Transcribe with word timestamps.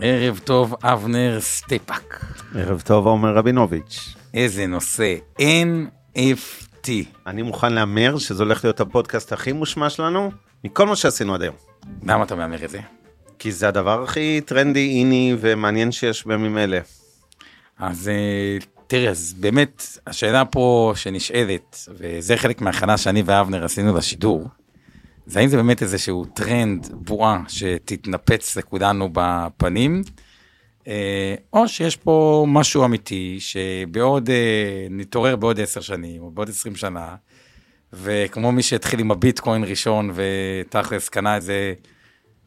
ערב 0.00 0.40
טוב, 0.44 0.74
אבנר 0.82 1.40
סטפאק. 1.40 2.24
ערב 2.54 2.80
טוב, 2.80 3.06
עומר 3.06 3.34
רבינוביץ'. 3.34 4.14
איזה 4.34 4.66
נושא, 4.66 5.14
NFT. 5.38 6.88
אני 7.26 7.42
מוכן 7.42 7.72
להמר 7.72 8.18
שזה 8.18 8.42
הולך 8.42 8.64
להיות 8.64 8.80
הפודקאסט 8.80 9.32
הכי 9.32 9.52
מושמע 9.52 9.90
שלנו 9.90 10.30
מכל 10.64 10.86
מה 10.86 10.96
שעשינו 10.96 11.34
עד 11.34 11.42
היום. 11.42 11.54
למה 12.02 12.24
אתה 12.24 12.34
מהמר 12.34 12.64
את 12.64 12.70
זה? 12.70 12.80
כי 13.38 13.52
זה 13.52 13.68
הדבר 13.68 14.02
הכי 14.02 14.40
טרנדי, 14.44 14.88
in 14.88 15.36
ומעניין 15.40 15.92
שיש 15.92 16.26
בימים 16.26 16.58
אלה. 16.58 16.80
אז 17.78 18.08
אה, 18.08 18.58
תראה, 18.86 19.10
אז 19.10 19.34
באמת, 19.40 19.98
השאלה 20.06 20.44
פה 20.44 20.92
שנשאלת, 20.96 21.88
וזה 21.98 22.36
חלק 22.36 22.60
מההכנה 22.60 22.96
שאני 22.96 23.22
ואבנר 23.26 23.64
עשינו 23.64 23.96
לשידור, 23.96 24.48
זה 25.28 25.40
האם 25.40 25.48
זה 25.48 25.56
באמת 25.56 25.82
איזשהו 25.82 26.24
טרנד, 26.24 26.88
בועה, 26.92 27.42
שתתנפץ 27.48 28.56
לכולנו 28.56 29.08
בפנים, 29.12 30.02
אה, 30.86 31.34
או 31.52 31.68
שיש 31.68 31.96
פה 31.96 32.46
משהו 32.48 32.84
אמיתי, 32.84 33.36
שבעוד, 33.40 34.30
אה, 34.30 34.86
נתעורר 34.90 35.36
בעוד 35.36 35.60
עשר 35.60 35.80
שנים, 35.80 36.22
או 36.22 36.30
בעוד 36.30 36.48
עשרים 36.48 36.76
שנה, 36.76 37.16
וכמו 37.92 38.52
מי 38.52 38.62
שהתחיל 38.62 39.00
עם 39.00 39.10
הביטקוין 39.10 39.64
ראשון, 39.64 40.10
ותכלס 40.14 41.08
קנה 41.08 41.36
את 41.36 41.42
זה 41.42 41.74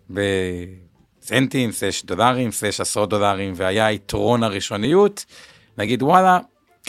בסנטים, 0.09 1.71
סלש 1.71 2.05
דולרים, 2.05 2.51
סלש 2.51 2.81
עשרות 2.81 3.09
דולרים, 3.09 3.53
והיה 3.55 3.91
יתרון 3.91 4.43
הראשוניות, 4.43 5.25
נגיד 5.77 6.03
וואלה, 6.03 6.39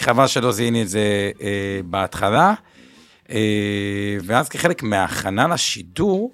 חבל 0.01 0.27
שלא 0.27 0.53
זיהיני 0.53 0.83
את 0.83 0.89
זה 0.89 1.31
אה, 1.43 1.81
בהתחלה. 1.85 2.55
אה, 3.33 4.17
ואז 4.25 4.49
כחלק 4.49 4.83
מההכנה 4.83 5.49
לשידור, 5.49 6.33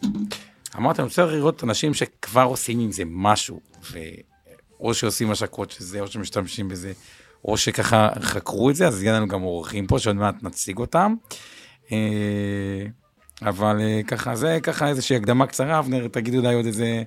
אמרתי, 0.77 1.01
אני 1.03 1.07
רוצה 1.09 1.27
לראות 1.27 1.65
אנשים 1.65 1.95
שכבר 1.95 2.43
עושים 2.43 2.81
עם 2.81 2.93
זה 2.93 3.03
משהו, 3.07 3.61
או 4.81 4.95
שעושים 4.95 5.31
השקות 5.31 5.71
של 5.71 5.85
זה, 5.85 6.01
או 6.01 6.07
שמשתמשים 6.07 6.69
בזה, 6.69 6.93
או 7.45 7.57
שככה 7.57 8.09
חקרו 8.21 8.71
את 8.71 8.77
זה, 8.77 8.87
אז 8.87 9.03
יהיה 9.03 9.13
לנו 9.13 9.29
גם 9.29 9.43
אורחים 9.43 9.87
פה, 9.87 9.99
שעוד 9.99 10.17
מעט 10.17 10.43
נציג 10.43 10.79
אותם. 10.79 11.15
אה, 11.93 12.87
אבל 13.43 13.81
אה, 13.81 14.01
ככה, 14.07 14.37
זה 14.37 14.59
ככה 14.63 14.89
איזושהי 14.89 15.17
הקדמה 15.17 15.47
קצרה, 15.47 15.79
אבנר, 15.79 16.09
תגיד 16.09 16.35
אולי 16.35 16.55
עוד 16.55 16.67
איזה 16.67 17.03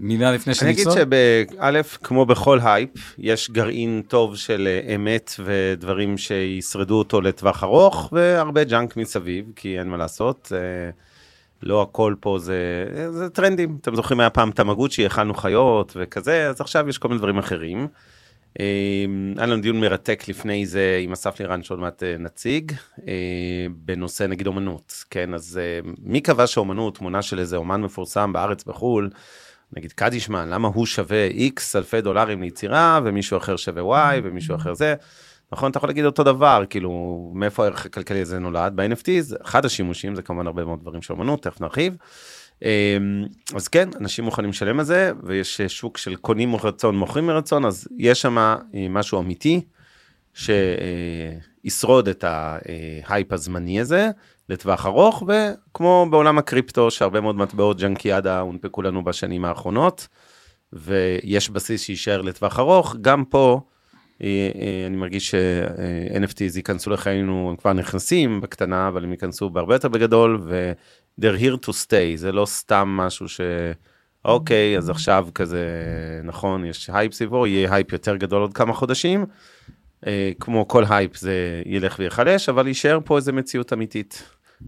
מילה 0.00 0.32
לפני 0.32 0.52
אני 0.62 0.70
אגיד. 0.70 0.86
שבאלף, 0.90 1.98
כמו 2.02 2.26
בכל 2.26 2.58
הייפ, 2.62 2.90
יש 3.18 3.50
גרעין 3.50 4.02
טוב 4.08 4.36
של 4.36 4.68
אה, 4.68 4.94
אמת 4.94 5.32
ודברים 5.44 6.18
שישרדו 6.18 6.98
אותו 6.98 7.20
לטווח 7.20 7.64
ארוך, 7.64 8.08
והרבה 8.12 8.64
junk 8.64 8.96
מסביב, 8.96 9.44
כי 9.56 9.78
אין 9.78 9.88
מה 9.88 9.96
לעשות. 9.96 10.52
אה, 10.54 10.90
לא 11.62 11.82
הכל 11.82 12.14
פה 12.20 12.38
זה, 12.38 12.84
זה 13.10 13.30
טרנדים. 13.30 13.78
אתם 13.80 13.94
זוכרים 13.96 14.20
היה 14.20 14.30
פעם 14.30 14.50
תמגוצ'י, 14.50 15.06
אכלנו 15.06 15.34
חיות 15.34 15.92
וכזה, 15.96 16.48
אז 16.48 16.60
עכשיו 16.60 16.88
יש 16.88 16.98
כל 16.98 17.08
מיני 17.08 17.18
דברים 17.18 17.38
אחרים. 17.38 17.88
אה, 18.60 19.04
היה 19.36 19.46
לנו 19.46 19.62
דיון 19.62 19.80
מרתק 19.80 20.24
לפני 20.28 20.66
זה 20.66 21.00
עם 21.02 21.12
אסף 21.12 21.40
לירן 21.40 21.62
שעוד 21.62 21.78
מעט 21.78 22.02
אה, 22.02 22.16
נציג, 22.18 22.72
אה, 23.08 23.66
בנושא 23.70 24.24
נגיד 24.24 24.46
אומנות, 24.46 25.04
כן, 25.10 25.34
אז 25.34 25.60
אה, 25.62 25.90
מי 26.02 26.20
קבע 26.20 26.46
שאומנות, 26.46 26.98
תמונה 26.98 27.22
של 27.22 27.38
איזה 27.38 27.56
אומן 27.56 27.80
מפורסם 27.80 28.32
בארץ, 28.32 28.64
בחו"ל, 28.64 29.10
נגיד 29.76 29.92
קדישמן, 29.92 30.48
למה 30.48 30.68
הוא 30.68 30.86
שווה 30.86 31.26
איקס 31.26 31.76
אלפי 31.76 32.00
דולרים 32.00 32.42
ליצירה 32.42 33.00
ומישהו 33.04 33.36
אחר 33.36 33.56
שווה 33.56 33.84
וואי 33.84 34.20
ומישהו 34.24 34.56
אחר 34.56 34.74
זה. 34.74 34.94
נכון, 35.52 35.70
אתה 35.70 35.78
יכול 35.78 35.88
להגיד 35.88 36.04
אותו 36.04 36.24
דבר, 36.24 36.64
כאילו, 36.70 37.32
מאיפה 37.34 37.64
הערך 37.64 37.86
הכלכלי 37.86 38.20
הזה 38.20 38.38
נולד? 38.38 38.72
ב-NFT, 38.76 39.36
אחד 39.44 39.64
השימושים, 39.64 40.14
זה 40.14 40.22
כמובן 40.22 40.46
הרבה 40.46 40.64
מאוד 40.64 40.80
דברים 40.80 41.02
של 41.02 41.14
אמנות, 41.14 41.42
תכף 41.42 41.60
נרחיב. 41.60 41.96
אמ, 42.62 42.68
אז 43.54 43.68
כן, 43.68 43.88
אנשים 44.00 44.24
מוכנים 44.24 44.50
לשלם 44.50 44.78
על 44.78 44.84
זה, 44.84 45.12
ויש 45.22 45.60
אה, 45.60 45.68
שוק 45.68 45.98
של 45.98 46.16
קונים 46.16 46.50
מרצון, 46.50 46.96
מוכרים 46.96 47.26
מרצון, 47.26 47.64
אז 47.64 47.88
יש 47.98 48.22
שם 48.22 48.38
אה, 48.38 48.56
משהו 48.90 49.20
אמיתי, 49.20 49.60
שישרוד 51.68 52.08
את 52.08 52.24
ההייפ 52.28 53.32
הזמני 53.32 53.80
הזה 53.80 54.10
לטווח 54.48 54.86
ארוך, 54.86 55.22
וכמו 55.28 56.06
בעולם 56.10 56.38
הקריפטו, 56.38 56.90
שהרבה 56.90 57.20
מאוד 57.20 57.36
מטבעות 57.36 57.80
ג'אנקיאדה 57.80 58.40
הונפקו 58.40 58.82
לנו 58.82 59.04
בשנים 59.04 59.44
האחרונות, 59.44 60.08
ויש 60.72 61.50
בסיס 61.50 61.82
שיישאר 61.82 62.22
לטווח 62.22 62.58
ארוך, 62.58 62.96
גם 63.00 63.24
פה, 63.24 63.60
אה, 64.22 64.50
אה, 64.60 64.86
אני 64.86 64.96
מרגיש 64.96 65.30
ש-NFTs 65.30 66.56
ייכנסו 66.56 66.90
לחיינו, 66.90 67.48
הם 67.50 67.56
כבר 67.56 67.72
נכנסים 67.72 68.40
בקטנה, 68.40 68.88
אבל 68.88 69.04
הם 69.04 69.12
ייכנסו 69.12 69.50
בהרבה 69.50 69.74
יותר 69.74 69.88
בגדול, 69.88 70.40
ו-they're 70.42 71.40
here 71.40 71.66
to 71.66 71.70
stay, 71.70 72.16
זה 72.16 72.32
לא 72.32 72.46
סתם 72.46 72.88
משהו 72.88 73.28
ש... 73.28 73.40
אוקיי, 74.24 74.78
אז 74.78 74.90
עכשיו 74.90 75.28
כזה, 75.34 75.64
נכון, 76.24 76.64
יש 76.64 76.90
הייפ 76.92 77.12
סביבו, 77.12 77.46
יהיה 77.46 77.74
הייפ 77.74 77.92
יותר 77.92 78.16
גדול 78.16 78.40
עוד 78.40 78.52
כמה 78.54 78.72
חודשים. 78.72 79.26
אה, 80.06 80.30
כמו 80.40 80.68
כל 80.68 80.84
הייפ 80.88 81.16
זה 81.16 81.62
ילך 81.66 81.96
ויחלש, 81.98 82.48
אבל 82.48 82.66
יישאר 82.66 82.98
פה 83.04 83.16
איזה 83.16 83.32
מציאות 83.32 83.72
אמיתית 83.72 84.22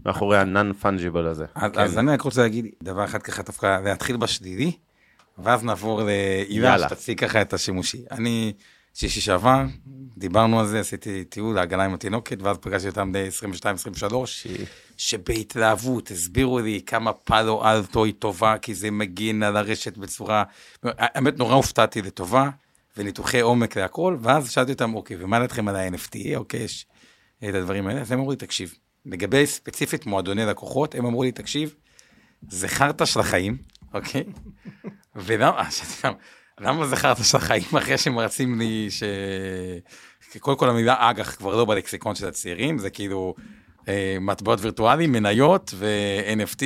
מאחורי 0.05 0.37
ה-non-fungible 0.37 1.27
הזה. 1.29 1.45
אז, 1.55 1.71
כן. 1.71 1.79
אז 1.79 1.97
אני 1.97 2.11
רק 2.11 2.21
רוצה 2.21 2.41
להגיד 2.41 2.65
דבר 2.83 3.05
אחד 3.05 3.21
ככה 3.21 3.43
דווקא 3.43 3.81
להתחיל 3.83 4.17
בשלילי, 4.17 4.71
ואז 5.37 5.63
נעבור 5.63 6.01
להילה 6.03 6.67
יאללה. 6.67 6.89
שתציג 6.89 7.19
ככה 7.19 7.41
את 7.41 7.53
השימושי. 7.53 8.03
אני 8.11 8.53
שישי 8.93 9.21
שעבר, 9.21 9.63
דיברנו 10.17 10.59
על 10.59 10.67
זה, 10.67 10.79
עשיתי 10.79 11.23
טיול 11.23 11.55
לגינה 11.55 11.85
עם 11.85 11.93
התינוקת, 11.93 12.41
ואז 12.41 12.57
פגשתי 12.57 12.87
אותם 12.87 13.11
די 13.11 13.27
22-23, 14.09 14.13
שבהתלהבות 14.97 16.11
הסבירו 16.11 16.59
לי 16.59 16.81
כמה 16.85 17.13
פאלו 17.13 17.65
אלטו 17.65 18.05
היא 18.05 18.13
טובה, 18.19 18.57
כי 18.57 18.73
זה 18.75 18.91
מגן 18.91 19.43
על 19.43 19.57
הרשת 19.57 19.97
בצורה, 19.97 20.43
האמת 20.83 21.37
נורא 21.37 21.53
הופתעתי 21.53 22.01
לטובה, 22.01 22.49
וניתוחי 22.97 23.39
עומק 23.39 23.77
להכל, 23.77 24.17
ואז 24.21 24.51
שאלתי 24.51 24.71
אותם, 24.71 24.95
אוקיי, 24.95 25.17
ומה 25.19 25.39
לדעתכם 25.39 25.67
על 25.67 25.75
ה-NFT, 25.75 26.35
אוקיי, 26.35 26.59
יש 26.59 26.85
את 27.49 27.53
הדברים 27.53 27.87
האלה, 27.87 28.01
אז 28.01 28.11
הם 28.11 28.19
אמרו 28.19 28.31
לי, 28.31 28.37
תקשיב, 28.37 28.73
לגבי 29.05 29.47
ספציפית 29.47 30.05
מועדוני 30.05 30.45
לקוחות, 30.45 30.95
הם 30.95 31.05
אמרו 31.05 31.23
לי, 31.23 31.31
תקשיב, 31.31 31.75
זה 32.49 32.67
חרטא 32.67 33.05
של 33.05 33.19
החיים, 33.19 33.57
אוקיי? 33.93 34.23
ולמה, 35.15 35.69
אותם, 35.95 36.13
למה 36.59 36.87
זה 36.87 36.95
חרטא 36.95 37.23
של 37.23 37.37
החיים 37.37 37.63
אחרי 37.77 37.97
שהם 37.97 38.19
רצים 38.19 38.59
לי 38.59 38.87
ש... 38.89 39.03
קודם 40.39 40.57
כל 40.57 40.69
המילה 40.69 41.09
אג"ח 41.09 41.35
כבר 41.35 41.55
לא 41.55 41.65
בלקסיקון 41.65 42.15
של 42.15 42.27
הצעירים, 42.27 42.77
זה 42.77 42.89
כאילו 42.89 43.35
אה, 43.87 44.17
מטבעות 44.21 44.59
וירטואליים, 44.61 45.11
מניות 45.11 45.73
ו-NFT, 45.75 46.63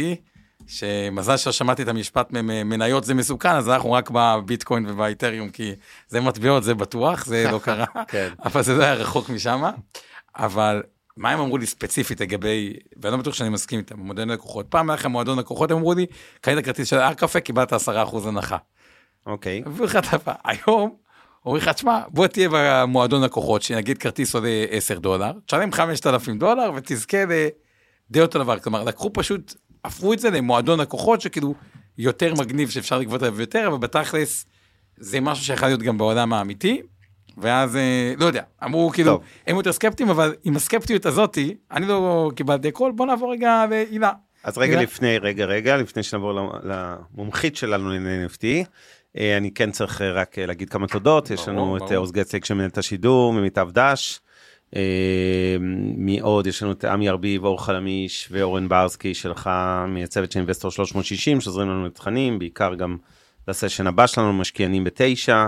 שמזל 0.68 1.38
שלא 1.38 1.52
שמעתי 1.52 1.84
את 1.84 1.88
המשפט 1.88 2.32
מניות 2.66 3.04
זה 3.04 3.14
מסוכן, 3.14 3.56
אז 3.56 3.70
אנחנו 3.70 3.92
רק 3.92 4.10
בביטקוין 4.14 4.86
ובאיתריום, 4.90 5.50
כי 5.50 5.72
זה 6.08 6.22
מטבעות, 6.22 6.64
זה 6.64 6.74
בטוח, 6.74 7.26
זה 7.26 7.52
לא 7.52 7.60
קרה, 7.64 7.86
כן. 8.08 8.30
אבל 8.46 8.62
זה 8.62 8.74
לא 8.74 8.84
היה 8.84 8.94
רחוק 8.94 9.30
משם. 9.30 9.64
אבל 10.36 10.84
מה 11.18 11.32
הם 11.32 11.40
אמרו 11.40 11.58
לי 11.58 11.66
ספציפית 11.66 12.22
לגבי, 12.22 12.74
ואני 13.02 13.12
לא 13.12 13.18
בטוח 13.18 13.34
שאני 13.34 13.50
מסכים 13.50 13.80
איתם, 13.80 14.00
מועדון 14.00 14.30
לקוחות. 14.30 14.66
פעם 14.70 14.90
היה 14.90 14.96
לכם 14.96 15.12
מועדון 15.12 15.40
לקוחות, 15.40 15.72
הם 15.72 15.78
אמרו 15.78 15.94
לי, 15.94 16.06
קנית 16.42 16.66
כרטיס 16.66 16.90
של 16.90 16.98
הר 16.98 17.14
קפה, 17.14 17.40
קיבלת 17.40 17.74
10% 17.74 18.28
הנחה. 18.28 18.58
אוקיי, 19.26 19.64
"טוב, 20.12 20.22
היום, 20.44 20.96
אומרים 21.46 21.62
לך, 21.64 21.70
תשמע, 21.70 22.02
בוא 22.08 22.28
תהיה 22.28 22.50
במועדון 22.52 23.24
לקוחות, 23.24 23.62
שנגיד 23.62 23.98
כרטיס 23.98 24.36
עולה 24.36 24.66
10 24.70 25.00
דולר, 25.00 25.32
תשלם 25.46 25.72
5,000 25.72 26.38
דולר 26.38 26.72
ותזכה 26.76 27.18
לדי 27.26 28.22
אותו 28.22 28.40
דבר. 28.40 28.60
כלומר, 28.60 28.84
לקחו 28.84 29.10
פשוט, 29.14 29.56
הפכו 29.86 30.14
את 30.14 30.20
זה 30.20 30.30
למועדון 30.30 30.80
לקוחות 30.80 31.22
שכאילו 31.22 31.54
יותר 31.98 32.34
מגניב 32.34 32.70
שאפשר 32.70 33.00
לגבות 33.00 33.22
עליו 33.22 33.42
יותר, 33.42 33.68
אבל 33.68 33.78
בתכלס 33.78 34.46
זה 34.98 35.20
משהו 35.20 35.46
שיכול 35.46 35.68
להיות 35.68 35.82
גם 35.82 35.98
בעולם 35.98 36.34
האמיתי. 36.34 36.82
ואז, 37.38 37.76
אה, 37.76 38.14
לא 38.18 38.26
יודע, 38.26 38.44
אמרו 38.64 38.90
כאילו, 38.94 39.12
טוב. 39.12 39.22
הם 39.48 39.56
יותר 39.56 39.72
סקפטיים, 39.72 40.10
אבל 40.10 40.36
עם 40.44 40.56
הסקפטיות 40.56 41.06
הזאתי, 41.06 41.56
אני 41.72 41.88
לא 41.88 42.32
קיבלתי 42.36 42.68
הכל, 42.68 42.92
בוא 42.96 43.06
נעבור 43.06 43.32
רגע 43.32 43.66
להילה. 43.70 44.12
אז 44.44 44.58
רגע 44.58 44.74
רגע. 44.74 44.82
לפני, 44.82 45.18
רגע, 45.18 45.46
רגע, 45.46 45.78
לפני 45.78 46.04
שנעבור 46.04 46.34
למומחית 46.64 47.56
שלנו 47.56 47.90
ל-NFT, 47.90 48.44
אה, 49.18 49.38
אני 49.38 49.52
כן 49.52 49.72
צריך 49.72 50.02
אה, 50.02 50.12
רק 50.12 50.40
להגיד 50.40 50.70
כמה 50.70 50.88
תודות, 50.88 51.30
יש 51.30 51.40
ברור, 51.40 51.52
לנו 51.52 51.78
את 51.78 51.82
ברור. 51.82 51.94
אה, 51.94 51.98
עוז 51.98 52.12
גצליק 52.12 52.46
שמנהל 52.46 52.70
את 52.70 52.78
השידור, 52.78 53.34
ממיטב 53.34 53.70
דש, 53.72 54.20
מי 55.98 56.20
עוד? 56.20 56.48
יש 56.48 56.64
לנו 56.64 56.72
את 56.72 56.86
עמי 56.86 57.10
ארביב, 57.10 57.46
אור 57.46 57.66
חלמיש 57.66 58.28
ואורן 58.32 58.70
ברסקי 58.70 59.14
שלך 59.14 59.50
מהצוות 59.88 60.32
של 60.32 60.40
אינבסטור 60.40 60.72
360 60.72 61.42
שעוזרים 61.42 61.70
לנו 61.70 61.86
לתכנים, 61.86 62.40
בעיקר 62.40 62.76
גם 62.76 62.98
לסשן 63.48 63.88
הבא 63.88 64.08
שלנו, 64.08 64.34
משקיענים 64.34 64.84
בתשע. 64.84 65.48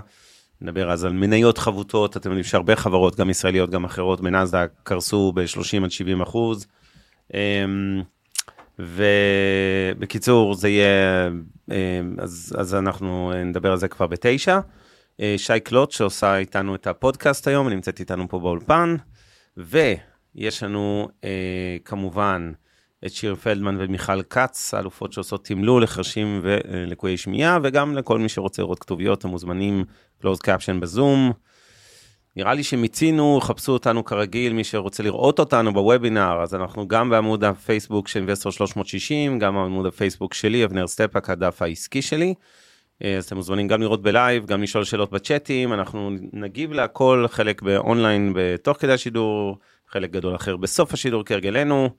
נדבר 0.62 0.92
אז 0.92 1.06
על 1.06 1.14
מניות 1.14 1.58
חבוטות, 1.58 2.18
אתם 2.18 2.30
יודעים 2.30 2.44
שהרבה 2.44 2.76
חברות, 2.76 3.16
גם 3.16 3.30
ישראליות, 3.30 3.70
גם 3.70 3.86
אחרות, 3.86 4.22
בנאסדק 4.22 4.70
קרסו 4.84 5.32
ב-30 5.36 5.84
עד 5.84 5.92
70 5.92 6.22
אחוז. 6.22 6.68
אמ, 7.34 8.02
ובקיצור, 8.80 10.56
זה 10.56 10.70
יהיה, 10.70 11.28
אמ, 11.72 12.16
אז, 12.18 12.56
אז 12.58 12.76
אנחנו 12.76 13.32
נדבר 13.46 13.72
על 13.72 13.78
זה 13.78 13.88
כבר 13.88 14.08
בתשע. 14.08 14.60
אה, 15.22 15.36
שי 15.38 15.60
קלוט 15.60 15.92
שעושה 15.92 16.38
איתנו 16.38 16.76
את 16.76 16.88
הפודקאסט 16.88 17.48
היום, 17.48 17.70
נמצאת 17.70 18.00
איתנו 18.00 18.30
פה 18.30 18.40
באולפן. 18.40 18.96
ויש 19.58 20.64
לנו 20.64 21.08
אה, 21.24 21.78
כמובן 21.86 22.52
את 23.06 23.12
שיר 23.12 23.36
פלדמן 23.36 23.76
ומיכל 23.80 24.24
כץ, 24.24 24.74
האלופות 24.74 25.14
שעושות 25.14 25.46
תמלול 25.46 25.84
לחרשים 25.84 26.40
ולקויי 26.44 27.18
שמיעה, 27.18 27.60
וגם 27.64 27.96
לכל 27.96 28.20
מי 28.20 28.30
שרוצה 28.30 28.62
לראות 28.62 28.80
כתוביות, 28.80 29.26
המוזמנים 29.26 29.84
closed 30.24 30.42
caption 30.46 30.80
בזום. 30.80 31.32
נראה 32.36 32.54
לי 32.54 32.64
שמיצינו, 32.64 33.40
חפשו 33.42 33.72
אותנו 33.72 34.06
כרגיל, 34.06 34.54
מי 34.54 34.64
שרוצה 34.64 35.04
לראות 35.04 35.40
אותנו 35.40 35.74
בוובינר, 35.74 36.42
אז 36.42 36.56
אנחנו 36.56 36.88
גם 36.88 37.10
בעמוד 37.10 37.44
הפייסבוק 37.44 38.08
של 38.08 38.20
אינבסטור 38.20 38.52
360, 38.52 39.40
גם 39.40 39.56
בעמוד 39.56 39.86
הפייסבוק 39.86 40.34
שלי, 40.34 40.66
אבנר 40.66 40.88
סטפאק, 40.88 41.30
הדף 41.30 41.62
העסקי 41.62 42.02
שלי. 42.02 42.34
אז 43.04 43.26
אתם 43.26 43.36
מוזמנים 43.36 43.68
גם 43.68 43.82
לראות 43.82 44.02
ב 44.02 44.09
live, 44.09 44.46
גם 44.46 44.62
לשאול 44.62 44.84
שאלות 44.84 45.12
בצ'אטים, 45.12 45.74
אנחנו 45.74 46.12
נגיב 46.34 46.74
להכל, 46.74 47.26
חלק 47.30 47.62
באונליין 47.62 48.34
בתוך 48.36 48.78
כדי 48.78 48.94
השידור, 48.94 49.58
חלק 49.90 50.12
גדול 50.12 50.36
אחר 50.36 50.58
בסוף 50.58 50.94
השידור 50.94 51.24
כהרגלנו. 51.26 51.90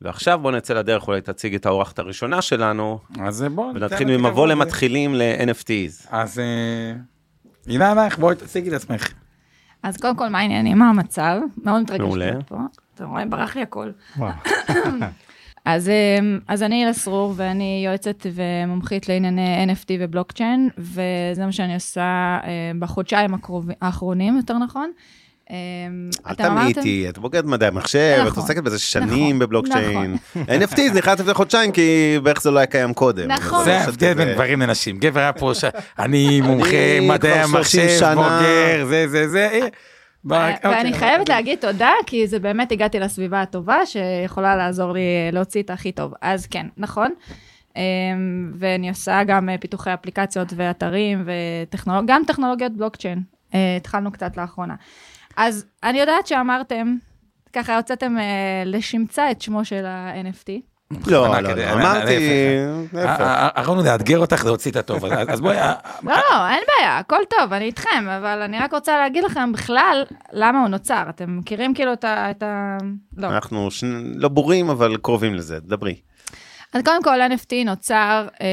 ועכשיו 0.00 0.38
בוא 0.38 0.50
נצא 0.52 0.74
לדרך, 0.74 1.08
אולי 1.08 1.20
תציג 1.20 1.54
את 1.54 1.66
האורחת 1.66 1.98
הראשונה 1.98 2.42
שלנו, 2.42 2.98
אז 3.20 3.44
בוא... 3.54 3.72
ונתחיל 3.74 4.16
ממבוא 4.16 4.46
למתחילים 4.46 5.14
ל-NFTs. 5.14 6.08
אז 6.10 6.38
אה, 6.38 6.92
הנה 7.66 7.90
עלייך, 7.90 8.18
בואי 8.18 8.36
תציגי 8.36 8.68
את 8.68 8.74
עצמך. 8.74 9.12
אז 9.82 9.96
קודם 9.96 10.16
כל, 10.16 10.28
מה 10.28 10.38
העניינים? 10.38 10.78
מה 10.78 10.90
המצב? 10.90 11.40
מאוד 11.64 11.82
מתרגשת 11.82 12.48
פה. 12.48 12.56
אתה 12.94 13.04
רואה, 13.04 13.26
ברח 13.26 13.56
לי 13.56 13.62
הכל. 13.62 13.90
אז, 15.64 15.88
אמ, 15.88 16.38
אז 16.48 16.62
אני 16.62 16.76
הילה 16.80 16.92
סרור, 16.92 17.34
ואני 17.36 17.82
יועצת 17.86 18.26
ומומחית 18.34 19.08
לענייני 19.08 19.64
NFT 19.72 19.86
ובלוקצ'יין, 20.00 20.68
וזה 20.78 21.46
מה 21.46 21.52
שאני 21.52 21.74
עושה 21.74 22.02
אה, 22.44 22.48
בחודשיים 22.78 23.34
הקרוב- 23.34 23.70
האחרונים, 23.82 24.36
יותר 24.36 24.58
נכון. 24.58 24.90
אמ, 25.50 25.56
אל 26.26 26.34
תמיתי, 26.34 27.06
את 27.08 27.18
בוגרת 27.18 27.44
מדעי 27.44 27.68
המחשב, 27.68 28.16
את 28.22 28.26
נכון, 28.26 28.42
עוסקת 28.42 28.62
בזה 28.62 28.78
שנים 28.78 29.08
נכון, 29.26 29.38
בבלוקצ'יין. 29.38 30.16
NFT 30.34 30.76
זה 30.92 30.98
נכנס 30.98 31.20
לפני 31.20 31.34
חודשיים, 31.34 31.72
כי 31.72 32.18
בערך 32.22 32.42
זה 32.42 32.50
לא 32.50 32.58
היה 32.58 32.66
קיים 32.66 32.94
קודם. 32.94 33.28
נכון. 33.30 33.64
זה 33.64 33.78
ההבדל 33.80 34.14
בין 34.14 34.32
גברים 34.32 34.60
לנשים. 34.60 34.98
גבר 34.98 35.20
היה 35.20 35.32
פה, 35.32 35.52
אני 35.98 36.40
מומחה 36.40 36.68
מדעי 37.02 37.46
30 37.48 37.80
המחשב. 37.82 38.14
בוגר, 38.14 38.86
זה 38.88 39.08
זה 39.08 39.28
זה. 39.28 39.58
אה, 40.24 40.28
ברק, 40.28 40.64
ואני 40.64 40.76
אוקיי. 40.76 40.92
חייבת 40.92 41.28
להגיד 41.28 41.58
תודה, 41.58 41.90
כי 42.06 42.26
זה 42.26 42.38
באמת 42.38 42.72
הגעתי 42.72 43.00
לסביבה 43.00 43.42
הטובה, 43.42 43.86
שיכולה 43.86 44.56
לעזור 44.56 44.92
לי 44.92 45.00
להוציא 45.32 45.62
את 45.62 45.70
הכי 45.70 45.92
טוב. 45.92 46.14
אז 46.20 46.46
כן, 46.46 46.66
נכון. 46.76 47.14
אמ, 47.76 48.52
ואני 48.58 48.88
עושה 48.88 49.24
גם 49.26 49.48
אה, 49.48 49.58
פיתוחי 49.58 49.94
אפליקציות 49.94 50.52
ואתרים, 50.56 51.24
וגם 51.26 52.06
גם 52.06 52.22
טכנולוגיות 52.26 52.72
בלוקצ'יין. 52.72 53.22
אה, 53.54 53.76
התחלנו 53.76 54.12
קצת 54.12 54.36
לאחרונה. 54.36 54.74
אז 55.36 55.66
אני 55.82 56.00
יודעת 56.00 56.26
שאמרתם, 56.26 56.96
ככה 57.52 57.76
הוצאתם 57.76 58.16
לשמצה 58.66 59.30
את 59.30 59.42
שמו 59.42 59.64
של 59.64 59.86
ה-NFT. 59.86 60.73
לא, 61.06 61.40
לא, 61.40 61.40
לא, 61.40 61.72
אמרתי. 61.72 62.16
להפך. 62.92 63.20
אה, 63.20 63.48
אה, 63.56 63.62
יכולנו 63.62 63.82
לאתגר 63.82 64.18
אותך 64.18 64.44
להוציא 64.44 64.70
את 64.70 64.76
הטוב, 64.76 65.04
אז 65.04 65.40
בואי, 65.40 65.58
אה, 65.58 65.74
לא, 66.02 66.12
לא, 66.30 66.48
אין 66.48 66.62
בעיה, 66.68 66.98
הכל 66.98 67.20
טוב, 67.30 67.52
אני 67.52 67.64
איתכם, 67.64 68.08
אבל 68.08 68.42
אני 68.42 68.58
רק 68.58 68.74
רוצה 68.74 68.96
להגיד 68.96 69.24
לכם 69.24 69.52
בכלל 69.52 70.04
למה 70.32 70.60
הוא 70.60 70.68
נוצר. 70.68 71.02
אתם 71.08 71.38
מכירים 71.38 71.74
כאילו 71.74 71.92
את 71.92 72.42
ה... 72.42 72.76
לא. 73.16 73.26
אנחנו 73.26 73.68
לא 74.14 74.28
בורים, 74.28 74.70
אבל 74.70 74.96
קרובים 74.96 75.34
לזה, 75.34 75.58
דברי. 75.60 75.94
אז 76.74 76.82
קודם 76.82 77.02
כל, 77.02 77.20
NFT 77.20 77.64
נוצר 77.64 78.28
אה, 78.40 78.46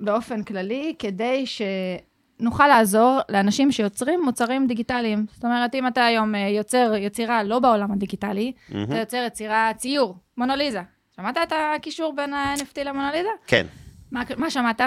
באופן 0.00 0.42
כללי 0.42 0.94
כדי 0.98 1.44
שנוכל 1.46 2.66
לעזור 2.66 3.20
לאנשים 3.28 3.72
שיוצרים 3.72 4.20
מוצרים 4.24 4.66
דיגיטליים. 4.66 5.26
זאת 5.34 5.44
אומרת, 5.44 5.74
אם 5.74 5.86
אתה 5.86 6.04
היום 6.04 6.34
אה, 6.34 6.48
יוצר 6.48 6.92
יצירה 6.98 7.42
לא 7.42 7.58
בעולם 7.58 7.92
הדיגיטלי, 7.92 8.52
אתה 8.68 8.98
יוצר 8.98 9.24
יצירה 9.26 9.70
ציור, 9.76 10.16
מונוליזה. 10.36 10.80
שמעת 11.20 11.36
את 11.42 11.52
הקישור 11.76 12.14
בין 12.16 12.34
ה-NFT 12.34 12.84
למונוליזה? 12.84 13.28
כן. 13.46 13.66
מה, 14.12 14.22
מה 14.36 14.50
שמעת? 14.50 14.80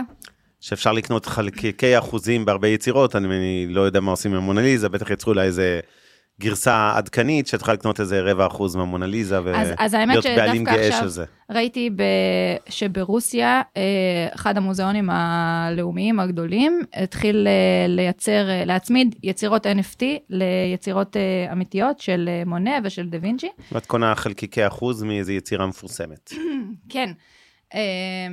שאפשר 0.59 0.91
לקנות 0.91 1.25
חלקיקי 1.25 1.97
אחוזים 1.97 2.45
בהרבה 2.45 2.67
יצירות, 2.67 3.15
אני, 3.15 3.27
אני 3.27 3.67
לא 3.69 3.81
יודע 3.81 3.99
מה 3.99 4.11
עושים 4.11 4.31
עם 4.31 4.37
המונליזה, 4.37 4.89
בטח 4.89 5.09
יצרו 5.09 5.33
לה 5.33 5.43
איזה 5.43 5.79
גרסה 6.39 6.93
עדכנית, 6.95 7.47
שאת 7.47 7.61
יכולה 7.61 7.73
לקנות 7.73 7.99
איזה 7.99 8.21
רבע 8.21 8.47
אחוז 8.47 8.75
מהמונליזה, 8.75 9.41
ולהיות 9.43 10.25
בעלים 10.25 10.63
גאה 10.63 10.91
של 10.91 11.07
זה. 11.07 11.25
ראיתי 11.49 11.89
ב... 11.89 12.03
שברוסיה, 12.69 13.61
אה, 13.77 13.81
אחד 14.35 14.57
המוזיאונים 14.57 15.09
הלאומיים 15.09 16.19
הגדולים, 16.19 16.81
התחיל 16.93 17.47
אה, 17.47 17.87
לייצר, 17.87 18.49
אה, 18.49 18.65
להצמיד 18.65 19.15
יצירות 19.23 19.65
NFT 19.65 20.03
ליצירות 20.29 21.17
אמיתיות 21.51 21.99
של 21.99 22.29
מונה 22.45 22.71
ושל 22.83 23.09
דה 23.09 23.17
וינצ'י. 23.21 23.49
ואת 23.71 23.85
קונה 23.85 24.15
חלקיקי 24.15 24.67
אחוז 24.67 25.03
מאיזה 25.03 25.33
יצירה 25.33 25.67
מפורסמת. 25.67 26.33
כן. 26.89 27.09
אה, 27.73 28.27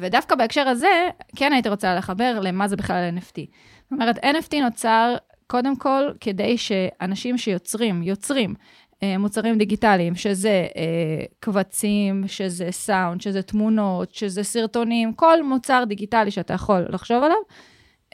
ודווקא 0.00 0.34
בהקשר 0.34 0.68
הזה, 0.68 1.08
כן 1.36 1.52
הייתי 1.52 1.68
רוצה 1.68 1.94
לחבר 1.94 2.40
למה 2.42 2.68
זה 2.68 2.76
בכלל 2.76 3.10
NFT. 3.18 3.36
זאת 3.82 3.92
אומרת, 3.92 4.18
NFT 4.18 4.56
נוצר 4.62 5.16
קודם 5.50 5.76
כל 5.76 6.02
כדי 6.20 6.58
שאנשים 6.58 7.38
שיוצרים, 7.38 8.02
יוצרים, 8.02 8.54
אה, 9.02 9.18
מוצרים 9.18 9.58
דיגיטליים, 9.58 10.14
שזה 10.14 10.66
אה, 10.76 11.24
קבצים, 11.40 12.24
שזה 12.26 12.68
סאונד, 12.70 13.20
שזה 13.20 13.42
תמונות, 13.42 14.14
שזה 14.14 14.42
סרטונים, 14.42 15.12
כל 15.12 15.42
מוצר 15.42 15.84
דיגיטלי 15.88 16.30
שאתה 16.30 16.54
יכול 16.54 16.86
לחשוב 16.88 17.22
עליו, 17.22 17.36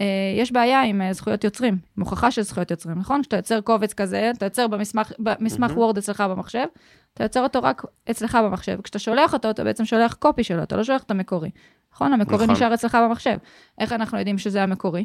אה, 0.01 0.07
יש 0.37 0.53
בעיה 0.53 0.83
עם 0.83 1.03
אה, 1.03 1.13
זכויות 1.13 1.45
יוצרים, 1.45 1.79
עם 1.97 2.03
הוכחה 2.03 2.31
של 2.31 2.43
זכויות 2.43 2.71
יוצרים, 2.71 2.99
נכון? 2.99 3.21
כשאתה 3.21 3.37
יוצר 3.37 3.61
קובץ 3.61 3.93
כזה, 3.93 4.31
אתה 4.37 4.47
יוצר 4.47 4.67
במסמך, 4.67 5.13
במסמך 5.19 5.73
וורד 5.77 5.99
אצלך 5.99 6.21
במחשב, 6.21 6.67
אתה 7.15 7.25
יוצר 7.25 7.43
אותו 7.43 7.63
רק 7.63 7.83
אצלך 8.11 8.39
במחשב. 8.45 8.81
כשאתה 8.83 8.99
שולח 8.99 9.35
אותו, 9.35 9.51
אתה 9.51 9.65
בעצם 9.65 9.85
שולח 9.85 10.15
קופי 10.15 10.45
שלו, 10.45 10.63
אתה 10.63 10.77
לא 10.77 10.85
שולח 10.85 11.03
את 11.03 11.11
המקורי. 11.11 11.51
נכון? 11.93 12.13
המקורי 12.13 12.45
נכון. 12.45 12.51
נשאר 12.51 12.75
אצלך 12.75 12.95
במחשב. 12.95 13.37
איך 13.79 13.93
אנחנו 13.93 14.19
יודעים 14.19 14.39
שזה 14.39 14.63
המקורי? 14.63 15.05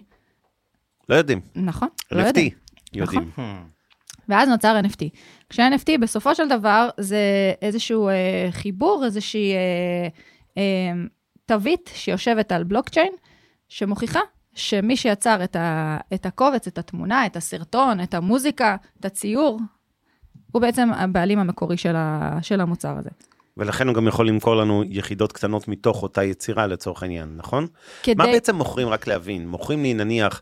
לא 1.12 1.15
יודעים. 1.15 1.41
נכון, 1.56 1.88
לא 2.12 2.22
NFT. 2.22 2.27
יודעים. 2.27 2.51
יודעים. 2.94 3.32
ואז 4.30 4.50
נוצר 4.50 4.80
NFT. 4.84 5.10
כשה-NFT 5.50 5.98
בסופו 6.01 6.36
של 6.36 6.50
דבר 6.50 6.89
זה 6.98 7.20
איזשהו 7.62 8.10
אה, 8.10 8.48
חיבור, 8.51 9.06
איזושהי 9.06 9.53
אה, 9.53 10.08
אה, 10.58 11.03
תווית 11.46 11.89
שיושבת 11.94 12.51
על 12.51 12.63
בלוקצ'יין, 12.63 13.13
שמוכיחה 13.70 14.20
שמי 14.53 14.98
שיצר 14.98 15.44
את, 15.44 15.56
ה, 15.56 15.98
את 16.13 16.25
הקובץ, 16.25 16.68
את 16.68 16.77
התמונה, 16.77 17.25
את 17.25 17.36
הסרטון, 17.36 18.03
את 18.03 18.13
המוזיקה, 18.13 18.75
את 19.00 19.06
הציור, 19.06 19.60
הוא 20.51 20.62
בעצם 20.62 20.89
הבעלים 20.94 21.39
המקורי 21.39 21.77
של, 21.77 21.96
ה, 21.96 22.38
של 22.41 22.62
המוצר 22.62 22.98
הזה. 22.98 23.10
ולכן 23.58 23.88
הוא 23.88 23.96
גם 23.96 24.08
יכול 24.08 24.27
למכור 24.27 24.56
לנו 24.56 24.84
יחידות 24.89 25.32
קטנות 25.32 25.68
מתוך 25.68 26.03
אותה 26.03 26.24
יצירה 26.24 26.68
לצורך 26.68 27.03
העניין, 27.03 27.34
נכון? 27.38 27.68
כדי... 28.03 28.15
מה 28.15 28.25
בעצם 28.25 28.56
מוכרים, 28.56 28.88
רק 28.88 29.08
להבין? 29.08 29.48
מוכרים 29.48 29.84
לי 29.84 29.94
נניח 29.94 30.41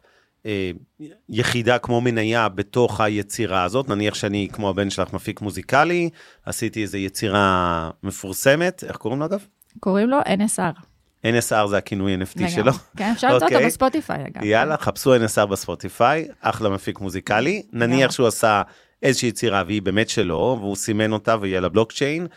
יחידה 1.30 1.78
כמו 1.78 2.02
מניה 2.02 2.50
בתוך 2.50 3.02
היצירה 3.02 3.64
הזאת, 3.64 3.90
נניח 3.90 4.14
שאני 4.14 4.48
כמו 4.54 4.70
הבן 4.70 4.90
שלך 4.90 5.14
מפיק 5.14 5.42
מוזיקלי, 5.42 6.10
עשיתי 6.46 6.82
איזו 6.82 6.98
יצירה 6.98 7.90
מפורסמת, 8.04 8.84
איך 8.88 8.98
קוראים 8.98 9.20
לו 9.20 9.26
אגב? 9.26 9.46
קוראים 9.80 10.10
לו 10.10 10.20
NSR. 10.22 10.80
NSR 11.26 11.68
זה 11.68 11.78
הכינוי 11.78 12.16
NFT 12.16 12.20
לגמרי. 12.36 12.52
שלו. 12.52 12.72
כן, 12.98 13.12
אפשר 13.12 13.28
למצוא 13.28 13.46
אותו 13.46 13.56
אוקיי. 13.56 13.68
בספוטיפיי, 13.68 14.26
אגב. 14.28 14.44
יאללה, 14.44 14.78
חפשו 14.78 15.16
NSR 15.16 15.46
בספוטיפיי, 15.46 16.28
אחלה 16.42 16.70
מפיק 16.70 17.00
מוזיקלי. 17.00 17.64
נניח. 17.74 18.12
שהוא 18.12 18.28
עשה 18.28 18.62
איזושהי 19.04 19.30
יצירה 19.30 19.64
והיא 19.68 19.82
באמת 19.82 20.10
שלו, 20.10 20.58
והוא 20.60 20.76
סימן 20.76 21.12
אותה 21.12 21.36
והיא 21.42 21.58
על 21.58 21.66
הבלוקצ'יין. 21.66 22.28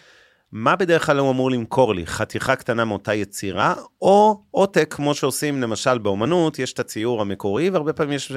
מה 0.53 0.77
בדרך 0.77 1.07
כלל 1.07 1.19
הוא 1.19 1.31
אמור 1.31 1.51
למכור 1.51 1.95
לי? 1.95 2.07
חתיכה 2.07 2.57
קטנה 2.57 2.85
מאותה 2.85 3.15
יצירה, 3.15 3.75
או 4.03 4.43
עותק, 4.51 4.95
כמו 4.95 5.15
שעושים 5.15 5.63
למשל 5.63 5.99
באומנות, 5.99 6.59
יש 6.59 6.73
את 6.73 6.79
הציור 6.79 7.21
המקורי, 7.21 7.71
והרבה 7.71 7.93
פעמים 7.93 8.13
יש, 8.13 8.33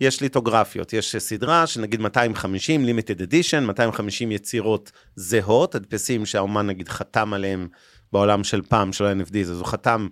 יש 0.00 0.20
ליטוגרפיות. 0.20 0.92
יש 0.92 1.16
סדרה 1.16 1.66
שנגיד 1.66 2.00
250, 2.00 2.84
limited 2.84 3.18
edition, 3.18 3.60
250 3.60 4.32
יצירות 4.32 4.92
זהות, 5.16 5.74
הדפסים 5.74 6.26
שהאומן 6.26 6.66
נגיד 6.66 6.88
חתם 6.88 7.32
עליהם 7.32 7.68
בעולם 8.12 8.44
של 8.44 8.62
פעם, 8.62 8.92
של 8.92 9.04
ה-NFD, 9.04 9.38
אז 9.38 9.50
הוא 9.50 9.66
חתם 9.66 10.08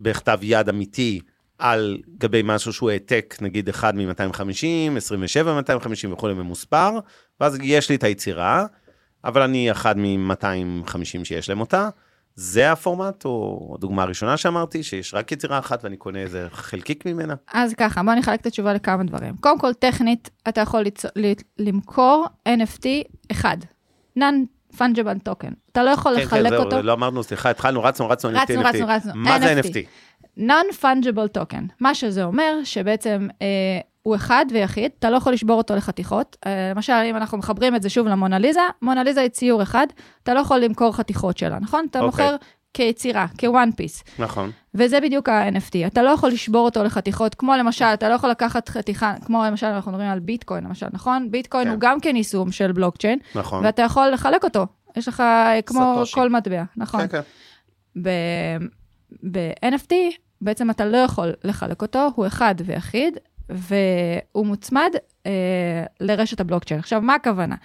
בכתב 0.00 0.38
יד 0.42 0.68
אמיתי 0.68 1.20
על 1.58 1.98
גבי 2.18 2.42
משהו 2.44 2.72
שהוא 2.72 2.90
העתק, 2.90 3.36
נגיד 3.40 3.68
1 3.68 3.94
מ-250, 3.94 4.96
27 4.96 5.54
מ-250 5.60 6.12
וכולי 6.12 6.34
ממוספר, 6.34 6.90
ואז 7.40 7.58
יש 7.62 7.88
לי 7.88 7.94
את 7.94 8.04
היצירה, 8.04 8.66
אבל 9.24 9.42
אני 9.42 9.70
אחד 9.70 9.98
מ-250 9.98 11.24
שיש 11.24 11.48
להם 11.48 11.60
אותה. 11.60 11.88
זה 12.40 12.72
הפורמט, 12.72 13.24
או 13.24 13.72
הדוגמה 13.78 14.02
הראשונה 14.02 14.36
שאמרתי, 14.36 14.82
שיש 14.82 15.14
רק 15.14 15.32
יצירה 15.32 15.58
אחת 15.58 15.84
ואני 15.84 15.96
קונה 15.96 16.18
איזה 16.18 16.46
חלקיק 16.50 17.06
ממנה? 17.06 17.34
אז 17.52 17.74
ככה, 17.74 18.02
בוא 18.02 18.14
נחלק 18.14 18.40
את 18.40 18.46
התשובה 18.46 18.72
לכמה 18.72 19.04
דברים. 19.04 19.36
קודם 19.36 19.58
כל, 19.58 19.72
טכנית, 19.72 20.30
אתה 20.48 20.60
יכול 20.60 20.80
ליצ... 20.80 21.04
ל... 21.04 21.32
למכור 21.58 22.26
NFT 22.48 22.86
אחד, 23.30 23.56
non-fungible 24.18 25.28
token. 25.28 25.52
אתה 25.72 25.82
לא 25.82 25.90
יכול 25.90 26.16
כן, 26.16 26.22
לחלק 26.22 26.50
כן, 26.50 26.56
אותו. 26.56 26.82
לא 26.82 26.92
אמרנו, 26.92 27.22
סליחה, 27.22 27.50
התחלנו, 27.50 27.82
רצנו, 27.82 28.08
רצנו, 28.08 28.30
NFT, 28.30 28.40
רצנו, 28.40 28.62
NFT. 28.62 28.66
רצנו, 28.66 28.86
רצנו. 28.88 29.12
מה 29.14 29.40
זה 29.40 29.60
NFT? 29.60 29.66
NFT? 29.66 30.40
non-fungible 30.40 31.38
token. 31.38 31.62
מה 31.80 31.94
שזה 31.94 32.24
אומר, 32.24 32.60
שבעצם 32.64 33.28
אה, 33.42 33.80
הוא 34.08 34.16
אחד 34.16 34.46
ויחיד, 34.52 34.90
אתה 34.98 35.10
לא 35.10 35.16
יכול 35.16 35.32
לשבור 35.32 35.56
אותו 35.56 35.76
לחתיכות. 35.76 36.36
אה, 36.46 36.70
למשל, 36.70 36.92
אם 36.92 37.16
אנחנו 37.16 37.38
מחברים 37.38 37.74
את 37.74 37.82
זה 37.82 37.90
שוב 37.90 38.06
למונליזה, 38.06 38.60
מונליזה 38.82 39.20
היא 39.20 39.28
ציור 39.28 39.62
אחד, 39.62 39.86
אתה 40.22 40.34
לא 40.34 40.40
יכול 40.40 40.58
למכור 40.58 40.92
חתיכות 40.96 41.38
שלה, 41.38 41.58
נכון? 41.58 41.86
אתה 41.90 42.00
אוקיי. 42.00 42.26
מוכר 42.26 42.36
כיצירה, 42.74 43.26
כ-one 43.38 43.72
piece. 43.72 44.10
נכון. 44.18 44.50
וזה 44.74 45.00
בדיוק 45.00 45.28
ה-NFT. 45.28 45.86
אתה 45.86 46.02
לא 46.02 46.10
יכול 46.10 46.30
לשבור 46.30 46.64
אותו 46.64 46.84
לחתיכות, 46.84 47.34
כמו 47.34 47.56
למשל, 47.56 47.84
אתה 47.84 48.08
לא 48.08 48.14
יכול 48.14 48.30
לקחת 48.30 48.68
חתיכה, 48.68 49.14
כמו 49.24 49.44
למשל, 49.44 49.66
אנחנו 49.66 49.90
מדברים 49.90 50.10
על 50.10 50.18
ביטקוין, 50.18 50.64
למשל, 50.64 50.86
נכון? 50.92 51.30
ביטקוין 51.30 51.64
כן. 51.64 51.70
הוא 51.70 51.80
גם 51.80 52.00
כן 52.00 52.16
יישום 52.16 52.52
של 52.52 52.72
בלוקצ'יין, 52.72 53.18
נכון. 53.34 53.64
ואתה 53.64 53.82
יכול 53.82 54.08
לחלק 54.08 54.44
אותו. 54.44 54.66
יש 54.96 55.08
לך 55.08 55.20
אה, 55.20 55.62
כמו 55.66 55.92
סאטושי. 55.94 56.14
כל 56.14 56.30
מטבע, 56.30 56.62
נכון? 56.76 57.06
כן, 57.06 57.22
כן. 57.96 58.66
ב-NFT, 59.30 59.92
בעצם 60.40 60.70
אתה 60.70 60.84
לא 60.84 60.96
יכול 60.96 61.32
לחלק 61.44 61.82
אותו, 61.82 62.08
הוא 62.14 62.26
אחד 62.26 62.54
ויחיד, 62.64 63.18
והוא 63.48 64.46
מוצמד 64.46 64.90
אה, 65.26 65.30
לרשת 66.00 66.40
הבלוקצ'יין. 66.40 66.80
עכשיו, 66.80 67.00
מה 67.00 67.14
הכוונה? 67.14 67.56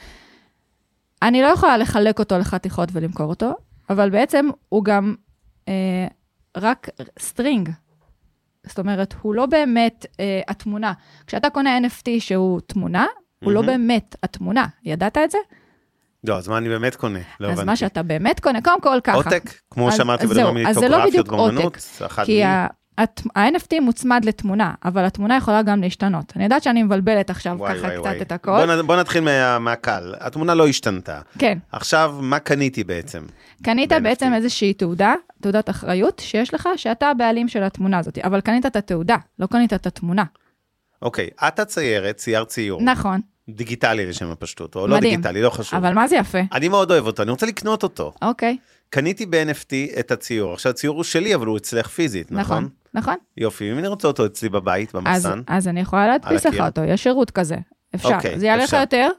אני 1.21 1.41
לא 1.41 1.47
יכולה 1.47 1.77
לחלק 1.77 2.19
אותו 2.19 2.37
לחתיכות 2.37 2.89
ולמכור 2.93 3.25
אותו, 3.25 3.53
אבל 3.89 4.09
בעצם 4.09 4.49
הוא 4.69 4.85
גם 4.85 5.15
אה, 5.67 6.07
רק 6.57 6.89
string. 7.19 7.69
זאת 8.67 8.79
אומרת, 8.79 9.15
הוא 9.21 9.35
לא 9.35 9.45
באמת 9.45 10.05
אה, 10.19 10.41
התמונה. 10.47 10.93
כשאתה 11.27 11.49
קונה 11.49 11.77
NFT 11.77 12.09
שהוא 12.19 12.59
תמונה, 12.61 13.05
הוא 13.43 13.51
לא. 13.51 13.61
באמת 13.61 14.15
התמונה. 14.23 14.65
ידעת 14.83 15.17
את 15.17 15.31
זה? 15.31 15.37
לא, 16.23 16.37
אז 16.37 16.47
מה 16.47 16.57
אני 16.57 16.69
באמת 16.69 16.95
קונה? 16.95 17.19
לא 17.39 17.47
אז 17.47 17.53
הבנתי. 17.53 17.65
מה 17.65 17.75
שאתה 17.75 18.03
באמת 18.03 18.39
קונה, 18.39 18.61
קודם 18.61 18.81
כל 18.81 18.99
ככה. 19.03 19.15
עותק, 19.17 19.43
כמו 19.69 19.87
אז- 19.87 19.97
שאמרתי, 19.97 20.23
אז 20.25 20.31
אז 20.31 20.35
זה 20.35 20.41
לא 20.43 20.53
מליטוגרפיות 20.53 21.09
בדיוק 21.09 21.31
ואומנות, 21.31 21.63
עותק, 21.63 21.77
אחת 22.05 22.25
כי 22.25 22.43
מ- 22.45 22.67
ה-NFT 22.97 23.79
מוצמד 23.81 24.21
לתמונה, 24.25 24.73
אבל 24.85 25.05
התמונה 25.05 25.37
יכולה 25.37 25.61
גם 25.61 25.81
להשתנות. 25.81 26.33
אני 26.35 26.43
יודעת 26.43 26.63
שאני 26.63 26.83
מבלבלת 26.83 27.29
עכשיו 27.29 27.55
וואי, 27.59 27.73
ככה 27.75 27.87
וואי, 27.87 27.95
קצת 27.97 28.05
וואי. 28.05 28.21
את 28.21 28.27
בוא 28.27 28.35
הכל. 28.35 28.81
נ- 28.81 28.87
בוא 28.87 28.95
נתחיל 28.95 29.23
מה- 29.23 29.59
מהקל. 29.59 30.13
התמונה 30.19 30.53
לא 30.53 30.67
השתנתה. 30.67 31.21
כן, 31.39 31.57
עכשיו, 31.71 32.15
מה 32.21 32.39
קניתי 32.39 32.83
בעצם? 32.83 33.23
קנית 33.63 33.91
ב-NFT. 33.91 33.99
בעצם 33.99 34.33
איזושהי 34.33 34.73
תעודה, 34.73 35.13
תעודת 35.41 35.69
אחריות, 35.69 36.19
שיש 36.25 36.53
לך, 36.53 36.69
שאתה 36.75 37.07
הבעלים 37.09 37.47
של 37.47 37.63
התמונה 37.63 37.97
הזאת, 37.99 38.17
אבל 38.17 38.41
קנית 38.41 38.65
את 38.65 38.75
התעודה, 38.75 39.17
לא 39.39 39.45
קנית 39.47 39.73
את 39.73 39.87
התמונה. 39.87 40.23
אוקיי, 41.01 41.29
את 41.47 41.59
הציירת, 41.59 42.15
ציירת 42.15 42.47
ציור. 42.47 42.81
נכון, 42.81 43.21
דיגיטלי 43.49 44.05
לשם 44.05 44.31
הפשטות, 44.31 44.75
או 44.75 44.87
לא 44.87 44.97
מדהים. 44.97 45.11
דיגיטלי, 45.11 45.41
לא 45.41 45.49
חשוב. 45.49 45.79
אבל 45.85 45.93
מה 45.93 46.07
זה 46.07 46.15
יפה? 46.15 46.37
אני 46.53 46.67
מאוד 46.69 46.91
אוהב 46.91 47.05
אותו, 47.05 47.23
אני 47.23 47.31
רוצה 47.31 47.45
לקנות 47.45 47.83
אותו. 47.83 48.13
אוקיי, 48.21 48.57
קניתי 48.89 49.25
ב-NFT 49.25 49.99
את 49.99 50.11
הציור. 50.11 50.53
עכשיו, 50.53 50.69
הציור 50.69 50.95
הוא 50.95 51.03
שלי, 51.03 51.35
אבל 51.35 51.47
הוא 51.47 51.57
אצלך 51.57 51.87
פיזית, 51.87 52.31
נכון? 52.31 52.41
נכון, 52.57 52.69
נכון. 52.93 53.15
יופי, 53.37 53.71
אם 53.71 53.79
אני 53.79 53.87
רוצה 53.87 54.07
אותו 54.07 54.25
אצלי 54.25 54.49
בבית, 54.49 54.95
אז 54.95 55.01
במחסן, 55.01 55.41
אז 55.47 55.67
אני 55.67 55.79
יכולה 55.79 56.07
להדפיס 56.07 56.45
לך. 56.45 56.59
אותו, 56.59 56.83
יש 56.83 57.03
שירות 57.03 57.31
כזה. 57.31 57.55
אפשר. 57.95 58.15
אוקיי, 58.15 58.39
זה 58.39 58.45
יעלה 58.45 58.63
לך. 58.63 58.73
יותר? 58.73 59.09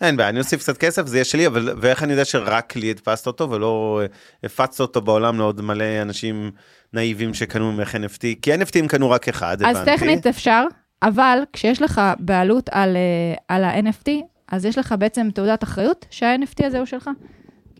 אין 0.00 0.16
בעיה, 0.16 0.28
אני 0.28 0.38
אוסיף 0.38 0.60
קצת 0.60 0.76
כסף, 0.76 1.06
זה 1.06 1.16
יהיה 1.16 1.24
שלי, 1.24 1.46
אבל 1.46 1.74
ואיך 1.80 2.02
אני 2.02 2.12
יודע 2.12 2.24
שרק 2.24 2.76
לי 2.76 2.90
הדפסת 2.90 3.26
אותו 3.26 3.50
ולא 3.50 4.00
אה, 4.02 4.06
הפצת 4.44 4.80
אותו 4.80 5.00
בעולם 5.00 5.38
לעוד 5.38 5.60
מלא 5.60 6.02
אנשים 6.02 6.50
נאיבים 6.92 7.34
שקנו 7.34 7.72
ממך 7.72 7.94
NFT? 7.94 8.20
כי 8.42 8.54
NFTים 8.54 8.88
קנו 8.88 9.10
רק 9.10 9.28
אחד, 9.28 9.62
אז 9.62 9.76
הבנתי. 9.76 9.96
טכנית 9.96 10.26
אפשר, 10.26 10.64
אבל 11.02 11.38
כשיש 11.52 11.82
לך 11.82 12.00
בעלות 12.18 12.68
על, 12.72 12.96
אה, 12.96 13.56
על 13.56 13.64
ה-NFT, 13.64 14.10
אז 14.48 14.64
יש 14.64 14.78
לך 14.78 14.94
בעצם 14.98 15.28
תעודת 15.34 15.62
אחריות 15.62 16.06
שה-NFT 16.10 16.66
הזה 16.66 16.78
הוא 16.78 16.86
שלך. 16.86 17.10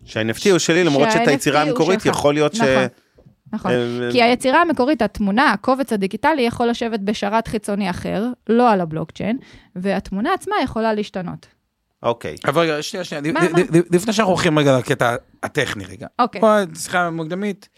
שה-NFT 0.04 0.50
הוא 0.50 0.58
שלי, 0.58 0.84
למרות 0.84 1.10
שאת 1.12 1.28
היצירה 1.28 1.62
המקורית. 1.62 2.06
יכול 2.06 2.34
להיות 2.34 2.54
ש... 2.54 2.60
נכון. 3.52 3.72
כי 4.12 4.22
היצירה 4.22 4.62
המקורית, 4.62 5.02
התמונה, 5.02 5.52
הקובץ 5.52 5.92
הדיגיטלי, 5.92 6.42
יכול 6.42 6.66
לשבת 6.66 7.00
בשרת 7.00 7.48
חיצוני 7.48 7.90
אחר, 7.90 8.26
לא 8.48 8.70
על 8.70 8.80
הבלוקצ'יין, 8.80 9.38
והתמונה 9.76 10.34
עצמה 10.34 10.54
יכולה 10.64 10.94
להשתנות. 10.94 11.46
אוקיי. 12.02 12.36
אבל 12.44 12.62
רגע, 12.62 12.82
שנייה, 12.82 13.04
שנייה, 13.04 13.22
לפני 13.90 14.12
שאנחנו 14.12 14.32
הולכים 14.32 14.58
רגע 14.58 14.78
לקטע 14.78 15.16
הטכני 15.42 15.84
רגע. 15.84 16.06
אוקיי. 16.18 16.40
פה 16.40 16.56
שיחה 16.74 17.10
מוקדמית. 17.10 17.68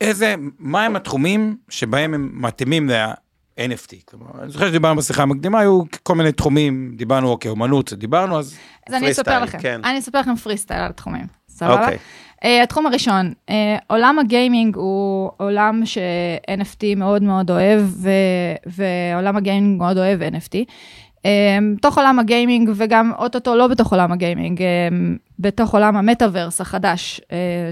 איזה, 0.00 0.34
מה 0.58 0.84
הם 0.84 0.96
התחומים 0.96 1.56
שבהם 1.68 2.14
הם 2.14 2.30
מתאימים 2.34 2.90
ל-NFT? 2.90 3.94
כלומר, 4.04 4.26
אני 4.42 4.50
זוכר 4.50 4.68
שדיברנו 4.68 5.00
בשיחה 5.00 5.22
המקדימה, 5.22 5.60
היו 5.60 5.82
כל 6.02 6.14
מיני 6.14 6.32
תחומים, 6.32 6.92
דיברנו, 6.96 7.28
אוקיי, 7.28 7.50
אומנות, 7.50 7.92
דיברנו, 7.92 8.38
אז 8.38 8.56
אז 8.88 8.94
אני 8.94 9.10
אספר 9.10 9.42
לכם. 9.42 9.58
כן. 9.58 9.80
אני 9.84 9.98
אספר 9.98 10.20
לכם 10.20 10.36
פרי 10.36 10.56
סטייל 10.56 10.80
על 10.80 10.90
התחומים. 10.90 11.26
סבבה? 11.48 11.88
Uh, 12.42 12.46
התחום 12.62 12.86
הראשון, 12.86 13.32
uh, 13.50 13.52
עולם 13.86 14.18
הגיימינג 14.18 14.76
הוא 14.76 15.30
עולם 15.36 15.82
ש-NFT 15.84 16.96
מאוד 16.96 17.22
מאוד 17.22 17.50
אוהב, 17.50 17.80
ו- 17.82 18.10
ועולם 18.66 19.36
הגיימינג 19.36 19.78
מאוד 19.78 19.98
אוהב 19.98 20.22
NFT. 20.22 20.54
Um, 21.18 21.24
בתוך 21.76 21.98
עולם 21.98 22.18
הגיימינג, 22.18 22.70
וגם 22.74 23.12
אוטוטו 23.18 23.54
לא 23.54 23.66
בתוך 23.66 23.92
עולם 23.92 24.12
הגיימינג, 24.12 24.60
בתוך 25.38 25.74
עולם 25.74 25.96
המטאוורס 25.96 26.60
החדש, 26.60 27.20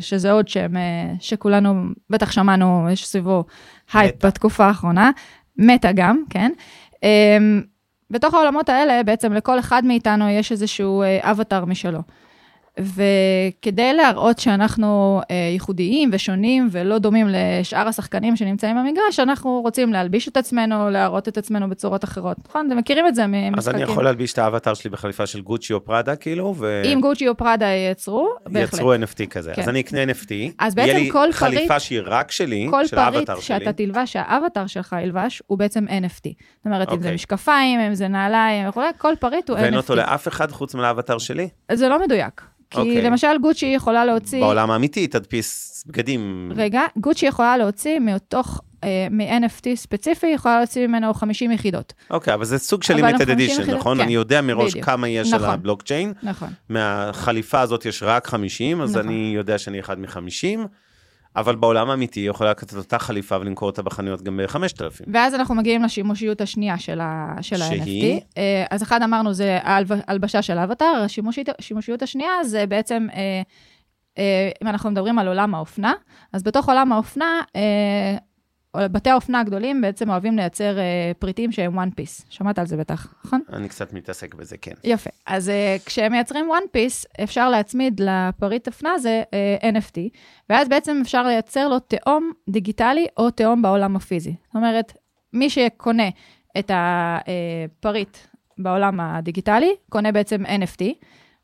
שזה 0.00 0.32
עוד 0.32 0.48
שם 0.48 0.72
שכולנו 1.20 1.84
בטח 2.10 2.32
שמענו, 2.32 2.86
יש 2.92 3.06
סביבו 3.06 3.44
הייפ. 3.92 4.26
בתקופה 4.26 4.66
האחרונה, 4.66 5.10
מטא 5.58 5.92
גם, 5.92 6.22
כן. 6.30 6.52
בתוך 8.10 8.34
העולמות 8.34 8.68
האלה, 8.68 9.02
בעצם 9.02 9.32
לכל 9.32 9.58
אחד 9.58 9.84
מאיתנו 9.84 10.28
יש 10.28 10.52
איזשהו 10.52 11.02
אבטאר 11.22 11.64
משלו. 11.64 12.00
וכדי 12.84 13.92
להראות 13.92 14.38
שאנחנו 14.38 15.20
אה, 15.30 15.36
ייחודיים 15.52 16.10
ושונים 16.12 16.68
ולא 16.70 16.98
דומים 16.98 17.26
לשאר 17.30 17.88
השחקנים 17.88 18.36
שנמצאים 18.36 18.76
במגרש, 18.76 19.20
אנחנו 19.20 19.60
רוצים 19.64 19.92
להלביש 19.92 20.28
את 20.28 20.36
עצמנו, 20.36 20.90
להראות 20.90 21.28
את 21.28 21.38
עצמנו 21.38 21.70
בצורות 21.70 22.04
אחרות. 22.04 22.36
נכון? 22.48 22.66
אתם 22.66 22.76
מכירים 22.76 23.06
את 23.06 23.14
זה 23.14 23.26
ממשחקים. 23.26 23.54
אז 23.58 23.68
אני 23.68 23.82
יכול 23.82 24.04
להלביש 24.04 24.32
את 24.32 24.38
האבטאר 24.38 24.74
שלי 24.74 24.90
בחליפה 24.90 25.26
של 25.26 25.40
גוצ'י 25.40 25.72
או 25.72 25.84
פראדה, 25.84 26.16
כאילו, 26.16 26.54
ו... 26.58 26.82
אם 26.84 26.98
גוצ'י 27.00 27.28
או 27.28 27.36
פראדה 27.36 27.66
ייצרו, 27.66 28.28
בהחלט. 28.46 28.74
יצרו 28.74 28.94
NFT 28.94 29.26
כזה. 29.30 29.52
כן. 29.54 29.62
אז 29.62 29.68
אני 29.68 29.80
אקנה 29.80 30.04
NFT, 30.12 30.32
אז 30.58 30.76
יהיה 30.78 30.86
בעצם 30.86 30.98
לי 30.98 31.10
כל 31.12 31.32
חליפה 31.32 31.66
פריט- 31.68 31.78
שהיא 31.80 32.00
רק 32.04 32.30
שלי, 32.30 32.66
כל 32.70 32.86
של 32.86 32.96
פריט 32.96 33.14
האבטאר 33.14 33.34
שלי. 33.40 33.42
שאתה 33.42 33.72
תלבש, 33.72 34.12
שהאבטאר 34.12 34.66
שלך 34.66 34.96
ילבש, 35.02 35.42
הוא 35.46 35.58
בעצם 35.58 35.84
NFT. 35.88 36.22
זאת 36.56 36.66
אומרת, 36.66 36.88
אם 36.88 36.94
זה 36.94 36.98
אוקיי. 36.98 37.14
משקפיים, 37.14 37.80
אם 37.80 37.94
זה 37.94 38.08
נעליים 38.08 38.70
כל 38.98 39.12
פריט 39.20 39.50
הוא 39.50 39.58
ואין 39.58 39.76
אותו 39.76 39.92
NFT. 39.92 39.96
לאף 39.96 40.28
אחד 40.28 40.50
חוץ 40.50 40.74
מלאבטאר 40.74 41.18
שלי? 41.18 41.48
זה 41.72 41.88
לא 41.88 42.00
מדויק. 42.04 42.42
כי 42.70 42.78
אוקיי. 42.78 43.02
למשל 43.02 43.38
גוצ'י 43.42 43.66
יכולה 43.66 44.04
להוציא... 44.04 44.40
בעולם 44.40 44.70
האמיתי 44.70 45.06
תדפיס 45.06 45.84
בגדים. 45.86 46.52
רגע, 46.56 46.82
גוצ'י 46.96 47.26
יכולה 47.26 47.56
להוציא 47.56 47.98
מתוך, 47.98 48.60
אה, 48.84 49.06
מ-NFT 49.10 49.74
ספציפי, 49.74 50.26
יכולה 50.26 50.58
להוציא 50.58 50.86
ממנו 50.86 51.14
50 51.14 51.52
יחידות. 51.52 51.92
אוקיי, 52.10 52.34
אבל 52.34 52.44
זה 52.44 52.58
סוג 52.58 52.82
של 52.82 52.94
לימיטד 52.94 53.18
50 53.18 53.30
אדישן, 53.30 53.62
יחידות, 53.62 53.80
נכון? 53.80 53.96
כן. 53.96 54.02
אני 54.02 54.12
יודע 54.12 54.40
מראש 54.40 54.70
בדיוק. 54.70 54.86
כמה 54.86 55.08
יש 55.08 55.32
על 55.32 55.40
נכון. 55.40 55.54
הבלוקצ'יין. 55.54 56.12
נכון. 56.22 56.48
מהחליפה 56.68 57.60
הזאת 57.60 57.86
יש 57.86 58.02
רק 58.02 58.26
50, 58.26 58.80
אז 58.80 58.96
נכון. 58.96 59.08
אני 59.08 59.32
יודע 59.34 59.58
שאני 59.58 59.80
אחד 59.80 59.98
מ-50, 59.98 60.58
אבל 61.36 61.56
בעולם 61.56 61.90
האמיתי 61.90 62.20
יכול 62.20 62.46
לקחת 62.46 62.72
את 62.72 62.76
אותה 62.76 62.98
חליפה 62.98 63.36
ולמכור 63.40 63.68
אותה 63.68 63.82
בחנויות 63.82 64.22
גם 64.22 64.36
ב-5,000. 64.36 65.04
ואז 65.12 65.34
אנחנו 65.34 65.54
מגיעים 65.54 65.82
לשימושיות 65.82 66.40
השנייה 66.40 66.78
של, 66.78 67.00
ה, 67.00 67.34
של 67.40 67.56
שהיא? 67.56 68.14
ה-NFT. 68.16 68.24
אה, 68.38 68.64
אז 68.70 68.82
אחד 68.82 69.02
אמרנו 69.02 69.32
זה 69.32 69.58
ההלב- 69.62 70.02
ההלבשה 70.06 70.42
של 70.42 70.58
האבטר, 70.58 71.04
השימושיות, 71.58 72.02
השנייה 72.02 72.44
זה 72.44 72.66
בעצם, 72.66 73.06
אה, 73.14 73.42
אה, 74.18 74.50
אם 74.62 74.68
אנחנו 74.68 74.90
מדברים 74.90 75.18
על 75.18 75.28
עולם 75.28 75.54
האופנה, 75.54 75.92
אז 76.32 76.42
בתוך 76.42 76.68
עולם 76.68 76.92
האופנה, 76.92 77.40
בתי 78.76 79.10
האופנה 79.10 79.40
הגדולים 79.40 79.80
בעצם 79.80 80.10
אוהבים 80.10 80.36
לייצר 80.36 80.78
אה, 80.78 81.12
פריטים 81.18 81.52
שהם 81.52 81.78
one 81.78 81.92
piece. 82.00 82.24
שמעת 82.30 82.58
על 82.58 82.66
זה 82.66 82.76
בטח, 82.76 83.14
נכון? 83.24 83.40
אני 83.52 83.68
קצת 83.68 83.92
מתעסק 83.92 84.34
בזה, 84.34 84.56
כן. 84.56 84.72
יפה. 84.84 85.10
אז 85.26 85.48
uh, 85.48 85.86
כשהם 85.86 86.12
מייצרים 86.12 86.48
one 86.50 86.76
piece, 86.76 87.22
אפשר 87.22 87.50
להצמיד 87.50 88.00
לפריט 88.04 88.68
אופנה 88.68 88.92
הזה 88.92 89.22
uh, 89.60 89.62
NFT, 89.62 89.98
ואז 90.50 90.68
בעצם 90.68 90.98
אפשר 91.02 91.22
לייצר 91.22 91.68
לו 91.68 91.78
תאום 91.78 92.32
דיגיטלי 92.48 93.06
או 93.16 93.30
תאום 93.30 93.62
בעולם 93.62 93.96
הפיזי. 93.96 94.34
זאת 94.46 94.54
אומרת, 94.54 94.92
מי 95.32 95.50
שקונה 95.50 96.08
את 96.58 96.70
הפריט 96.74 98.16
בעולם 98.58 99.00
הדיגיטלי, 99.00 99.74
קונה 99.88 100.12
בעצם 100.12 100.44
NFT, 100.46 100.84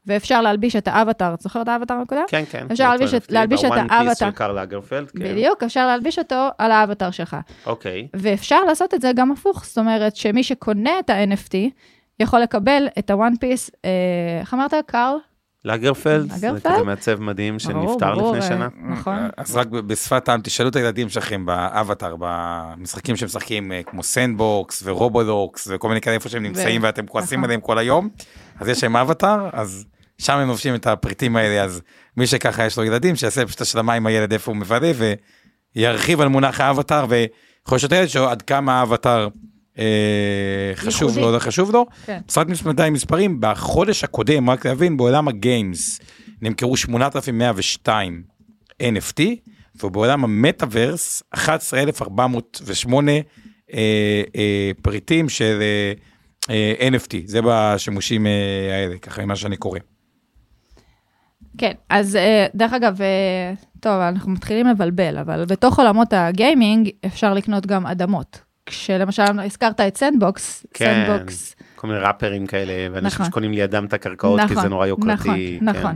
ואפשר 0.07 0.41
להלביש 0.43 0.77
את 0.77 0.89
האבטר, 0.89 1.35
את 1.35 1.41
זוכר 1.41 1.63
את 1.63 1.69
האבטר 1.69 1.95
הקודם? 1.95 2.23
כן, 2.29 2.43
כן. 2.51 2.67
אפשר 2.73 2.89
להלביש 2.89 3.15
את- 3.15 3.33
להלביש 3.33 3.65
את 3.65 3.71
האבטר. 3.91 4.15
של 4.15 4.31
קרל 4.31 4.59
לגרפלד, 4.59 5.11
כן. 5.11 5.19
בדיוק, 5.19 5.63
אפשר 5.63 5.87
להלביש 5.87 6.19
אותו 6.19 6.49
על 6.59 6.71
האבטאר 6.73 7.11
שלך. 7.11 7.37
אוקיי. 7.67 8.09
ואפשר 8.15 8.61
לעשות 8.69 8.95
את 8.95 9.01
זה 9.01 9.11
גם 9.17 9.33
הפוך, 9.33 9.65
זאת 9.67 9.79
אומרת 9.79 10.17
שמי 10.17 10.43
שקונה 10.43 10.99
את 10.99 11.11
ה-NFT, 11.11 11.55
יכול 12.21 12.41
לקבל 12.41 12.89
את 12.99 13.11
ה 13.11 13.16
one 13.16 13.33
piece, 13.41 13.71
אה, 13.85 13.91
איך 14.41 14.55
אמרת, 14.55 14.75
קארל? 14.87 15.17
לגרפלד, 15.65 16.33
זה? 16.33 16.49
כזה 16.65 16.83
מעצב 16.85 17.21
מדהים 17.21 17.59
שנפטר 17.59 18.15
ברור, 18.15 18.37
לפני 18.37 18.45
אה, 18.45 18.49
שנה. 18.49 18.69
נכון. 18.89 19.17
אז 19.37 19.57
רק 19.57 19.67
בשפת 19.67 20.29
העם, 20.29 20.41
תשאלו 20.41 20.69
את 20.69 20.77
הילדים 20.77 21.09
שלכם 21.09 21.47
באבטאר, 21.47 22.15
במשחקים 22.19 23.17
שהם 23.17 23.27
משחקים, 23.27 23.73
אה, 23.73 23.83
כמו 23.83 24.03
סנדבוקס 24.03 24.83
ורובלוקס 24.85 25.69
וכל 25.71 25.89
מיני 25.89 26.01
כאלה 26.01 26.15
איפה 26.15 26.29
שהם 26.29 26.43
נמצאים 26.43 26.83
ואתם 26.83 27.07
כועסים 27.07 27.39
נכון. 27.39 27.45
עליהם 27.45 27.61
כל 27.61 27.79
היום, 27.79 28.09
אז 28.61 28.69
יש 28.69 28.83
להם 28.83 28.97
אבטאר, 28.97 29.49
אז 29.53 29.85
שם 30.19 30.37
הם 30.37 30.49
לובשים 30.49 30.75
את 30.75 30.87
הפריטים 30.87 31.37
האלה, 31.37 31.65
אז 31.65 31.83
מי 32.17 32.27
שככה 32.27 32.67
יש 32.67 32.79
לו 32.79 32.85
ילדים, 32.85 33.17
שיעשה 33.17 33.47
פשוט 33.47 33.61
השלמה 33.61 33.95
עם 33.95 34.07
הילד 34.07 34.33
איפה 34.33 34.51
הוא 34.51 34.57
מבלה 34.57 34.93
וירחיב 35.77 36.21
על 36.21 36.29
מונח 36.29 36.61
האבטאר, 36.61 37.07
ויכול 37.09 37.79
את 37.85 37.93
הילד 37.93 38.09
שלו 38.09 38.29
עד 38.29 38.43
כמה 38.43 38.81
האבטאר 38.81 39.29
אה, 39.79 40.73
חשוב. 40.75 41.19
לו, 41.19 41.33
לא 41.33 41.39
חשוב 41.39 41.71
לו. 41.73 41.87
כן. 42.07 42.19
משחק 42.29 42.47
מספר 42.49 42.91
מספרים, 42.91 43.37
בחודש 43.41 44.05
הקודם, 44.05 44.51
רק 44.51 44.67
להבין, 44.67 44.97
בעולם 44.97 45.29
הגיימס 45.29 46.01
נמכרו 46.43 46.77
8,102 46.77 48.23
NFT, 48.83 49.23
ובעולם 49.83 50.25
המטאוורס 50.25 51.23
11,408 51.35 53.13
אה, 53.13 53.19
אה, 54.37 54.71
פריטים 54.83 55.29
של 55.29 55.59
אה, 55.61 55.93
אה, 56.51 56.89
NFT, 56.89 57.15
זה 57.25 57.41
בשימושים 57.45 58.27
אה, 58.27 58.33
האלה, 58.75 58.99
ככה 58.99 59.25
ממה 59.25 59.37
שאני 59.37 59.57
קורא. 59.57 59.79
כן, 61.59 61.73
אז 61.91 62.17
אה, 62.17 62.47
דרך 62.55 62.73
אגב, 62.73 63.03
אה, 63.03 63.07
טוב, 63.81 63.93
אנחנו 64.01 64.31
מתחילים 64.33 64.67
לבלבל, 64.67 65.19
אבל 65.19 65.45
בתוך 65.45 65.79
עולמות 65.79 66.09
הגיימינג 66.13 66.91
אפשר 67.07 67.35
לקנות 67.35 67.67
גם 67.67 67.87
אדמות. 67.87 68.41
כשלמשל 68.69 69.41
הזכרת 69.45 69.81
את 69.81 69.97
סנדבוקס, 69.97 70.67
כן, 70.75 71.05
סנדבוקס, 71.07 71.57
כל 71.77 71.87
מיני 71.87 71.99
ראפרים 72.01 72.47
כאלה, 72.47 72.73
ואנשים 72.93 73.07
נכון. 73.07 73.27
שקונים 73.27 73.53
לידם 73.53 73.85
את 73.85 73.93
הקרקעות, 73.93 74.41
כי 74.49 74.55
זה 74.55 74.69
נורא 74.69 74.87
יוקרתי. 74.87 75.59
נכון, 75.63 75.75
כן. 75.75 75.79
נכון, 75.81 75.95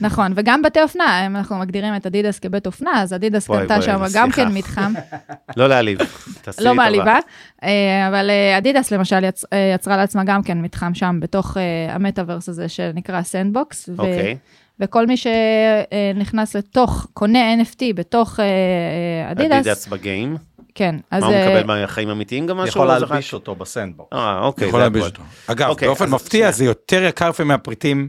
נכון, 0.00 0.32
וגם 0.36 0.62
בתי 0.62 0.82
אופנה, 0.82 1.26
אם 1.26 1.36
אנחנו 1.36 1.58
מגדירים 1.58 1.96
את 1.96 2.06
אדידס 2.06 2.38
כבית 2.38 2.66
אופנה, 2.66 3.02
אז 3.02 3.14
אדידס 3.14 3.46
קנתה 3.50 3.82
שם. 3.82 4.02
גם 4.14 4.30
כן 4.30 4.48
מתחם, 4.54 4.92
לא 5.56 5.68
להעליב, 5.68 5.98
תעשי 6.42 6.60
לי 6.60 6.66
לא 6.66 6.70
טובה. 6.70 6.82
מעליבה, 6.84 7.18
אה, 7.62 8.08
אבל 8.08 8.30
אדידס 8.58 8.90
למשל 8.90 9.24
יצ- 9.24 9.44
יצרה 9.74 9.96
לעצמה 9.96 10.24
גם 10.24 10.42
כן 10.42 10.58
מתחם 10.58 10.94
שם, 10.94 11.18
בתוך 11.20 11.56
המטאוורס 11.88 12.48
הזה 12.48 12.68
שנקרא 12.68 13.22
סנדבוקס, 13.22 13.88
ו- 13.88 13.92
אוקיי. 14.00 14.36
וכל 14.82 15.06
מי 15.06 15.14
שנכנס 15.16 16.56
לתוך, 16.56 17.06
קונה 17.14 17.54
NFT 17.54 17.82
בתוך 17.94 18.40
אה, 18.40 18.44
אה, 18.44 19.30
אדידס, 19.30 19.52
אדידס 19.52 19.86
ב 19.86 19.94
game. 19.94 20.36
כן, 20.74 20.94
אז... 21.10 21.22
מה 21.22 21.28
הוא 21.28 21.34
אה, 21.36 21.46
מקבל 21.48 21.66
מהחיים 21.66 22.08
אמיתיים 22.10 22.46
גם 22.46 22.56
משהו? 22.56 22.68
יכול 22.68 22.86
להלביש 22.86 23.34
אותו 23.34 23.54
בסנדבוקס. 23.54 24.12
אה, 24.16 24.38
אוקיי, 24.44 24.68
יכול 24.68 24.80
זה 24.80 24.84
להלביש. 24.84 25.04
אותו. 25.04 25.22
אגב, 25.46 25.68
אוקיי, 25.68 25.88
באופן 25.88 26.10
מפתיע. 26.10 26.50
זה 26.50 26.64
יותר 26.64 27.02
יקר 27.02 27.28
לפעמים 27.28 27.48
מהפריטים, 27.48 28.08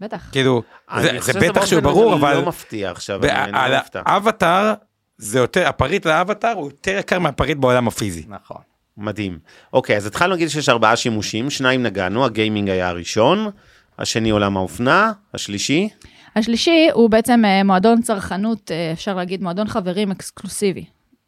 בטח. 0.00 0.28
כאילו, 0.32 0.62
אני 0.90 1.20
זה- 1.20 1.40
בטח 1.40 1.66
שהוא 1.66 1.80
ברור, 1.82 2.10
לא 2.10 2.16
אבל... 2.16 2.44
מפתיע 2.44 2.90
עכשיו, 2.90 3.24
אני 3.24 3.32
אני 3.44 3.58
על 3.58 3.70
לא 3.70 3.78
מופתע. 3.78 4.02
האבטאר, 4.06 4.74
זה 5.18 5.38
יותר, 5.38 5.68
הפריט 5.68 6.06
לאבטאר 6.06 6.52
הוא 6.52 6.66
יותר 6.70 6.96
יקר 6.98 7.18
מהפריט 7.18 7.58
בעולם 7.58 7.88
הפיזי. 7.88 8.24
נכון. 8.28 8.60
מדהים. 8.98 9.38
אוקיי, 9.72 9.96
אז 9.96 10.06
התחלנו 10.06 10.30
להגיד 10.32 10.48
שיש 10.48 10.68
ארבעה 10.68 10.96
שימושים, 10.96 11.50
שניים 11.50 11.82
נגענו, 11.82 12.24
הגיימינג 12.24 12.70
היה 12.70 12.88
הראשון, 12.88 13.50
השני 13.98 14.30
עולם 14.30 14.56
האופנה, 14.56 15.12
השלישי, 15.34 15.88
השלישי 16.36 16.88
הוא 16.92 17.10
בעצם 17.10 17.44
אה, 17.44 17.64
מועדון 17.64 18.02
צרכנות, 18.02 18.70
אה, 18.70 18.92
אפשר 18.92 19.14
להגיד 19.14 19.42
מועדון 19.42 19.68
חברים 19.68 20.10
אקסקלוסיבי. 20.10 20.84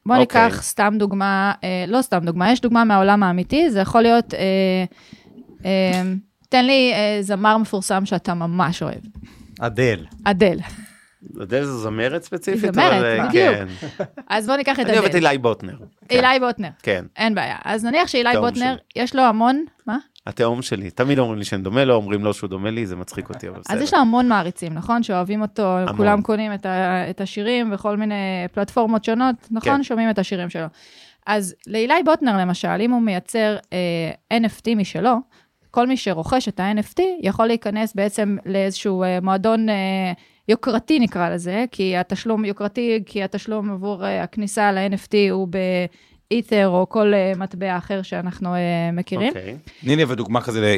בוא 0.07 0.17
אוקיי. 0.17 0.45
ניקח 0.45 0.63
סתם 0.63 0.95
דוגמה, 0.99 1.53
אה, 1.65 1.85
לא 1.89 2.03
סתם 2.03 2.21
דוגמה, 2.25 2.53
יש 2.53 2.61
דוגמה 2.61 2.85
מהעולם 2.85 3.23
האמיתי, 3.23 3.71
זה 3.71 3.81
יכול 3.81 4.03
להיות, 4.03 4.35
תן 6.49 6.67
לי 6.67 6.93
זמר 7.21 7.57
מפורסם 7.57 8.07
שאתה 8.07 8.35
ממש 8.35 8.83
אוהב, 8.83 9.01
אדל. 9.61 10.05
אדל. 10.25 10.59
יודע 11.35 11.59
איזה 11.59 11.73
זמרת 11.73 12.23
ספציפית? 12.23 12.75
זמרת, 12.75 12.93
אבל, 12.93 13.05
אה, 13.05 13.29
בדיוק. 13.29 13.55
כן. 13.55 13.67
אז 14.29 14.47
בוא 14.47 14.57
ניקח 14.57 14.81
את 14.81 14.85
אני 14.85 14.93
אוהב 14.93 15.05
את 15.05 15.15
אדל. 15.15 15.27
אילי 15.27 15.39
בוטנר. 15.39 15.77
אילי 16.11 16.41
בוטנר, 16.41 16.69
כן, 16.83 17.05
אין 17.17 17.35
בעיה. 17.35 17.57
אז 17.65 17.85
נניח 17.85 18.09
שאילי 18.09 18.37
בוטנר, 18.41 18.77
יש 18.97 19.15
לו 19.17 19.23
המון, 19.23 19.65
מה? 19.87 19.99
התאום 20.29 20.63
שלי. 20.63 20.91
תמיד 20.91 21.19
אומרים 21.19 21.39
לי 21.39 21.45
שאני 21.45 21.63
דומה 21.63 21.85
לו, 21.85 21.95
אומרים 21.95 22.25
לו 22.25 22.35
שהוא 22.35 22.51
דומה 22.51 22.71
לי, 22.71 22.87
זה 22.87 22.97
מצחיק 22.97 23.29
אותי, 23.29 23.49
אבל 23.49 23.61
בסדר. 23.61 23.77
אז 23.77 23.83
יש 23.83 23.95
לו 23.95 24.01
המון 24.01 24.29
מעריצים, 24.29 24.75
נכון? 24.75 25.03
שאוהבים 25.03 25.43
אותו, 25.43 25.79
המון. 25.79 25.97
כולם 25.97 26.23
קונים 26.23 26.55
את, 26.55 26.67
ה, 26.67 27.11
את 27.11 27.21
השירים 27.21 27.73
וכל 27.73 27.97
מיני 27.97 28.15
פלטפורמות 28.53 29.05
שונות, 29.05 29.35
נכון? 29.51 29.77
כן. 29.77 29.83
שומעים 29.83 30.11
את 30.11 30.19
השירים 30.19 30.51
שלו. 30.51 30.67
אז 31.27 31.55
לאילי 31.67 32.03
בוטנר, 32.05 32.39
למשל, 32.39 32.81
אם 32.81 32.91
הוא 32.91 33.03
מייצר 33.03 33.57
אה, 33.73 34.39
NFT 34.39 34.75
משלו, 34.77 35.17
כל 35.71 35.87
מי 35.87 35.97
שרוכש 35.97 36.49
את 36.49 36.61
ה-NFT 36.61 37.01
יכול 37.21 37.47
להיכנס 37.47 37.95
בעצם 37.95 38.37
לאיזשהו 38.47 39.03
אה, 39.03 39.19
מועדון 39.23 39.69
אה, 39.69 40.13
יוקרתי, 40.49 40.99
נקרא 40.99 41.29
לזה, 41.29 41.65
כי 41.71 41.97
התשלום 41.97 42.45
יוקרתי, 42.45 43.03
כי 43.07 43.23
התשלום 43.23 43.71
עבור 43.71 44.05
אה, 44.05 44.23
הכניסה 44.23 44.73
ל-NFT 44.73 45.15
הוא 45.31 45.49
באית'ר 46.33 46.67
או 46.69 46.87
כל 46.89 47.13
אה, 47.15 47.33
מטבע 47.37 47.77
אחר 47.79 48.03
שאנחנו 48.03 48.55
אה, 48.55 48.61
מכירים. 48.93 49.29
אוקיי. 49.29 49.57
תני 49.81 49.97
לי 49.97 50.03
אבל 50.03 50.15
דוגמה 50.15 50.41
כזה 50.41 50.77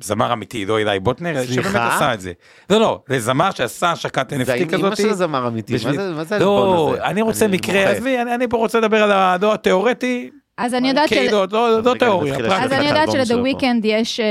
לזמר 0.00 0.32
אמיתי, 0.32 0.66
לא 0.66 0.78
אילי 0.78 1.00
בוטנר, 1.00 1.44
סליחה? 1.46 1.68
שבאמת 1.70 1.92
עשה 1.92 2.14
את 2.14 2.20
זה. 2.20 2.32
לא, 2.70 2.80
לא, 2.80 3.02
לזמר 3.08 3.50
שעשה 3.50 3.90
השקת 3.92 4.30
זה 4.30 4.36
NFT 4.36 4.56
עם 4.56 4.68
אמא 4.68 4.72
כזאת. 4.78 4.96
של 4.96 5.10
הזמר 5.10 5.48
אמיתי, 5.48 5.72
מה 5.72 5.78
זה- 5.92 6.12
מה 6.16 6.24
זה 6.24 6.38
לא? 6.38 6.94
אני 7.04 7.22
רוצה 7.22 7.48
מקרה. 7.48 7.84
עזבי, 7.90 8.18
אני 8.22 8.34
אני 8.34 8.48
פה 8.48 8.56
רוצה 8.56 8.78
לדבר 8.80 9.02
על 9.02 9.12
הדור 9.12 9.52
התיאורטי, 9.52 10.30
אז 10.58 10.74
אני 10.74 10.88
יודעת 10.88 11.08
של... 11.08 11.14
כאילו, 11.16 11.44
לא 11.52 11.82
לא 11.84 11.90
רגע, 11.90 11.98
תיאוריה. 11.98 12.34
אז 12.64 12.72
אני 12.72 12.88
יודעת 12.88 13.12
של 13.12 13.29
דה 13.29 13.40
וויקנד 13.40 13.84
יש, 13.84 14.20
אה, 14.20 14.26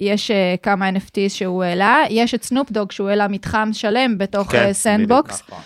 יש 0.00 0.30
אה, 0.30 0.54
כמה 0.62 0.90
NFTs 0.90 1.28
שהוא 1.28 1.64
העלה, 1.64 2.02
יש 2.10 2.34
את 2.34 2.42
סנופ 2.42 2.70
דוג 2.70 2.92
שהוא 2.92 3.08
העלה 3.08 3.28
מתחם 3.28 3.68
שלם 3.72 4.18
בתוך 4.18 4.52
כן, 4.52 4.58
אה, 4.58 4.72
סנדבוקס. 4.72 5.42
אה, 5.52 5.56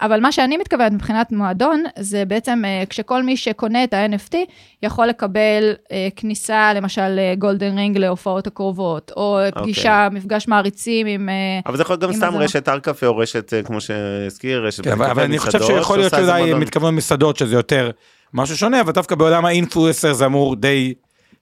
אבל 0.00 0.20
מה 0.20 0.32
שאני 0.32 0.56
מתכוונת 0.56 0.92
מבחינת 0.92 1.32
מועדון, 1.32 1.82
זה 1.98 2.24
בעצם 2.24 2.62
אה, 2.64 2.82
כשכל 2.88 3.22
מי 3.22 3.36
שקונה 3.36 3.84
את 3.84 3.94
ה-NFT 3.94 4.34
יכול 4.82 5.06
לקבל 5.06 5.72
אה, 5.92 6.08
כניסה, 6.16 6.72
למשל 6.74 7.18
golden 7.38 7.78
ring 7.78 7.98
להופעות 7.98 8.46
הקרובות, 8.46 9.12
או 9.16 9.46
אוקיי. 9.46 9.62
פגישה, 9.62 10.08
מפגש 10.12 10.48
מעריצים 10.48 11.06
עם... 11.06 11.28
אה, 11.28 11.34
אבל 11.66 11.76
זה 11.76 11.82
יכול 11.82 11.92
להיות 11.92 12.02
גם 12.02 12.12
סתם. 12.12 12.36
רשת 12.36 12.68
ארקפה 12.68 13.06
או 13.06 13.16
רשת, 13.16 13.54
אה, 13.54 13.62
כמו 13.62 13.80
שהזכיר, 13.80 14.66
רשת 14.66 14.84
כן, 14.84 14.92
אבל- 14.92 15.22
אני 15.24 15.38
חושב 15.38 15.62
שיכול 15.62 15.98
להיות 15.98 16.12
שאולי. 16.16 16.54
מתכוון 16.54 16.94
מסעדות 16.94 17.36
שזה 17.36 17.54
יותר 17.54 17.90
משהו 18.34 18.56
שונה, 18.56 18.80
אבל 18.80 18.92
דווקא 18.92 19.14
בעולם 19.14 19.44
האינפלואסר 19.44 20.12
זה 20.12 20.26
אמור 20.26 20.56
די 20.56 20.94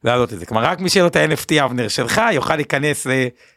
להעלות 0.04 0.32
את 0.32 0.38
זה. 0.38 0.46
כלומר, 0.46 0.64
רק 0.64 0.80
מי 0.80 0.90
שיהיה 0.90 1.02
לו 1.02 1.08
את 1.08 1.16
ה-NFT 1.16 1.64
אבנר 1.64 1.88
שלך 1.88 2.20
יוכל 2.32 2.56
להיכנס 2.56 3.06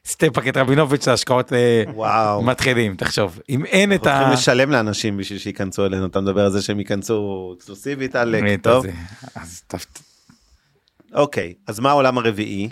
לסטפאקט 0.05 0.57
רבינוביץ' 0.57 1.07
להשקעות 1.07 1.53
אה. 1.53 2.41
מתחילים, 2.41 2.95
תחשוב. 2.95 3.39
אם 3.49 3.65
אין 3.65 3.93
את 3.93 4.07
אנחנו 4.07 4.09
ה... 4.11 4.17
הולכים 4.17 4.33
לשלם 4.33 4.71
לאנשים 4.71 5.17
בשביל 5.17 5.39
שייכנסו 5.39 5.85
אלינו, 5.85 6.05
אתה 6.05 6.21
מדבר 6.21 6.45
על 6.45 6.51
זה 6.51 6.61
שהם 6.61 6.79
ייכנסו 6.79 7.53
אקסקלוסיבית, 7.57 8.15
עלק, 8.15 8.43
את 8.53 8.63
טוב? 8.63 8.85
אוקיי, 11.13 11.53
אז 11.67 11.79
מה 11.79 11.89
העולם 11.89 12.17
הרביעי? 12.17 12.69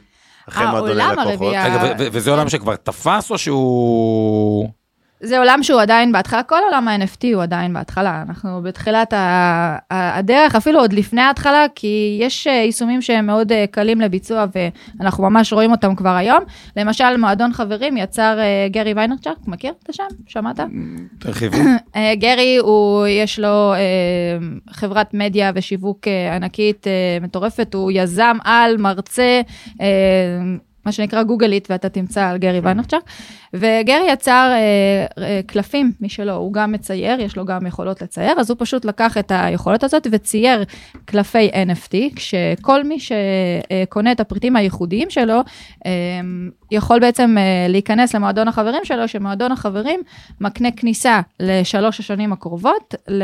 אחרי 0.50 0.66
מועדוני 0.66 1.02
העולם 1.02 1.28
לקוחות. 1.30 1.56
וזה 1.98 2.32
עולם 2.32 2.50
שכבר 2.50 2.76
תפס 2.76 3.32
או 3.32 3.38
שהוא... 3.38 4.81
זה 5.24 5.38
עולם 5.40 5.64
שהוא 5.64 5.82
עדיין 5.82 6.12
בהתחלה, 6.12 6.44
כל 6.44 6.56
עולם 6.70 6.88
ה-NFT 6.88 7.28
הוא 7.34 7.44
עדיין 7.44 7.74
בהתחלה. 7.74 8.24
אנחנו 8.30 8.62
בתחילת 8.62 9.14
ה- 9.14 9.78
הדרך, 9.90 10.56
אפילו 10.56 10.80
עוד 10.80 10.94
לפני 10.94 11.22
ההתחלה, 11.22 11.66
כי 11.76 12.18
יש 12.22 12.48
אה, 12.48 12.54
יישומים 12.54 13.02
שהם 13.02 13.26
מאוד 13.26 13.52
אה, 13.52 13.66
קלים 13.72 14.02
לביצוע, 14.02 14.46
ואנחנו 15.00 15.24
ממש 15.24 15.54
רואים 15.54 15.72
אותם 15.72 15.96
כבר 15.96 16.10
היום. 16.16 16.44
למשל, 16.78 17.18
מועדון 17.18 17.54
חברים 17.54 17.98
יצר 17.98 18.40
אה, 18.40 18.68
גרי 18.72 18.94
ויינרצ'אק, 18.94 19.38
מכיר 19.48 19.74
את 19.84 19.90
השם? 19.90 20.04
שמעת? 20.28 20.60
תרחיבו. 21.20 21.58
אה, 21.96 22.16
גרי, 22.16 22.58
הוא, 22.58 23.08
יש 23.08 23.40
לו 23.40 23.74
חברת 24.70 25.14
מדיה 25.14 25.52
ושיווק 25.56 26.00
ענקית 26.36 26.88
מטורפת, 27.22 27.74
הוא 27.74 27.92
יזם 27.96 28.38
על, 28.44 28.78
מרצה, 28.78 29.42
מה 30.86 30.92
שנקרא 30.92 31.24
גוגלית, 31.24 31.68
ואתה 31.72 31.90
תמצא 31.90 32.26
על 32.26 32.38
גרי 32.38 32.60
ויינרצ'אק. 32.60 33.04
וגרי 33.54 34.06
יצר 34.10 34.52
אה, 34.52 35.24
אה, 35.24 35.42
קלפים 35.46 35.92
משלו, 36.02 36.34
הוא 36.34 36.54
גם 36.54 36.72
מצייר, 36.72 37.20
יש 37.20 37.38
לו 37.38 37.46
גם 37.46 37.66
יכולות 37.66 38.02
לצייר, 38.02 38.40
אז 38.40 38.50
הוא 38.50 38.58
פשוט 38.60 38.86
לקח 38.86 39.18
את 39.18 39.32
היכולות 39.36 39.84
הזאת 39.84 40.08
וצייר 40.12 40.64
קלפי 41.06 41.50
NFT, 41.50 42.16
כשכל 42.16 42.84
מי 42.84 42.98
שקונה 43.00 44.12
את 44.12 44.20
הפריטים 44.20 44.56
הייחודיים 44.56 45.10
שלו, 45.10 45.42
אה, 45.86 45.92
יכול 46.72 47.00
בעצם 47.00 47.36
אה, 47.38 47.68
להיכנס 47.70 48.16
למועדון 48.16 48.48
החברים 48.48 48.86
שלו, 48.86 49.08
שמועדון 49.08 49.52
החברים 49.52 50.00
מקנה 50.42 50.72
כניסה 50.72 51.22
לשלוש 51.40 52.00
השנים 52.00 52.34
הקרובות, 52.34 52.96
ל- 53.08 53.24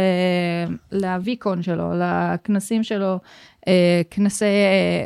לוויקון 0.92 1.62
שלו, 1.64 1.92
לכנסים 1.96 2.84
שלו, 2.84 3.20
אה, 3.68 4.02
כנסי... 4.12 4.46
אה, 4.46 5.06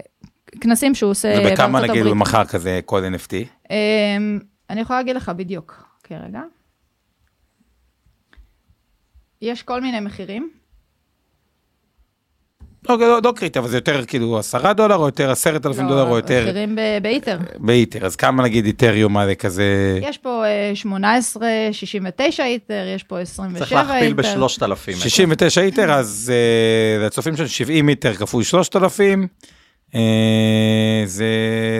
כנסים 0.62 0.96
שהוא 0.96 1.12
עושה 1.12 1.34
ובכמה 1.40 1.68
בארצות 1.68 1.90
נגיד 1.90 2.06
הוא 2.06 2.12
הברית. 2.12 2.28
מכר 2.28 2.46
כזה 2.46 2.80
קוד 2.86 3.04
NFT? 3.04 3.34
אמ, 3.70 4.40
אני 4.70 4.82
יכולה 4.82 5.00
להגיד 5.00 5.16
לך 5.16 5.32
בדיוק. 5.36 5.84
אוקיי, 6.04 6.18
רגע. 6.18 6.42
יש 9.42 9.64
כל 9.64 9.82
מיני 9.82 10.00
מחירים. 10.00 10.50
לא, 12.90 13.00
לא, 13.00 13.20
לא 13.24 13.34
קריטי, 13.36 13.60
אבל 13.60 13.68
זה 13.68 13.78
יותר 13.78 14.06
כאילו 14.06 14.40
עשרה 14.40 14.74
דולר, 14.74 14.96
או 14.96 15.06
יותר 15.06 15.32
עשרת 15.32 15.66
אלפים 15.66 15.88
דולר, 15.88 16.10
או 16.10 16.16
יותר 16.16 16.42
מחירים 16.44 16.78
באיתר. 17.02 17.38
באיתר. 17.58 18.06
אז 18.06 18.16
כמה 18.16 18.44
נגיד 18.44 18.66
איתריום, 18.66 19.14
מה 19.14 19.26
זה 19.26 19.36
כזה... 19.36 20.00
יש 20.02 20.18
פה 20.18 20.46
אה, 20.46 20.72
18, 20.76 21.48
69 21.72 22.44
איתר, 22.46 22.86
יש 22.96 23.04
פה 23.04 23.20
27 23.20 23.60
צריך 23.60 23.72
איתר. 23.72 23.94
להכפיל 23.94 24.14
בשלושת 24.14 24.64
אלפים. 24.64 24.96
69 24.96 25.62
איתר, 25.62 25.92
אז 25.94 26.32
אה, 26.34 27.06
לצופים 27.06 27.36
של 27.36 27.48
70 27.48 27.90
איתר 27.90 28.14
כפול 28.14 28.44
3,000, 28.44 29.22
אה, 29.22 29.26
זה 31.06 31.25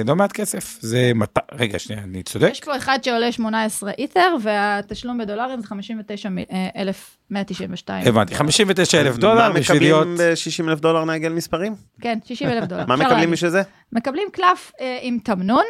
לא 0.06 0.15
מעט 0.15 0.32
כסף. 0.32 0.78
זה 0.82 1.12
מת... 1.15 1.38
רגע, 1.52 1.80
שנייה, 1.80 2.02
אני 2.04 2.24
צודק? 2.24 2.50
יש 2.52 2.60
פה 2.60 2.78
אחד 2.78 3.00
שעולה 3.04 3.32
18 3.32 3.91
איתר, 3.97 4.36
והתשלום 4.41 5.17
בדולרים 5.17 5.62
זה 5.62 5.67
59,192. 5.67 8.08
הבנתי, 8.08 8.36
59 8.36 9.02
אלף 9.02 9.13
מה 9.13 9.17
דולר 9.17 9.52
בשביל 9.52 9.82
להיות... 9.82 10.08
מקבלים 10.08 10.34
ב-60 10.34 10.69
אלף 10.69 10.80
דולר 10.80 11.06
נעגל 11.06 11.34
מספרים? 11.34 11.76
כן, 12.02 12.19
60 12.26 12.50
אלף 12.50 12.63
דולר. 12.63 12.86
מה 12.88 12.95
מקבלים. 12.95 13.32
בשביל 13.32 13.52
זה? 13.52 13.62
מקבלים 13.91 14.28
קלף 14.34 14.71
אה, 14.82 14.97
עם 15.02 15.17
תמנון, 15.24 15.65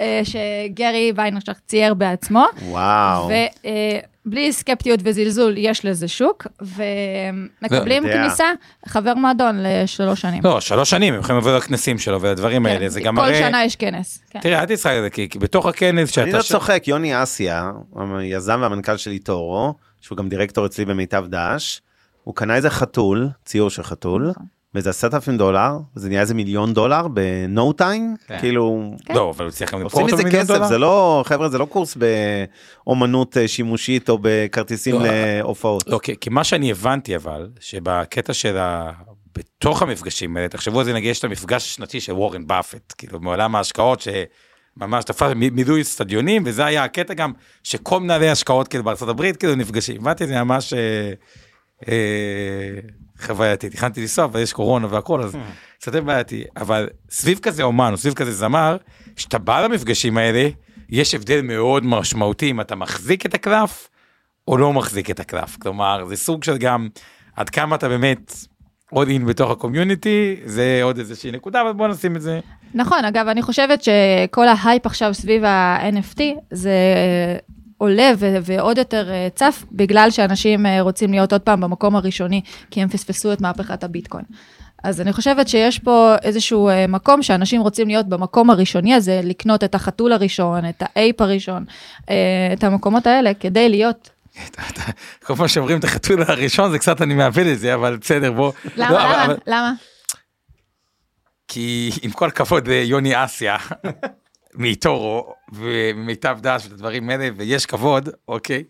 אה, 0.00 0.20
שגרי 0.24 1.12
ויינרשך 1.16 1.60
צייר 1.66 1.94
בעצמו, 1.94 2.44
וואו. 2.62 3.28
ובלי 4.26 4.52
סקפטיות 4.52 5.00
וזלזול, 5.04 5.54
יש 5.56 5.84
לזה 5.84 6.08
שוק, 6.08 6.46
ומקבלים 6.62 8.04
לא. 8.06 8.12
כניסה, 8.12 8.44
חבר 8.86 9.14
מועדון 9.14 9.56
לשלוש 9.62 10.20
שנים. 10.20 10.40
לא, 10.44 10.60
שלוש 10.60 10.90
שנים, 10.90 11.14
הם 11.14 11.20
יכולים 11.20 11.40
לבוא 11.40 11.56
לכנסים 11.56 11.98
שלו 11.98 12.20
ולדברים 12.20 12.62
כן, 12.62 12.68
האלה, 12.68 12.88
זה 12.88 13.00
גם 13.00 13.16
כל 13.16 13.22
מראה... 13.22 13.38
שנה 13.38 13.64
יש 13.64 13.76
כנס. 13.76 14.18
כן. 14.30 14.40
תראה, 14.40 14.60
אל 14.60 14.66
תשחק 14.66 14.90
על 14.90 15.02
זה, 15.02 15.10
כי 15.10 15.28
כי 15.28 15.38
בתוך 15.38 15.66
הכנס 15.66 16.10
שאתה... 16.10 16.22
אני 16.22 16.32
לא 16.32 16.42
ש- 16.42 16.52
צוחק, 16.52 16.88
יוני 16.88 17.22
אסיה, 17.22 17.70
היזם 18.18 18.58
והמנכ"ל 18.62 18.96
של 18.96 19.10
איטורו, 19.10 19.74
שהוא 20.00 20.18
גם 20.18 20.28
דירקטור 20.28 20.66
אצלי 20.66 20.84
במיטב 20.84 21.24
דש, 21.28 21.80
הוא 22.24 22.34
קנה 22.34 22.56
איזה 22.56 22.70
חתול, 22.70 23.28
ציור 23.44 23.70
של 23.70 23.82
חתול, 23.82 24.30
נכון. 24.30 24.55
באיזה 24.76 24.90
עשרת 24.90 25.14
אלפים 25.14 25.36
דולר, 25.36 25.70
וזה 25.96 26.08
נהיה 26.08 26.20
איזה 26.20 26.34
מיליון 26.34 26.74
דולר 26.74 27.08
ב-no 27.14 27.80
time, 27.80 28.26
כן. 28.26 28.38
כאילו, 28.40 28.94
כן. 29.06 29.14
לא, 29.14 29.32
אבל 29.36 29.44
הוא 29.44 29.52
צריך 29.52 29.72
גם 29.74 29.80
למכור 29.80 30.02
עושים 30.02 30.14
אותו 30.14 30.22
במיליון 30.22 30.44
כסף, 30.44 30.54
דולר. 30.54 30.68
זה 30.68 30.78
לא, 30.78 31.22
חבר'ה, 31.26 31.48
זה 31.48 31.58
לא 31.58 31.64
קורס 31.64 31.96
באומנות 32.86 33.36
אה, 33.36 33.48
שימושית 33.48 34.08
או 34.08 34.18
בכרטיסים 34.22 34.94
לא, 34.94 35.06
להופעות. 35.06 35.84
לא, 35.86 36.00
כי 36.02 36.14
כי 36.20 36.30
מה 36.30 36.44
שאני 36.44 36.70
הבנתי 36.70 37.16
אבל, 37.16 37.48
שבקטע 37.60 38.32
של 38.34 38.56
ה... 38.56 38.90
בתוך 39.38 39.82
המפגשים 39.82 40.36
האלה, 40.36 40.48
תחשבו 40.48 40.78
על 40.78 40.84
זה, 40.84 40.92
נגיד 40.92 41.10
יש 41.10 41.18
את 41.18 41.24
המפגש 41.24 41.64
השנתי 41.64 42.00
של 42.00 42.12
וורן 42.12 42.46
באפט, 42.46 42.94
כאילו 42.98 43.20
מעולם 43.20 43.56
ההשקעות 43.56 44.00
שממש 44.00 45.04
תפס 45.04 45.32
מ- 45.36 45.54
מילוי 45.54 45.80
אצטדיונים, 45.80 46.42
וזה 46.46 46.64
היה 46.64 46.84
הקטע 46.84 47.14
גם 47.14 47.32
שכל 47.62 48.00
מנהלי 48.00 48.28
השקעות 48.28 48.68
כאילו 48.68 48.84
בארצות 48.84 49.08
הברית 49.08 49.36
כאילו 49.36 49.54
נפגשים. 49.54 50.00
הבנתי, 50.00 50.26
זה 50.26 50.42
ממש 50.42 50.72
אה, 50.72 51.12
אה, 51.88 52.80
חווייתי, 53.20 53.70
תכננתי 53.70 54.00
לנסוע, 54.00 54.24
אבל 54.24 54.40
יש 54.40 54.52
קורונה 54.52 54.86
והכל, 54.90 55.22
אז 55.22 55.36
קצת 55.80 55.94
בעייתי, 55.94 56.44
אבל 56.56 56.88
סביב 57.10 57.38
כזה 57.38 57.62
אומן 57.62 57.92
או 57.92 57.96
סביב 57.96 58.14
כזה 58.14 58.32
זמר, 58.32 58.76
כשאתה 59.16 59.38
בא 59.38 59.60
למפגשים 59.60 60.18
האלה, 60.18 60.48
יש 60.88 61.14
הבדל 61.14 61.40
מאוד 61.42 61.84
משמעותי 61.84 62.50
אם 62.50 62.60
אתה 62.60 62.76
מחזיק 62.76 63.26
את 63.26 63.34
הקלף 63.34 63.88
או 64.48 64.56
לא 64.56 64.72
מחזיק 64.72 65.10
את 65.10 65.20
הקלף. 65.20 65.56
כלומר, 65.56 66.04
זה 66.08 66.16
סוג 66.16 66.44
של 66.44 66.58
גם 66.58 66.88
עד 67.36 67.50
כמה 67.50 67.76
אתה 67.76 67.88
באמת 67.88 68.32
all 68.90 69.08
in 69.08 69.26
בתוך 69.26 69.50
ה 69.50 69.58
community, 69.58 70.36
זה 70.44 70.80
עוד 70.82 70.98
איזושהי 70.98 71.30
נקודה, 71.30 71.60
אבל 71.60 71.72
בוא 71.72 71.88
נשים 71.88 72.16
את 72.16 72.22
זה. 72.22 72.40
נכון, 72.74 73.04
אגב, 73.04 73.28
אני 73.28 73.42
חושבת 73.42 73.82
שכל 73.82 74.48
ההייפ 74.48 74.86
עכשיו 74.86 75.14
סביב 75.14 75.44
ה-NFT, 75.44 76.20
זה 76.50 76.72
עולה 77.78 78.10
ו- 78.18 78.36
ועוד 78.42 78.78
יותר 78.78 79.10
אה, 79.10 79.28
צף, 79.34 79.64
בגלל 79.72 80.10
שאנשים 80.10 80.66
אה, 80.66 80.80
רוצים 80.80 81.10
להיות 81.10 81.32
עוד 81.32 81.40
פעם 81.40 81.60
במקום 81.60 81.96
הראשוני, 81.96 82.40
כי 82.70 82.82
הם 82.82 82.88
פספסו 82.88 83.32
את 83.32 83.40
מהפכת 83.40 83.84
הביטקוין. 83.84 84.24
אז 84.84 85.00
אני 85.00 85.12
חושבת 85.12 85.48
שיש 85.48 85.78
פה 85.78 86.14
איזשהו 86.22 86.68
אה, 86.68 86.86
מקום 86.86 87.22
שאנשים 87.22 87.60
רוצים 87.60 87.88
להיות 87.88 88.08
במקום 88.08 88.50
הראשוני 88.50 88.94
הזה, 88.94 89.20
לקנות 89.24 89.64
את 89.64 89.74
החתול 89.74 90.12
הראשון, 90.12 90.68
את 90.68 90.82
האייפ 90.82 91.20
הראשון, 91.20 91.64
את 92.52 92.64
המקומות 92.64 93.06
האלה, 93.06 93.34
כדי 93.34 93.68
להיות... 93.68 94.10
כל 95.24 95.34
פעם 95.34 95.48
שאומרים 95.48 95.78
את 95.78 95.84
החתול 95.84 96.22
הראשון 96.22 96.70
זה 96.70 96.78
קצת 96.78 97.02
אני 97.02 97.14
מאבד 97.14 97.46
את 97.46 97.58
זה, 97.58 97.74
אבל 97.74 97.96
בסדר, 97.96 98.32
בוא. 98.32 98.52
למה? 98.76 98.90
לא, 98.90 98.98
למה? 98.98 99.24
אבל- 99.24 99.36
למה? 99.46 99.72
כי 101.48 101.90
עם 102.02 102.10
כל 102.10 102.28
הכבוד 102.28 102.68
ליוני 102.68 103.24
אסיה, 103.24 103.56
מאיטורו 104.56 105.34
ומיטב 105.52 106.38
דש 106.40 106.64
ואת 106.64 106.72
הדברים 106.72 107.10
האלה, 107.10 107.28
ויש 107.36 107.66
כבוד, 107.66 108.08
אוקיי. 108.28 108.64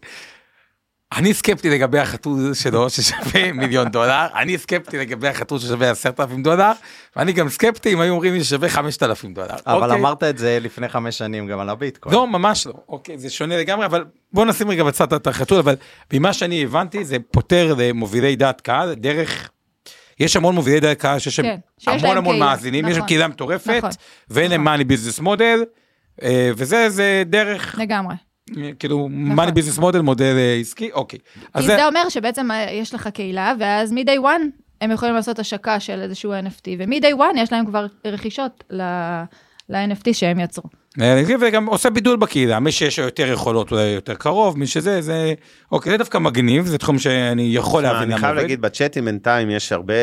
אני 1.12 1.34
סקפטי 1.34 1.70
לגבי 1.70 1.98
החתול 1.98 2.54
שלו 2.54 2.90
ששווה 2.90 3.52
מיליון 3.60 3.88
דולר, 3.88 4.26
אני 4.34 4.58
סקפטי 4.58 4.98
לגבי 4.98 5.28
החתול 5.28 5.58
ששווה 5.58 5.90
עשרת 5.90 6.20
אלפים 6.20 6.42
דולר, 6.42 6.72
ואני 7.16 7.32
גם 7.32 7.48
סקפטי 7.48 7.92
אם 7.92 8.00
היו 8.00 8.12
אומרים 8.12 8.34
לי 8.34 8.44
ששווה 8.44 8.68
חמשת 8.68 9.02
אלפים 9.02 9.34
דולר. 9.34 9.54
אבל 9.66 9.82
אוקיי? 9.82 10.00
אמרת 10.00 10.22
את 10.22 10.38
זה 10.38 10.58
לפני 10.60 10.88
חמש 10.88 11.18
שנים 11.18 11.46
גם 11.46 11.60
על 11.60 11.68
הביטקוין. 11.68 12.14
לא, 12.14 12.26
ממש 12.26 12.66
לא. 12.66 12.72
אוקיי, 12.88 13.18
זה 13.18 13.30
שונה 13.30 13.56
לגמרי, 13.56 13.86
אבל 13.86 14.04
בוא 14.32 14.44
נשים 14.44 14.70
רגע 14.70 14.84
בצד 14.84 15.12
את 15.12 15.26
החתול, 15.26 15.58
אבל 15.58 15.76
ממה 16.12 16.32
שאני 16.32 16.64
הבנתי, 16.64 17.04
זה 17.04 17.16
פותר 17.30 17.74
למובילי 17.78 18.36
דעת 18.36 18.60
קהל 18.60 18.94
דרך... 18.94 19.50
יש 20.20 20.36
המון 20.36 20.54
מובילי 20.54 20.80
דעת 20.80 20.98
קהל 20.98 21.18
שיש 21.18 21.40
כן, 21.40 21.56
המון 21.86 22.16
המון 22.16 22.34
קהילה, 22.34 22.46
מאזינים, 22.46 22.84
יש 22.84 22.90
להם 22.90 22.96
נכון. 22.96 23.08
קהילה 23.08 23.28
מטורפת, 23.28 23.74
נכון, 23.76 23.90
ואין 24.30 24.50
להם 24.50 24.60
נכון. 24.60 24.72
money 24.72 24.84
business 24.84 25.20
model, 25.20 25.64
וזה 26.56 26.90
זה 26.90 27.22
דרך, 27.26 27.78
לגמרי. 27.78 28.14
אה, 28.56 28.70
כאילו 28.78 29.08
money 29.10 29.52
business 29.52 29.78
model, 29.78 30.00
מודל 30.00 30.34
אה, 30.36 30.56
עסקי, 30.60 30.92
אוקיי. 30.92 31.18
כי 31.56 31.62
זה, 31.62 31.76
זה 31.76 31.86
אומר 31.86 32.08
שבעצם 32.08 32.50
אה, 32.50 32.72
יש 32.72 32.94
לך 32.94 33.08
קהילה, 33.08 33.52
ואז 33.58 33.92
מ-day 33.92 34.20
one 34.22 34.42
הם 34.80 34.90
יכולים 34.90 35.14
לעשות 35.14 35.38
השקה 35.38 35.80
של 35.80 36.00
איזשהו 36.00 36.32
NFT, 36.32 36.68
ו-מ-day 36.78 37.18
one 37.18 37.38
יש 37.38 37.52
להם 37.52 37.66
כבר 37.66 37.86
רכישות 38.04 38.64
ל-NFT 38.70 40.12
שהם 40.12 40.40
יצרו. 40.40 40.64
אה, 41.00 41.22
וגם 41.40 41.66
עושה 41.66 41.90
בידול 41.90 42.16
בקהילה, 42.16 42.60
מי 42.60 42.72
שיש 42.72 42.98
לו 42.98 43.04
יותר 43.04 43.32
יכולות 43.32 43.72
אולי 43.72 43.82
יותר 43.82 44.14
קרוב, 44.14 44.58
מי 44.58 44.66
שזה, 44.66 45.00
זה, 45.00 45.34
אוקיי, 45.72 45.92
זה 45.92 45.98
דווקא 45.98 46.18
מגניב, 46.18 46.66
זה 46.66 46.78
תחום 46.78 46.98
שאני 46.98 47.50
יכול 47.52 47.82
להבין 47.82 48.12
אני 48.12 48.20
חייב. 48.20 48.36
להגיד, 48.36 48.60
בצ'אטים 48.60 49.04
בינתיים 49.04 49.50
יש 49.50 49.72
הרבה 49.72 49.94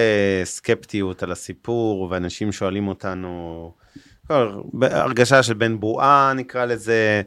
סקפטיות 0.43 1.23
על 1.23 1.32
הסיפור, 1.32 2.08
ואנשים 2.12 2.51
שואלים 2.51 2.88
אותנו, 2.88 3.71
הרגשה 4.82 5.43
של 5.43 5.53
בן 5.53 5.79
בועה 5.79 6.34
נקרא 6.36 6.65
לזה, 6.65 7.21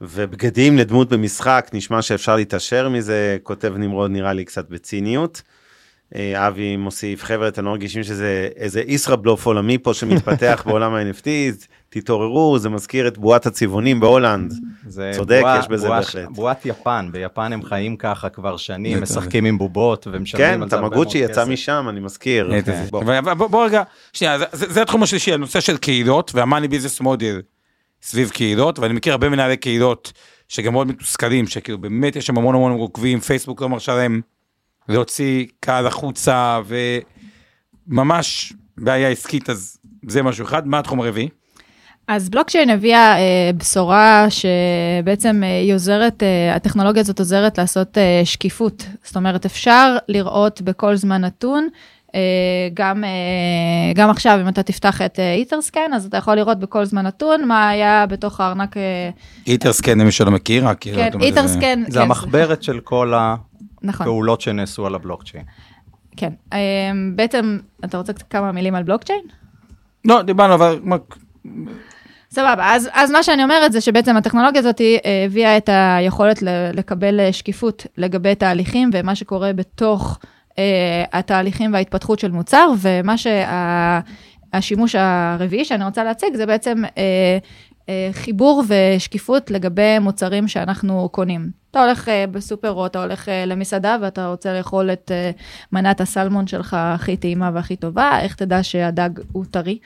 ובגדים 0.00 0.78
לדמות 0.78 1.08
במשחק, 1.08 1.70
נשמע 1.72 2.02
שאפשר 2.02 2.36
להתעשר 2.36 2.88
מזה, 2.88 3.36
כותב 3.42 3.72
נמרוד 3.76 4.10
נראה 4.10 4.32
לי 4.32 4.44
קצת 4.44 4.68
בציניות. 4.68 5.42
אה, 6.14 6.48
אבי 6.48 6.76
מוסיף, 6.76 7.24
חבר'ה, 7.24 7.48
אתם 7.48 7.64
לא 7.64 7.70
מרגישים 7.70 8.02
שזה 8.02 8.48
איזה 8.56 8.82
ישראבלוף 8.86 9.46
עולמי 9.46 9.78
פה 9.78 9.94
שמתפתח 9.94 10.62
בעולם 10.66 10.94
ה-NFT, 10.94 11.26
תתעוררו, 11.92 12.58
זה 12.58 12.68
מזכיר 12.68 13.08
את 13.08 13.18
בועת 13.18 13.46
הצבעונים 13.46 14.00
בהולנד. 14.00 14.54
זה 14.86 15.10
צודק, 15.14 15.38
בועה- 15.40 15.58
יש 15.58 15.68
בזה 15.68 15.86
בועה- 15.86 16.00
בהחלט. 16.00 16.28
בועת 16.30 16.66
יפן, 16.66 17.08
ביפן 17.12 17.52
הם 17.52 17.62
חיים 17.62 17.96
ככה 17.96 18.28
כבר 18.28 18.56
שנים. 18.56 19.02
משחקים 19.02 19.44
עם 19.44 19.58
בובות 19.58 20.06
ומשלמים 20.12 20.46
כן, 20.46 20.62
על 20.62 20.68
זה 20.68 20.76
הרבה 20.76 20.88
מאוד 20.88 20.92
תמגוצ'י 20.92 21.18
יצא 21.18 21.32
כסף. 21.42 21.48
משם, 21.48 21.86
אני 21.88 22.00
מזכיר. 22.00 22.52
כן. 22.64 22.84
בוא. 22.90 23.02
בוא 23.34 23.46
בוא 23.46 23.64
רגע, 23.66 23.82
שנייה, 24.12 24.38
זה- 24.38 24.44
זה 24.52 24.72
זה 24.72 24.82
התחום 24.82 25.02
השלישי, 25.02 25.32
הנושא 25.32 25.60
של 25.60 25.76
קהילות 25.76 26.30
וה 26.34 26.44
money 26.44 26.68
business 26.68 27.00
model 27.00 27.40
סביב 28.02 28.30
קהילות, 28.30 28.78
ואני 28.78 28.94
מכיר 28.94 29.12
הרבה 29.12 29.28
מנהלי 29.28 29.56
קהילות 29.56 30.12
שגם 30.48 30.72
מאוד 30.72 30.86
מתוסכלים, 30.86 31.46
שכאילו 31.46 31.78
באמת 31.78 32.16
יש 32.16 32.26
שם 32.26 32.38
המון 32.38 32.54
המון 32.54 32.72
עוקבים, 32.72 33.20
פייסבוק 33.20 33.62
לא 33.62 33.68
מרשה 33.68 33.94
להם 33.94 34.20
להוציא 34.88 35.46
קהל 35.60 35.86
החוצה, 35.86 36.60
וממש 37.88 38.52
בעיה 38.78 39.08
עסקית, 39.08 39.50
אז 39.50 39.78
זה 40.08 40.22
משהו 40.22 40.44
אחד. 40.44 40.66
מה 40.66 40.78
התחום 40.78 41.00
הרביעי? 41.00 41.28
אז 42.12 42.28
בלוקצ'יין 42.28 42.70
הביאה 42.70 43.16
אה, 43.18 43.50
בשורה 43.56 44.26
שבעצם 44.30 45.42
אה, 45.44 45.60
היא 45.60 45.74
עוזרת, 45.74 46.22
אה, 46.22 46.54
הטכנולוגיה 46.54 47.00
הזאת 47.00 47.18
עוזרת 47.18 47.58
לעשות 47.58 47.98
אה, 47.98 48.20
שקיפות. 48.24 48.86
זאת 49.04 49.16
אומרת, 49.16 49.44
אפשר 49.46 49.96
לראות 50.08 50.62
בכל 50.62 50.96
זמן 50.96 51.20
נתון, 51.24 51.68
אה, 52.14 52.20
גם, 52.74 53.04
אה, 53.04 53.10
גם 53.94 54.10
עכשיו, 54.10 54.38
אם 54.42 54.48
אתה 54.48 54.62
תפתח 54.62 55.02
את 55.02 55.18
איתרסקן, 55.18 55.92
אז 55.94 56.06
אתה 56.06 56.16
יכול 56.16 56.34
לראות 56.34 56.58
בכל 56.60 56.84
זמן 56.84 57.06
נתון 57.06 57.44
מה 57.48 57.68
היה 57.68 58.06
בתוך 58.06 58.40
הארנק. 58.40 58.76
אה, 58.76 59.10
איטרסקן, 59.46 60.00
למי 60.00 60.12
שלא 60.12 60.30
מכיר, 60.30 60.66
רק 60.68 60.78
כן, 60.80 60.92
אומרת, 60.94 61.12
זה- 61.12 61.18
איתרסקן. 61.18 61.82
זה 61.88 61.98
כן, 61.98 62.04
המחברת 62.04 62.62
של 62.62 62.80
כל 62.80 63.12
נכון, 63.82 64.06
הפעולות 64.06 64.40
שנעשו 64.40 64.86
על 64.86 64.94
הבלוקצ'יין. 64.94 65.44
כן. 66.16 66.32
אה, 66.52 66.58
בעצם, 67.14 67.58
אתה 67.84 67.98
רוצה 67.98 68.12
כמה 68.12 68.52
מילים 68.52 68.74
על 68.74 68.82
בלוקצ'יין? 68.82 69.20
לא, 70.04 70.22
דיברנו, 70.22 70.54
אבל 70.54 70.80
סבבה, 72.32 72.74
אז, 72.74 72.88
אז 72.92 73.10
מה 73.10 73.22
שאני 73.22 73.42
אומרת 73.42 73.72
זה 73.72 73.80
שבעצם 73.80 74.16
הטכנולוגיה 74.16 74.58
הזאת 74.58 74.80
אה, 74.80 75.24
הביאה 75.26 75.56
את 75.56 75.68
היכולת 75.72 76.42
לקבל 76.74 77.20
אה, 77.20 77.32
שקיפות 77.32 77.86
לגבי 77.96 78.34
תהליכים 78.34 78.90
ומה 78.92 79.14
שקורה 79.14 79.52
בתוך 79.52 80.18
אה, 80.58 81.04
התהליכים 81.12 81.72
וההתפתחות 81.72 82.18
של 82.18 82.30
מוצר, 82.30 82.66
ומה 82.80 83.14
שהשימוש 84.52 84.94
הרביעי 84.94 85.64
שאני 85.64 85.84
רוצה 85.84 86.04
להציג 86.04 86.36
זה 86.36 86.46
בעצם 86.46 86.82
אה, 86.98 87.38
אה, 87.88 88.08
חיבור 88.12 88.64
ושקיפות 88.68 89.50
לגבי 89.50 89.98
מוצרים 89.98 90.48
שאנחנו 90.48 91.08
קונים. 91.12 91.50
אתה 91.70 91.82
הולך 91.84 92.08
אה, 92.08 92.24
בסופר 92.26 92.72
או 92.72 92.86
אתה 92.86 93.02
הולך 93.02 93.28
אה, 93.28 93.44
למסעדה 93.46 93.96
ואתה 94.00 94.28
רוצה 94.28 94.58
לאכול 94.58 94.92
את 94.92 95.10
אה, 95.14 95.30
מנת 95.72 96.00
הסלמון 96.00 96.46
שלך 96.46 96.76
הכי 96.78 97.16
טעימה 97.16 97.50
והכי 97.54 97.76
טובה, 97.76 98.18
איך 98.20 98.34
תדע 98.34 98.62
שהדג 98.62 99.10
הוא 99.32 99.44
טרי 99.50 99.78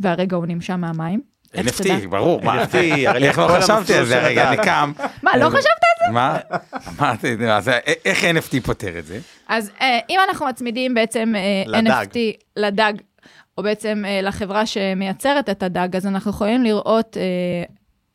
והרגע 0.00 0.36
הוא 0.36 0.46
נמשע 0.46 0.76
מהמים? 0.76 1.20
NFT, 1.54 2.08
ברור. 2.10 2.42
מה? 2.42 2.64
NFT, 2.64 2.76
איך 3.16 3.38
לא 3.38 3.46
כל 3.48 3.60
חשבתי 3.60 3.94
על 3.94 4.04
זה 4.04 4.22
הרגע. 4.22 4.48
אני 4.48 4.56
קם. 4.56 4.92
מה, 5.22 5.36
לא 5.36 5.48
חשבת? 5.48 5.86
מה? 6.12 6.38
אמרתי, 6.88 7.36
אז 7.50 7.70
איך 8.04 8.24
NFT 8.24 8.60
פותר 8.64 8.98
את 8.98 9.06
זה? 9.06 9.18
אז 9.48 9.70
אה, 9.80 9.98
אם 10.10 10.18
אנחנו 10.28 10.46
מצמידים 10.46 10.94
בעצם 10.94 11.32
אה, 11.36 11.62
לדג. 11.66 12.06
NFT 12.06 12.16
לדג, 12.56 12.92
או 13.58 13.62
בעצם 13.62 14.04
אה, 14.06 14.20
לחברה 14.22 14.66
שמייצרת 14.66 15.50
את 15.50 15.62
הדג, 15.62 15.96
אז 15.96 16.06
אנחנו 16.06 16.30
יכולים 16.30 16.62
לראות 16.64 17.16
אה, 17.16 17.22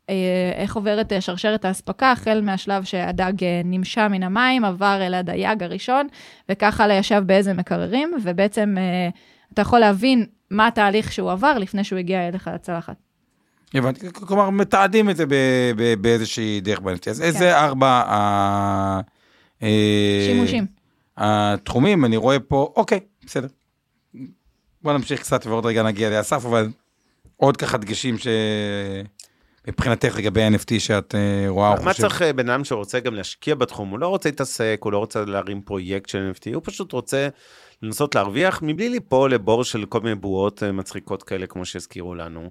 אה, 0.09 0.51
איך 0.55 0.75
עוברת 0.75 1.13
אה, 1.13 1.21
שרשרת 1.21 1.65
האספקה, 1.65 2.11
החל 2.11 2.41
מהשלב 2.43 2.83
שהדג 2.83 3.43
אה, 3.43 3.61
נמשע 3.65 4.07
מן 4.07 4.23
המים, 4.23 4.65
עבר 4.65 4.99
אל 5.01 5.13
הדייג 5.13 5.63
הראשון, 5.63 6.07
וככה 6.49 6.87
לישב 6.87 7.23
באיזה 7.25 7.53
מקררים, 7.53 8.11
ובעצם 8.23 8.75
אה, 8.77 9.09
אתה 9.53 9.61
יכול 9.61 9.79
להבין 9.79 10.25
מה 10.51 10.67
התהליך 10.67 11.11
שהוא 11.11 11.31
עבר 11.31 11.57
לפני 11.57 11.83
שהוא 11.83 11.99
הגיע 11.99 12.27
אליך 12.27 12.49
לצלחת. 12.55 12.95
הבנתי, 13.73 14.07
כלומר 14.13 14.49
מתעדים 14.49 15.09
את 15.09 15.17
זה 15.17 15.25
ב- 15.25 15.71
ב- 15.77 15.93
באיזושהי 16.01 16.61
דרך 16.61 16.79
ב-NFT. 16.79 17.09
אז 17.09 17.21
איזה 17.21 17.57
ארבע 17.59 17.87
ה- 18.07 18.99
אה, 19.63 20.23
שימושים. 20.27 20.65
התחומים, 21.17 22.05
אני 22.05 22.17
רואה 22.17 22.39
פה, 22.39 22.73
אוקיי, 22.75 22.99
בסדר. 23.25 23.47
בוא 24.81 24.93
נמשיך 24.93 25.19
קצת 25.21 25.45
ועוד 25.45 25.65
רגע 25.65 25.83
נגיע 25.83 26.09
לאסף, 26.09 26.45
אבל 26.45 26.69
עוד 27.37 27.57
ככה 27.57 27.77
דגשים 27.77 28.15
שמבחינתך 29.67 30.15
לגבי 30.17 30.47
NFT 30.47 30.79
שאת 30.79 31.15
אה, 31.15 31.45
רואה 31.47 31.69
או 31.69 31.73
מה 31.73 31.79
חושבת. 31.93 31.95
צריך 31.95 32.21
אה, 32.21 32.33
בן 32.33 32.49
אדם 32.49 32.63
שרוצה 32.63 32.99
גם 32.99 33.15
להשקיע 33.15 33.55
בתחום? 33.55 33.89
הוא 33.89 33.99
לא 33.99 34.07
רוצה 34.07 34.29
להתעסק, 34.29 34.79
הוא 34.83 34.91
לא 34.91 34.97
רוצה 34.97 35.25
להרים 35.25 35.61
פרויקט 35.61 36.09
של 36.09 36.31
NFT, 36.35 36.53
הוא 36.53 36.61
פשוט 36.65 36.91
רוצה 36.91 37.27
לנסות 37.81 38.15
להרוויח 38.15 38.59
מבלי 38.61 38.89
ליפול 38.89 39.33
לבור 39.33 39.63
של 39.63 39.85
כל 39.85 39.99
מיני 39.99 40.15
בועות 40.15 40.63
אה, 40.63 40.71
מצחיקות 40.71 41.23
כאלה, 41.23 41.47
כמו 41.47 41.65
שהזכירו 41.65 42.15
לנו, 42.15 42.49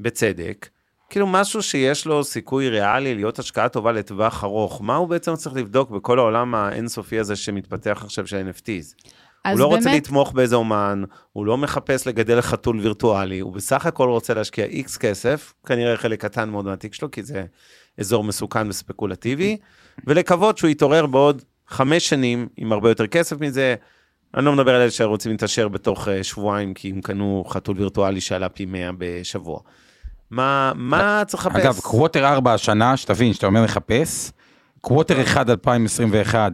בצדק. 0.00 0.68
כאילו 1.10 1.26
משהו 1.26 1.62
שיש 1.62 2.06
לו 2.06 2.24
סיכוי 2.24 2.68
ריאלי 2.68 3.14
להיות 3.14 3.38
השקעה 3.38 3.68
טובה 3.68 3.92
לטווח 3.92 4.44
ארוך. 4.44 4.82
מה 4.82 4.96
הוא 4.96 5.08
בעצם 5.08 5.34
צריך 5.34 5.56
לבדוק 5.56 5.90
בכל 5.90 6.18
העולם 6.18 6.54
האינסופי 6.54 7.18
הזה 7.18 7.36
שמתפתח 7.36 8.00
עכשיו 8.04 8.26
של 8.26 8.50
NFTs? 8.50 9.08
הוא 9.48 9.58
לא 9.58 9.66
רוצה 9.66 9.90
באמת, 9.90 10.02
לתמוך 10.02 10.32
באיזה 10.32 10.56
אומן, 10.56 11.02
הוא 11.32 11.46
לא 11.46 11.58
מחפש 11.58 12.06
לגדל 12.06 12.40
חתול 12.40 12.80
וירטואלי, 12.80 13.40
הוא 13.40 13.52
בסך 13.52 13.86
הכל 13.86 14.08
רוצה 14.08 14.34
להשקיע 14.34 14.64
איקס 14.64 14.96
כסף, 14.96 15.54
כנראה 15.66 15.96
חלק 15.96 16.20
קטן 16.20 16.50
מאוד 16.50 16.64
מהתיק 16.64 16.94
שלו, 16.94 17.10
כי 17.10 17.22
זה 17.22 17.44
אזור 17.98 18.24
מסוכן 18.24 18.68
וספקולטיבי, 18.68 19.56
ולקוות 20.06 20.58
שהוא 20.58 20.70
יתעורר 20.70 21.06
בעוד 21.06 21.42
חמש 21.68 22.08
שנים 22.08 22.48
עם 22.56 22.72
הרבה 22.72 22.88
יותר 22.88 23.06
כסף 23.06 23.40
מזה. 23.40 23.74
אני 24.36 24.44
לא 24.44 24.52
מדבר 24.52 24.74
על 24.74 24.80
אלה 24.80 24.90
שרוצים 24.90 25.32
להתעשר 25.32 25.68
בתוך 25.68 26.08
אה, 26.08 26.24
שבועיים, 26.24 26.74
כי 26.74 26.90
הם 26.90 27.00
קנו 27.00 27.44
חתול 27.48 27.76
וירטואלי 27.78 28.20
שעלה 28.20 28.48
פי 28.48 28.64
100 28.66 28.90
בשבוע. 28.98 29.60
מה, 30.30 30.72
מה 30.74 31.22
צריך 31.26 31.46
לחפש? 31.46 31.60
אגב, 31.60 31.78
קווטר 31.82 32.24
4 32.26 32.54
השנה, 32.54 32.96
שתבין, 32.96 33.32
שאתה 33.32 33.46
אומר 33.46 33.64
לחפש, 33.64 34.32
quarter 34.80 35.22
1 35.22 35.50
2021 35.50 36.52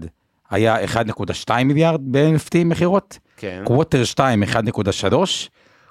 היה 0.50 0.84
1.2 0.84 1.64
מיליארד 1.64 2.00
ב-NFT 2.04 2.64
מכירות, 2.64 3.18
כן, 3.36 3.62
quarter 3.64 4.04
2 4.04 4.42
1.3, 4.42 4.48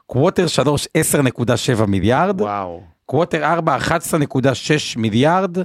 quarter 0.06 0.48
3 0.48 0.88
10.7 1.78 1.86
מיליארד, 1.86 2.42
וואו. 2.42 2.82
quarter 3.06 3.44
4 3.44 3.78
11.6 3.78 3.90
מיליארד, 4.98 5.58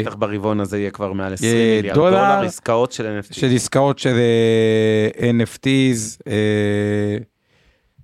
בטח 0.00 0.14
ברבעון 0.14 0.60
הזה 0.60 0.78
יהיה 0.78 0.90
כבר 0.90 1.12
מעל 1.12 1.32
20 1.32 1.52
אה, 1.52 1.76
מיליארד 1.76 1.94
דולר 1.94 2.10
דולר 2.10 2.46
עסקאות 2.46 2.92
של 2.92 3.20
NFT. 3.20 3.34
של 3.34 3.54
עסקאות 3.54 3.98
של 3.98 4.14
אה, 4.14 5.30
NFTs, 5.30 6.22
אה, 6.28 7.16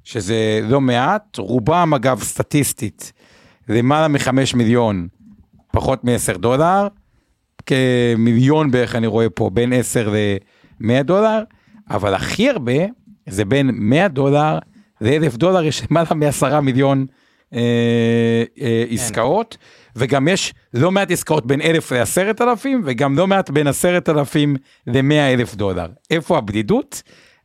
שזה 0.05 0.61
לא 0.63 0.81
מעט, 0.81 1.39
רובם 1.39 1.93
אגב 1.97 2.23
סטטיסטית, 2.23 3.13
למעלה 3.69 4.09
מחמש 4.09 4.55
מיליון, 4.55 5.09
פחות 5.73 6.05
מ-10 6.05 6.39
דולר, 6.39 6.89
כמיליון 7.67 8.71
בערך 8.71 8.95
אני 8.95 9.07
רואה 9.07 9.31
פה, 9.31 9.51
בין 9.51 9.73
10 9.73 10.11
ל-100 10.11 11.03
דולר, 11.03 11.43
אבל 11.91 12.15
הכי 12.15 12.51
הרבה 12.51 12.73
זה 13.29 13.45
בין 13.45 13.71
100 13.75 14.09
דולר 14.09 14.59
ל-1,000 15.01 15.37
דולר, 15.37 15.65
יש 15.65 15.83
למעלה 15.91 16.15
מ-10 16.15 16.61
מיליון 16.61 17.07
אה, 17.55 18.45
אה, 18.61 18.85
עסקאות, 18.91 19.57
וגם 19.96 20.29
יש 20.29 20.55
לא 20.74 20.90
מעט 20.90 21.11
עסקאות 21.11 21.46
בין 21.46 21.61
1,000 21.61 21.92
ל-10,000, 21.92 22.68
וגם 22.85 23.18
לא 23.18 23.26
מעט 23.26 23.50
בין 23.50 23.66
10,000 23.66 24.57
ל-100,000 24.87 25.57
דולר. 25.57 25.87
איפה 26.11 26.38
הבדידות? 26.38 27.03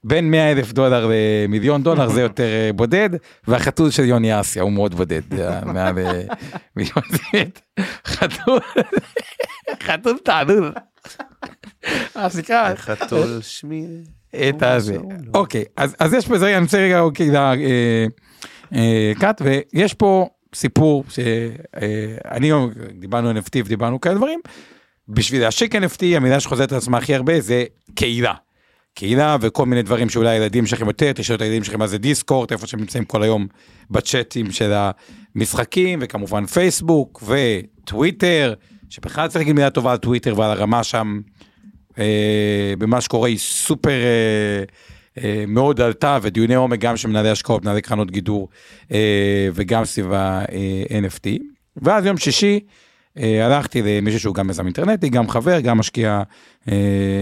בין 0.08 0.31
100 0.31 0.51
אלף 0.51 0.73
דולר 0.73 1.10
למיליון 1.12 1.84
דולר 1.84 2.10
זה 2.10 2.21
יותר 2.21 2.43
אה, 2.43 2.73
בודד, 2.73 3.10
והחתול 3.47 3.91
של 3.91 4.03
יוני 4.03 4.39
אסיה 4.39 4.63
הוא 4.63 4.71
מאוד 4.71 4.95
בודד, 4.95 5.39
אה, 5.39 5.65
מעל 5.65 5.99
אה, 5.99 6.21
מיליון. 6.75 7.03
חתול, 8.08 8.60
חתול 9.84 10.17
תענון. 10.23 10.71
סליחה, 12.27 12.75
חתול 12.75 13.41
שמי... 13.41 13.86
את 14.49 14.63
הזה. 14.63 14.97
אוקיי, 15.34 15.63
אז, 15.77 15.95
אז 15.99 16.13
יש 16.13 16.27
פה 16.27 16.38
זה, 16.38 16.58
אני 16.58 16.63
רוצה 16.63 16.77
רגע, 16.77 16.99
אוקיי, 16.99 17.31
קאט, 19.19 19.41
ויש 19.41 19.93
פה 19.93 20.27
סיפור 20.56 21.04
שאני, 21.10 22.52
דיברנו 23.00 23.32
NFT 23.32 23.62
ודיברנו 23.65 24.02
כאלה 24.02 24.15
דברים, 24.15 24.39
בשביל 25.10 25.41
להשיק 25.41 25.76
NFT, 25.76 26.06
המילה 26.15 26.39
שחוזרת 26.39 26.72
על 26.72 26.78
עצמה 26.78 26.98
הכי 26.98 27.15
הרבה 27.15 27.41
זה 27.41 27.63
קהילה. 27.96 28.34
קהילה 28.94 29.38
וכל 29.41 29.65
מיני 29.65 29.82
דברים 29.82 30.10
שאולי 30.10 30.30
הילדים 30.30 30.65
שלכם 30.65 30.88
יותר, 30.88 31.12
תשאלו 31.12 31.38
את 31.38 31.41
הילדים 31.41 31.63
שלכם 31.63 31.80
מה 31.80 31.88
זה 31.88 31.98
דיסקורט, 31.98 32.52
איפה 32.52 32.68
שהם 32.68 32.80
נמצאים 32.80 33.06
כל 33.06 33.24
היום 33.24 33.48
בצ'אטים 33.91 34.52
של 34.52 34.74
המשחקים, 35.36 36.00
וכמובן 36.02 36.46
פייסבוק 36.46 37.24
וטוויטר, 37.24 38.54
שבכלל 38.89 39.28
צריך 39.28 39.38
להגיד 39.38 39.56
מילה 39.56 39.70
טובה 39.70 39.91
על 39.91 39.98
טוויטר 39.98 40.39
ועל 40.39 40.52
הרמה 40.52 40.84
שם, 40.84 41.22
אה, 42.00 42.74
במה 42.78 43.02
שקורה 43.02 43.30
היא 43.30 43.38
סופר 43.38 43.89
אה, 43.89 43.96
אה, 43.96 44.63
מאוד 45.47 45.82
עלתה, 45.82 46.17
ודיוני 46.21 46.56
עומק 46.56 46.80
גם 46.80 46.97
של 46.97 47.08
מנהלי 47.08 47.30
השקעות, 47.30 47.63
מנהלי 47.63 47.82
קרנות 47.82 48.12
גידור, 48.12 48.49
אה, 48.91 49.49
וגם 49.54 49.86
סביב 49.86 50.13
ה-NFT. 50.13 51.28
ואז 51.78 52.06
יום 52.06 52.17
שישי, 52.17 52.60
אה, 53.17 53.45
הלכתי 53.45 53.82
למישהו 53.82 54.19
שהוא 54.19 54.36
גם 54.36 54.49
יזם 54.49 54.65
אינטרנטי, 54.65 55.10
גם 55.10 55.30
חבר, 55.30 55.60
גם 55.60 55.78
משקיע 55.78 56.21
אה, 56.71 56.73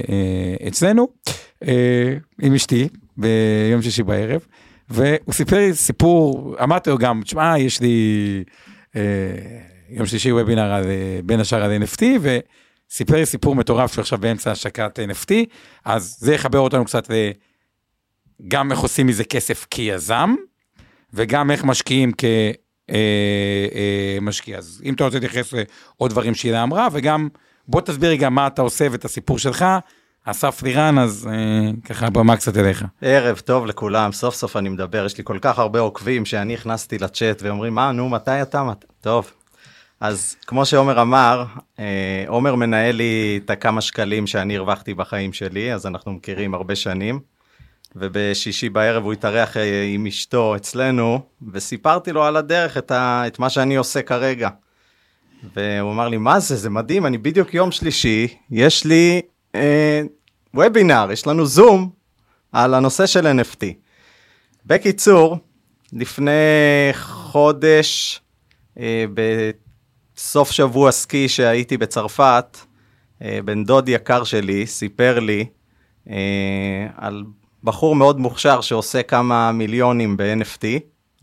אה, 0.10 0.68
אצלנו, 0.68 1.08
אה, 1.68 2.14
עם 2.42 2.54
אשתי, 2.54 2.88
ביום 3.18 3.82
שישי 3.82 4.04
בערב, 4.04 4.46
והוא 4.90 5.34
סיפר 5.34 5.58
לי 5.58 5.74
סיפור, 5.74 6.56
אמרתי 6.64 6.90
לו 6.90 6.98
גם, 6.98 7.22
תשמע, 7.24 7.60
יש 7.60 7.82
לי 7.82 8.44
אה, 8.96 9.02
יום 9.90 10.06
שלישי 10.06 10.32
וובינר 10.32 10.74
על, 10.74 10.84
אה, 10.84 11.20
בין 11.24 11.40
השאר 11.40 11.64
על 11.64 11.84
NFT, 11.84 12.04
וסיפר 12.22 13.16
לי 13.16 13.26
סיפור 13.26 13.56
מטורף 13.56 13.94
שהוא 13.94 14.02
עכשיו 14.02 14.20
באמצע 14.20 14.52
השקת 14.52 15.00
NFT, 15.00 15.32
אז 15.86 16.18
זה 16.20 16.34
יחבר 16.34 16.60
אותנו 16.60 16.86
קצת. 16.86 17.12
גם 18.48 18.72
איך 18.72 18.80
עושים 18.80 19.08
מזה 19.08 19.24
כסף 19.24 19.68
כיזם, 19.70 20.36
וגם 21.14 21.52
איך 21.52 21.64
משקיעים 21.64 22.12
כ... 22.18 22.24
אה, 22.90 22.96
אה. 24.50 24.58
אז 24.58 24.82
אם 24.86 24.94
אתה 24.94 25.04
רוצה 25.04 25.20
להתייחס 25.20 25.54
לעוד 25.54 26.12
דברים 26.12 26.36
שהילה 26.36 26.64
אמרה, 26.64 26.88
וגם 26.92 27.28
בוא 27.68 27.82
תסביר 27.82 28.16
גם 28.16 28.36
מה 28.36 28.48
אתה 28.48 28.62
עושה 28.62 28.88
ואת 28.92 29.06
הסיפור 29.06 29.40
שלך. 29.40 29.66
אסף 30.26 30.64
לירן, 30.64 31.00
אז 31.00 31.30
אה, 31.32 31.72
ככה 31.86 32.10
במה 32.10 32.36
קצת 32.36 32.58
אליך. 32.58 32.86
ערב 33.02 33.40
טוב 33.40 33.66
לכולם, 33.66 34.12
סוף 34.12 34.36
סוף 34.36 34.58
אני 34.58 34.70
מדבר, 34.70 35.06
יש 35.06 35.18
לי 35.18 35.24
כל 35.24 35.38
כך 35.42 35.60
הרבה 35.60 35.80
עוקבים 35.80 36.26
שאני 36.26 36.54
הכנסתי 36.54 36.98
לצ'אט 36.98 37.42
ואומרים, 37.42 37.76
מה, 37.76 37.92
נו, 37.92 38.10
מתי 38.10 38.42
אתה? 38.42 38.64
מת... 38.64 38.86
טוב. 39.02 39.32
אז 40.00 40.36
כמו 40.48 40.66
שעומר 40.66 41.02
אמר, 41.02 41.46
אה, 41.80 42.24
עומר 42.28 42.56
מנהל 42.56 42.96
לי 42.96 43.40
את 43.46 43.50
הכמה 43.50 43.82
שקלים 43.82 44.28
שאני 44.28 44.58
הרווחתי 44.58 44.94
בחיים 44.94 45.34
שלי, 45.34 45.74
אז 45.74 45.86
אנחנו 45.86 46.12
מכירים 46.12 46.54
הרבה 46.54 46.76
שנים. 46.76 47.20
ובשישי 47.96 48.70
בערב 48.70 49.04
הוא 49.04 49.14
התארח 49.14 49.58
אה, 49.58 49.84
עם 49.94 50.06
אשתו 50.08 50.56
אצלנו, 50.56 51.20
וסיפרתי 51.54 52.12
לו 52.12 52.24
על 52.24 52.36
הדרך 52.36 52.78
את, 52.78 52.92
ה... 52.92 53.24
את 53.28 53.40
מה 53.40 53.50
שאני 53.50 53.76
עושה 53.76 54.02
כרגע. 54.02 54.50
והוא 55.56 55.92
אמר 55.92 56.08
לי, 56.08 56.18
מה 56.18 56.40
זה, 56.40 56.56
זה 56.56 56.70
מדהים, 56.70 57.06
אני 57.06 57.18
בדיוק 57.18 57.54
יום 57.54 57.72
שלישי, 57.72 58.28
יש 58.52 58.86
לי 58.86 59.22
אה, 59.56 60.02
וובינר, 60.54 61.08
יש 61.12 61.28
לנו 61.28 61.46
זום 61.46 61.90
על 62.52 62.74
הנושא 62.74 63.06
של 63.06 63.28
NFT. 63.28 63.66
בקיצור, 64.66 65.38
לפני 65.94 66.32
חודש, 66.94 68.22
אה, 68.80 69.06
בסוף 70.16 70.52
שבוע 70.52 70.92
סקי 70.92 71.30
שהייתי 71.30 71.78
בצרפת, 71.78 72.58
אה, 73.22 73.40
בן 73.46 73.64
דוד 73.64 73.90
יקר 73.90 74.24
שלי 74.24 74.68
סיפר 74.68 75.20
לי 75.20 75.46
אה, 76.10 76.88
על 76.96 77.24
בחור 77.64 77.96
מאוד 77.96 78.20
מוכשר 78.20 78.62
שעושה 78.62 79.04
כמה 79.04 79.52
מיליונים 79.52 80.18
ב-NFT, 80.18 80.66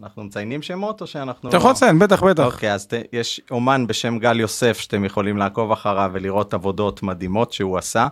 אנחנו 0.03 0.25
מציינים 0.25 0.63
שמות 0.63 1.01
או 1.01 1.07
שאנחנו... 1.07 1.49
אתה 1.49 1.57
יכול 1.57 1.71
לציין, 1.71 1.99
בטח, 1.99 2.23
בטח. 2.23 2.45
אוקיי, 2.45 2.75
אז 2.75 2.87
ת, 2.87 2.93
יש 3.13 3.41
אומן 3.51 3.87
בשם 3.87 4.19
גל 4.19 4.41
יוסף 4.41 4.79
שאתם 4.79 5.05
יכולים 5.05 5.37
לעקוב 5.37 5.73
אחריו 5.73 6.11
ולראות 6.13 6.55
עבודות 6.55 7.03
מדהימות 7.03 7.53
שהוא 7.53 7.79
עשה, 7.79 8.07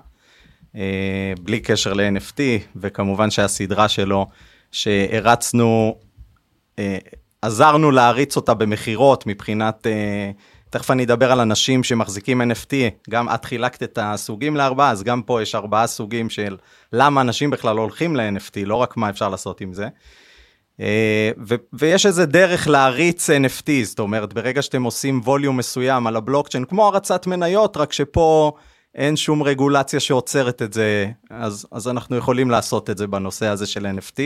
אה, 0.77 1.33
בלי 1.43 1.61
קשר 1.61 1.93
ל-NFT, 1.93 2.41
וכמובן 2.77 3.31
שהסדרה 3.31 3.89
שלו, 3.89 4.27
שהרצנו, 4.73 5.99
אה, 6.79 6.99
עזרנו 7.43 7.91
להריץ 7.91 8.37
אותה 8.37 8.55
במכירות 8.55 9.27
מבחינת, 9.27 9.87
אה, 9.87 10.31
תכף 10.71 10.91
אני 10.91 11.05
אדבר 11.05 11.33
על 11.33 11.41
אנשים 11.41 11.85
שמחזיקים 11.85 12.43
NFT, 12.43 12.75
גם 13.11 13.29
את 13.29 13.45
חילקת 13.45 13.83
את 13.83 13.99
הסוגים 14.03 14.57
לארבעה, 14.57 14.91
אז 14.91 15.03
גם 15.03 15.23
פה 15.23 15.43
יש 15.43 15.55
ארבעה 15.55 15.87
סוגים 15.87 16.31
של 16.31 16.57
למה 16.93 17.21
אנשים 17.21 17.51
בכלל 17.51 17.77
הולכים 17.77 18.17
ל-NFT, 18.17 18.65
לא 18.65 18.75
רק 18.75 18.97
מה 18.97 19.11
אפשר 19.11 19.29
לעשות 19.29 19.61
עם 19.61 19.73
זה. 19.73 19.89
אה, 20.81 21.31
ו- 21.49 21.55
ויש 21.73 22.07
איזה 22.07 22.27
דרך 22.27 22.69
להריץ 22.69 23.31
NFT, 23.31 23.71
זאת 23.83 23.99
אומרת, 23.99 24.33
ברגע 24.33 24.63
שאתם 24.63 24.83
עושים 24.83 25.21
ווליום 25.25 25.57
מסוים 25.57 26.07
על 26.07 26.17
הבלוקצ'יין, 26.17 26.65
כמו 26.65 26.87
הרצת 26.87 27.27
מניות, 27.27 27.77
רק 27.77 27.93
שפה 27.93 28.53
אין 28.95 29.17
שום 29.17 29.43
רגולציה 29.43 30.01
שעוצרת 30.01 30.63
את 30.63 30.73
זה, 30.73 31.11
אז, 31.31 31.67
אז 31.73 31.89
אנחנו 31.89 32.17
יכולים 32.17 32.51
לעשות 32.51 32.91
את 32.91 32.99
זה 32.99 33.07
בנושא 33.07 33.47
הזה 33.47 33.67
של 33.67 33.87
NFT. 33.87 34.21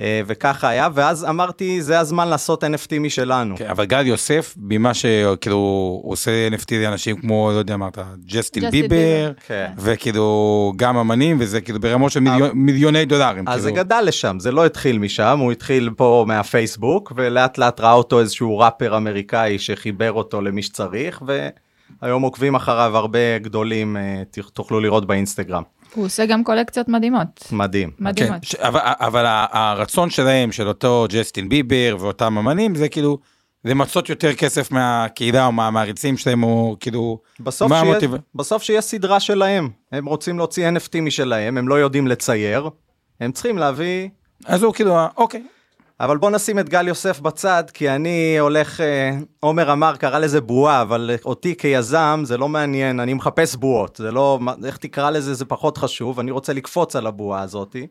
אה, 0.00 0.20
וככה 0.26 0.68
היה, 0.68 0.88
ואז 0.94 1.24
אמרתי, 1.24 1.82
זה 1.82 2.00
הזמן 2.00 2.28
לעשות 2.28 2.64
NFT 2.64 2.98
משלנו. 3.00 3.56
כן, 3.56 3.66
אבל 3.70 3.84
גל 3.84 4.06
יוסף, 4.06 4.54
ממה 4.58 4.94
שכאילו 4.94 5.56
הוא 6.02 6.12
עושה 6.12 6.48
NFT 6.48 6.74
לאנשים 6.74 7.16
כמו, 7.16 7.50
לא 7.52 7.58
יודע 7.58 7.76
מה 7.76 7.88
אתה, 7.88 8.04
ג'סטין 8.26 8.70
ביבר. 8.70 9.32
כן. 9.46 9.70
וכאילו 9.78 10.24
גם 10.76 10.96
אמנים, 10.96 11.36
וזה 11.40 11.60
כאילו 11.60 11.80
ברמות 11.80 12.12
של 12.12 12.20
מיליון- 12.20 12.50
מיליוני 12.54 13.04
דולרים. 13.04 13.44
אז 13.48 13.62
זה 13.62 13.70
כאילו. 13.70 13.84
גדל 13.84 14.00
לשם, 14.06 14.36
זה 14.40 14.52
לא 14.52 14.66
התחיל 14.66 14.98
משם, 14.98 15.38
הוא 15.38 15.52
התחיל 15.52 15.90
פה 15.96 16.24
מהפייסבוק, 16.28 17.12
ולאט 17.16 17.58
לאט 17.58 17.80
ראה 17.80 17.92
אותו 17.92 18.20
איזשהו 18.20 18.58
ראפר 18.58 18.96
אמריקאי 18.96 19.58
שחיבר 19.58 20.12
אותו 20.12 20.40
למי 20.42 20.62
שצריך, 20.62 21.22
והיום 22.02 22.22
עוקבים 22.22 22.54
אחריו 22.54 22.96
הרבה 22.96 23.38
גדולים, 23.38 23.96
אה, 23.96 24.22
תוכלו 24.52 24.80
לראות 24.80 25.06
באינסטגרם. 25.06 25.62
הוא 25.94 26.04
עושה 26.04 26.26
גם 26.26 26.44
קולקציות 26.44 26.88
מדהימות. 26.88 27.48
מדהים. 27.52 27.90
מדהימות. 27.98 28.32
כן, 28.40 28.46
ש- 28.46 28.54
אבל, 28.54 28.80
אבל 28.84 29.24
הרצון 29.50 30.10
שלהם, 30.10 30.52
של 30.52 30.68
אותו 30.68 31.06
ג'סטין 31.08 31.48
ביבר 31.48 31.96
ואותם 32.00 32.38
אמנים, 32.38 32.74
זה 32.74 32.88
כאילו, 32.88 33.18
זה 33.64 33.74
מצות 33.74 34.08
יותר 34.08 34.34
כסף 34.34 34.70
מהקהילה 34.70 35.46
או 35.46 35.52
מהמעריצים 35.52 36.16
שלהם, 36.16 36.42
או 36.42 36.76
כאילו, 36.80 37.18
בסוף 37.40 37.70
מה 37.70 37.80
שיהיה, 37.80 37.92
המוטיב- 37.92 38.14
בסוף 38.34 38.62
שיהיה 38.62 38.80
סדרה 38.80 39.20
שלהם, 39.20 39.68
הם 39.92 40.06
רוצים 40.06 40.38
להוציא 40.38 40.68
NFT 40.68 41.00
משלהם, 41.00 41.58
הם 41.58 41.68
לא 41.68 41.74
יודעים 41.74 42.06
לצייר, 42.06 42.68
הם 43.20 43.32
צריכים 43.32 43.58
להביא... 43.58 44.08
אז 44.46 44.62
הוא 44.62 44.74
כאילו, 44.74 44.96
אוקיי. 45.16 45.42
אבל 46.00 46.16
בוא 46.16 46.30
נשים 46.30 46.58
את 46.58 46.68
גל 46.68 46.88
יוסף 46.88 47.20
בצד, 47.20 47.64
כי 47.74 47.90
אני 47.90 48.38
הולך, 48.38 48.80
אה, 48.80 49.10
עומר 49.40 49.72
אמר, 49.72 49.96
קרא 49.96 50.18
לזה 50.18 50.40
בועה, 50.40 50.82
אבל 50.82 51.10
אותי 51.24 51.56
כיזם 51.56 52.22
זה 52.24 52.36
לא 52.36 52.48
מעניין, 52.48 53.00
אני 53.00 53.14
מחפש 53.14 53.56
בועות, 53.56 53.96
זה 53.96 54.10
לא, 54.10 54.38
איך 54.64 54.76
תקרא 54.76 55.10
לזה, 55.10 55.34
זה 55.34 55.44
פחות 55.44 55.78
חשוב, 55.78 56.20
אני 56.20 56.30
רוצה 56.30 56.52
לקפוץ 56.52 56.96
על 56.96 57.06
הבועה 57.06 57.42
הזאתי. 57.42 57.86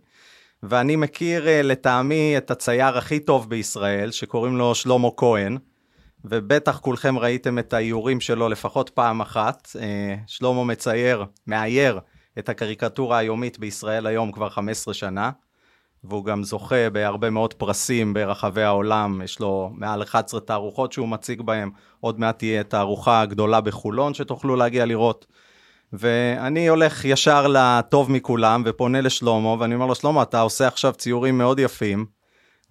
ואני 0.63 0.95
מכיר 0.95 1.47
אה, 1.47 1.61
לטעמי 1.61 2.37
את 2.37 2.51
הצייר 2.51 2.97
הכי 2.97 3.19
טוב 3.19 3.49
בישראל, 3.49 4.11
שקוראים 4.11 4.57
לו 4.57 4.75
שלמה 4.75 5.07
כהן, 5.17 5.57
ובטח 6.25 6.79
כולכם 6.79 7.17
ראיתם 7.19 7.59
את 7.59 7.73
האיורים 7.73 8.21
שלו 8.21 8.49
לפחות 8.49 8.89
פעם 8.89 9.21
אחת. 9.21 9.67
אה, 9.79 10.15
שלמה 10.27 10.63
מצייר, 10.63 11.25
מאייר 11.47 11.99
את 12.39 12.49
הקריקטורה 12.49 13.17
היומית 13.17 13.59
בישראל 13.59 14.07
היום 14.07 14.31
כבר 14.31 14.49
15 14.49 14.93
שנה, 14.93 15.31
והוא 16.03 16.25
גם 16.25 16.43
זוכה 16.43 16.89
בהרבה 16.89 17.29
מאוד 17.29 17.53
פרסים 17.53 18.13
ברחבי 18.13 18.63
העולם, 18.63 19.21
יש 19.23 19.39
לו 19.39 19.71
מעל 19.73 20.03
11 20.03 20.39
תערוכות 20.39 20.91
שהוא 20.91 21.07
מציג 21.07 21.41
בהם, 21.41 21.71
עוד 21.99 22.19
מעט 22.19 22.37
תהיה 22.37 22.63
תערוכה 22.63 23.25
גדולה 23.25 23.61
בחולון 23.61 24.13
שתוכלו 24.13 24.55
להגיע 24.55 24.85
לראות. 24.85 25.25
ואני 25.93 26.67
הולך 26.69 27.05
ישר 27.05 27.47
לטוב 27.47 28.11
מכולם 28.11 28.63
ופונה 28.65 29.01
לשלמה, 29.01 29.55
ואני 29.59 29.75
אומר 29.75 29.85
לו, 29.85 29.95
שלמה, 29.95 30.21
אתה 30.21 30.41
עושה 30.41 30.67
עכשיו 30.67 30.93
ציורים 30.93 31.37
מאוד 31.37 31.59
יפים, 31.59 32.05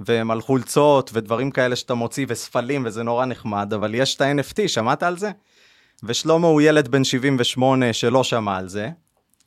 והם 0.00 0.30
על 0.30 0.40
חולצות 0.40 1.10
ודברים 1.14 1.50
כאלה 1.50 1.76
שאתה 1.76 1.94
מוציא 1.94 2.26
וספלים 2.28 2.82
וזה 2.86 3.02
נורא 3.02 3.26
נחמד, 3.26 3.72
אבל 3.74 3.94
יש 3.94 4.16
את 4.16 4.20
ה-NFT, 4.20 4.68
שמעת 4.68 5.02
על 5.02 5.18
זה? 5.18 5.30
ושלמה 6.04 6.46
הוא 6.46 6.60
ילד 6.60 6.88
בן 6.88 7.04
78 7.04 7.92
שלא 7.92 8.24
שמע 8.24 8.56
על 8.56 8.68
זה, 8.68 8.88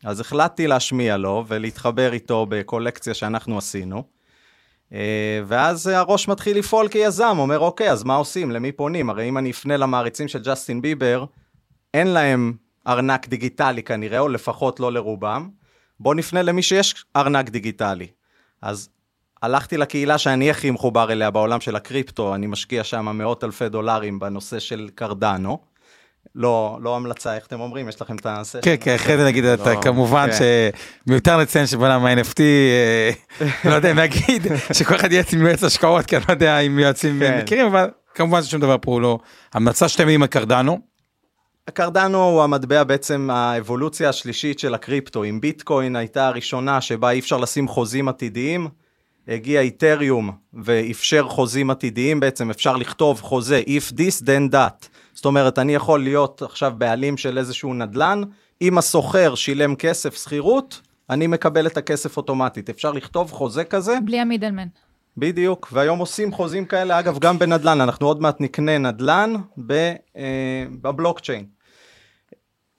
אז 0.05 0.19
החלטתי 0.19 0.67
להשמיע 0.67 1.17
לו 1.17 1.43
ולהתחבר 1.47 2.13
איתו 2.13 2.45
בקולקציה 2.49 3.13
שאנחנו 3.13 3.57
עשינו. 3.57 4.03
אה, 4.93 5.41
ואז 5.47 5.87
הראש 5.87 6.27
מתחיל 6.27 6.57
לפעול 6.57 6.87
כיזם, 6.87 7.35
אומר 7.39 7.59
אוקיי, 7.59 7.91
אז 7.91 8.03
מה 8.03 8.15
עושים? 8.15 8.51
למי 8.51 8.71
פונים? 8.71 9.09
הרי 9.09 9.29
אם 9.29 9.37
אני 9.37 9.51
אפנה 9.51 9.77
למעריצים 9.77 10.27
של 10.27 10.41
ג'סטין 10.43 10.81
ביבר, 10.81 11.25
אין 11.93 12.07
להם 12.07 12.53
ארנק 12.87 13.27
דיגיטלי 13.27 13.83
כנראה, 13.83 14.19
או 14.19 14.27
לפחות 14.27 14.79
לא 14.79 14.91
לרובם. 14.91 15.49
בוא 15.99 16.15
נפנה 16.15 16.41
למי 16.41 16.61
שיש 16.61 17.05
ארנק 17.15 17.49
דיגיטלי. 17.49 18.07
אז 18.61 18.89
הלכתי 19.41 19.77
לקהילה 19.77 20.17
שאני 20.17 20.49
הכי 20.49 20.71
מחובר 20.71 21.11
אליה 21.11 21.31
בעולם 21.31 21.61
של 21.61 21.75
הקריפטו, 21.75 22.35
אני 22.35 22.47
משקיע 22.47 22.83
שם 22.83 23.17
מאות 23.17 23.43
אלפי 23.43 23.69
דולרים 23.69 24.19
בנושא 24.19 24.59
של 24.59 24.89
קרדנו. 24.95 25.59
לא, 26.35 26.79
לא 26.81 26.95
המלצה, 26.95 27.35
איך 27.35 27.45
אתם 27.45 27.59
אומרים? 27.59 27.89
יש 27.89 28.01
לכם 28.01 28.15
את 28.15 28.25
הסשן? 28.29 28.59
כן, 28.61 28.75
כן, 28.79 28.95
אחרי 28.95 29.17
זה 29.17 29.25
נגיד, 29.25 29.45
אתה 29.45 29.73
לא, 29.73 29.81
כמובן 29.81 30.27
כן. 30.31 30.38
שמיותר 31.07 31.38
לציין 31.38 31.67
שבעולם 31.67 32.05
ה-NFT, 32.05 32.39
אה, 32.39 33.09
לא 33.69 33.73
יודע 33.73 33.91
אם 33.91 33.97
להגיד 33.97 34.47
שכל 34.77 34.95
אחד 34.95 35.11
יועץ 35.11 35.33
עם 35.33 35.41
יועץ 35.41 35.63
השקעות, 35.63 36.05
כי 36.05 36.17
אני 36.17 36.23
לא 36.29 36.33
יודע 36.33 36.59
אם 36.59 36.79
יועצים 36.79 37.19
כן. 37.19 37.39
מכירים, 37.43 37.65
אבל 37.65 37.89
כמובן 38.15 38.43
ששום 38.43 38.61
דבר 38.61 38.75
פה 38.81 38.91
הוא 38.91 39.01
לא. 39.01 39.19
המלצה 39.53 39.88
שתי 39.88 40.05
מילים 40.05 40.21
על 40.21 40.27
קרדנו, 40.27 40.79
הקרדנו 41.67 42.23
הוא 42.23 42.43
המטבע 42.43 42.83
בעצם 42.83 43.29
האבולוציה 43.31 44.09
השלישית 44.09 44.59
של 44.59 44.73
הקריפטו. 44.73 45.23
אם 45.23 45.41
ביטקוין 45.41 45.95
הייתה 45.95 46.27
הראשונה 46.27 46.81
שבה 46.81 47.11
אי 47.11 47.19
אפשר 47.19 47.38
לשים 47.38 47.67
חוזים 47.67 48.07
עתידיים, 48.07 48.67
הגיע 49.27 49.61
איתריום 49.61 50.31
ואפשר 50.53 51.27
חוזים 51.27 51.69
עתידיים, 51.69 52.19
בעצם 52.19 52.49
אפשר 52.49 52.75
לכתוב 52.75 53.21
חוזה 53.21 53.61
if 53.67 53.93
this 53.93 54.23
then 54.23 54.53
that. 54.53 54.88
זאת 55.13 55.25
אומרת, 55.25 55.59
אני 55.59 55.75
יכול 55.75 56.03
להיות 56.03 56.41
עכשיו 56.41 56.73
בעלים 56.77 57.17
של 57.17 57.38
איזשהו 57.38 57.73
נדל"ן, 57.73 58.21
אם 58.61 58.77
הסוחר 58.77 59.35
שילם 59.35 59.75
כסף 59.75 60.23
שכירות, 60.23 60.81
אני 61.09 61.27
מקבל 61.27 61.67
את 61.67 61.77
הכסף 61.77 62.17
אוטומטית. 62.17 62.69
אפשר 62.69 62.91
לכתוב 62.91 63.31
חוזה 63.31 63.63
כזה, 63.63 63.97
בלי 64.05 64.19
המידלמן. 64.19 64.67
בדיוק, 65.17 65.69
והיום 65.71 65.99
עושים 65.99 66.31
חוזים 66.31 66.65
כאלה, 66.65 66.99
אגב, 66.99 67.19
גם 67.19 67.39
בנדל"ן, 67.39 67.81
אנחנו 67.81 68.07
עוד 68.07 68.21
מעט 68.21 68.41
נקנה 68.41 68.77
נדל"ן 68.77 69.33
אה, 70.17 70.65
בבלוקצ'יין. 70.81 71.54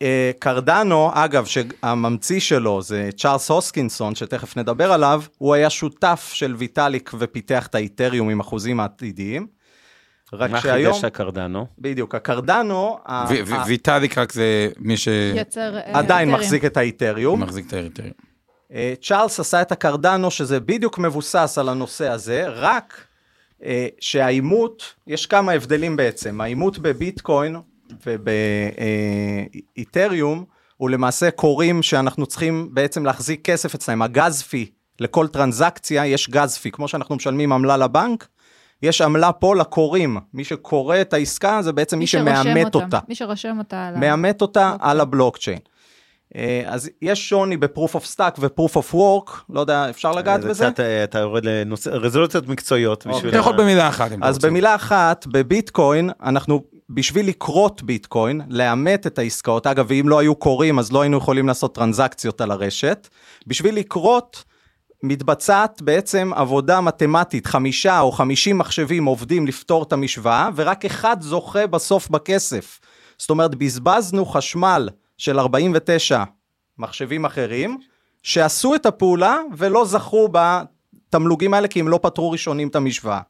אה, 0.03 0.31
קרדנו, 0.39 1.11
אגב, 1.15 1.45
שהממציא 1.45 2.41
שלו 2.41 2.83
זה 2.83 3.09
צ'ארלס 3.17 3.51
הוסקינסון, 3.51 4.15
שתכף 4.15 4.57
נדבר 4.57 4.93
עליו, 4.93 5.23
הוא 5.39 5.55
היה 5.55 5.71
שותף 5.71 6.31
של 6.35 6.55
ויטאליק 6.59 7.11
ופיתח 7.19 7.67
את 7.67 7.75
האיתריום 7.75 8.29
עם 8.29 8.41
אחוזים 8.41 8.81
העתידיים. 8.81 9.47
רק 10.33 10.51
מה 10.51 10.61
שהיום, 10.61 10.93
חידש 10.93 11.05
הקרדנו? 11.05 11.67
בדיוק, 11.79 12.15
הקרדנו, 12.15 12.99
ה- 13.07 13.25
ו- 13.31 13.35
ו- 13.47 13.55
ה- 13.55 13.65
ויטאליק 13.67 14.19
רק 14.19 14.33
זה 14.33 14.69
מי 14.79 14.95
יצר... 15.35 15.77
אה, 15.77 15.99
עדיין 15.99 16.29
איתריום. 16.29 16.41
מחזיק 16.41 16.65
את 16.65 16.77
האיתריום. 16.77 17.41
שמחזיק 17.41 17.67
את 17.67 17.73
האריתריום. 17.73 18.13
אה, 18.73 18.95
צ'ארלס 19.03 19.41
עשה 19.41 19.63
את 19.63 19.73
הקרדנו, 19.73 20.31
שזה 20.31 20.61
בדיוק 20.61 20.99
מבוסס 20.99 21.59
על 21.61 21.69
הנושא 21.69 22.09
הזה, 22.09 22.45
רק 22.49 23.07
אה, 23.65 23.87
שהאימות, 24.01 24.95
יש 25.07 25.27
כמה 25.27 25.53
הבדלים 25.53 25.97
בעצם. 25.97 26.41
האימות 26.41 26.79
בביטקוין 26.79 27.57
ובאיתריום, 29.37 30.45
הוא 30.77 30.91
למעשה 30.91 31.31
קוראים 31.31 31.83
שאנחנו 31.83 32.27
צריכים 32.27 32.69
בעצם 32.73 33.05
להחזיק 33.05 33.41
כסף 33.45 33.75
אצלם. 33.75 34.03
הגז 34.03 34.43
פי, 34.43 34.71
לכל 35.01 35.27
טרנזקציה 35.29 36.07
יש 36.07 36.31
גז 36.31 36.57
פי, 36.57 36.71
כמו 36.71 36.89
שאנחנו 36.89 37.17
משלמים 37.17 37.53
עמלה 37.53 37.77
לבנק, 37.77 38.27
יש 38.83 39.01
עמלה 39.01 39.33
פה 39.33 39.57
לקוראים. 39.57 40.17
מי 40.35 40.45
שקורא 40.45 41.01
את 41.01 41.13
העסקה 41.13 41.63
זה 41.63 41.73
בעצם 41.73 41.99
מי, 41.99 42.07
שמאמת 42.07 42.75
אותה. 42.75 42.99
מי 43.09 43.15
שרושם 43.15 43.57
אותה. 43.59 43.91
מאמת 43.97 44.43
אותה 44.43 44.73
אוקיי. 44.73 44.91
על 44.91 45.01
הבלוקצ'יין. 45.01 45.59
אה, 46.37 46.63
אז 46.67 46.91
יש 47.03 47.29
שוני 47.29 47.57
ב-proof 47.57 47.91
of 47.95 48.15
stack 48.17 48.35
ו-proof 48.39 48.73
of 48.73 48.95
work, 48.95 49.31
לא 49.51 49.61
יודע, 49.61 49.91
אפשר 49.91 50.13
לגעת 50.13 50.43
זה 50.43 50.49
בזה? 50.49 50.65
קצת, 50.71 50.81
אה, 50.81 51.05
אתה 51.05 51.19
יורד 51.19 51.45
לרזולוציות 51.45 52.49
מקצועיות. 52.49 53.07
אתה 53.29 53.37
יכול 53.37 53.55
ה- 53.55 53.57
במילה 53.57 53.89
אחת 53.89 54.11
אז. 54.23 54.39
במילה 54.39 54.75
אחת, 54.75 55.27
בביטקוין, 55.27 56.11
אנחנו, 56.23 56.63
בשביל 56.91 57.29
לקרות 57.29 57.83
ביטקוין, 57.83 58.41
לאמת 58.49 59.07
את 59.07 59.19
העסקאות, 59.19 59.67
אגב, 59.67 59.87
ואם 59.89 60.09
לא 60.09 60.19
היו 60.19 60.35
קוראים, 60.35 60.79
אז 60.79 60.93
לא 60.93 61.03
היינו 61.03 61.17
יכולים 61.17 61.47
לעשות 61.47 61.75
טרנזקציות 61.75 62.41
על 62.41 62.51
הרשת, 62.51 63.09
בשביל 63.47 63.75
לקרות, 63.75 64.45
מתבצעת 65.03 65.83
בעצם 65.83 66.31
עבודה 66.35 66.81
מתמטית, 66.81 67.47
חמישה 67.47 68.01
או 68.01 68.13
חמישים 68.13 68.59
מחשבים 68.59 69.05
עובדים 69.05 69.47
לפתור 69.47 69.83
את 69.83 69.93
המשוואה, 69.93 70.49
ורק 70.57 70.85
אחד 70.85 71.17
זוכה 71.21 71.67
בסוף 71.67 72.09
בכסף. 72.09 72.81
זאת 73.19 73.31
אומרת, 73.31 73.55
בזבזנו 73.55 74.27
חשמל 74.27 74.89
של 75.19 75.39
49 75.39 76.25
מחשבים 76.79 77.25
אחרים, 77.25 77.79
שעשו 78.23 78.75
את 78.75 78.87
הפעולה 78.87 79.37
ולא 79.57 79.85
זכו 79.85 80.29
בתמלוגים 80.33 81.55
האלה 81.55 81.69
כי 81.69 81.81
הם 81.81 81.89
לא 81.89 81.99
פתרו 82.03 82.31
ראשונים 82.31 82.69
את 82.69 82.77
המשוואה. 82.77 83.21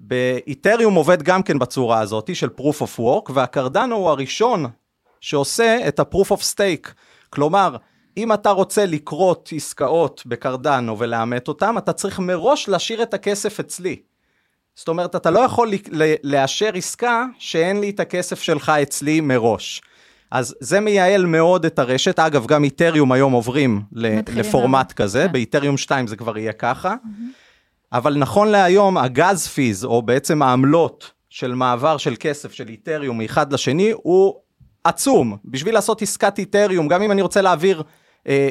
באיתריום 0.00 0.94
עובד 0.94 1.22
גם 1.22 1.42
כן 1.42 1.58
בצורה 1.58 2.00
הזאת 2.00 2.36
של 2.36 2.48
proof 2.58 2.82
of 2.82 2.98
work, 2.98 3.32
והקרדנו 3.34 3.96
הוא 3.96 4.08
הראשון 4.08 4.66
שעושה 5.20 5.88
את 5.88 6.00
ה-proof 6.00 6.28
of 6.28 6.40
stake. 6.54 6.90
כלומר, 7.30 7.76
אם 8.16 8.32
אתה 8.32 8.50
רוצה 8.50 8.86
לקרות 8.86 9.52
עסקאות 9.56 10.22
בקרדנו 10.26 10.98
ולאמת 10.98 11.48
אותם, 11.48 11.78
אתה 11.78 11.92
צריך 11.92 12.18
מראש 12.18 12.68
להשאיר 12.68 13.02
את 13.02 13.14
הכסף 13.14 13.60
אצלי. 13.60 13.96
זאת 14.74 14.88
אומרת, 14.88 15.16
אתה 15.16 15.30
לא 15.30 15.40
יכול 15.40 15.72
לאשר 16.22 16.70
עסקה 16.74 17.24
שאין 17.38 17.80
לי 17.80 17.90
את 17.90 18.00
הכסף 18.00 18.42
שלך 18.42 18.68
אצלי 18.68 19.20
מראש. 19.20 19.82
אז 20.30 20.54
זה 20.60 20.80
מייעל 20.80 21.26
מאוד 21.26 21.64
את 21.64 21.78
הרשת. 21.78 22.18
אגב, 22.18 22.46
גם 22.46 22.64
איתריום 22.64 23.12
היום 23.12 23.32
עוברים 23.32 23.82
לפורמט 24.28 24.92
כזה, 24.92 25.24
כן. 25.26 25.32
באיתריום 25.32 25.76
2 25.76 26.06
זה 26.06 26.16
כבר 26.16 26.38
יהיה 26.38 26.52
ככה. 26.52 26.94
Mm-hmm. 26.94 27.45
אבל 27.96 28.16
נכון 28.18 28.48
להיום, 28.48 28.98
הגז 28.98 29.46
פיז, 29.46 29.84
או 29.84 30.02
בעצם 30.02 30.42
העמלות 30.42 31.12
של 31.30 31.54
מעבר 31.54 31.96
של 31.96 32.14
כסף 32.20 32.52
של 32.52 32.68
איתריום 32.68 33.18
מאחד 33.18 33.52
לשני, 33.52 33.92
הוא 33.94 34.34
עצום. 34.84 35.36
בשביל 35.44 35.74
לעשות 35.74 36.02
עסקת 36.02 36.38
איתריום, 36.38 36.88
גם 36.88 37.02
אם 37.02 37.12
אני 37.12 37.22
רוצה 37.22 37.42
להעביר 37.42 37.82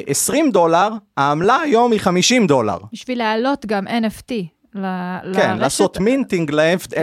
20 0.06 0.46
אה, 0.46 0.50
דולר, 0.50 0.88
העמלה 1.16 1.60
היום 1.60 1.92
היא 1.92 2.00
50 2.00 2.46
דולר. 2.46 2.78
בשביל 2.92 3.18
להעלות 3.18 3.66
גם 3.66 3.86
NFT. 3.86 4.32
ל- 4.74 5.34
כן, 5.34 5.50
לרשת... 5.50 5.60
לעשות 5.60 5.98
מינטינג 5.98 6.50
כן. 6.50 6.56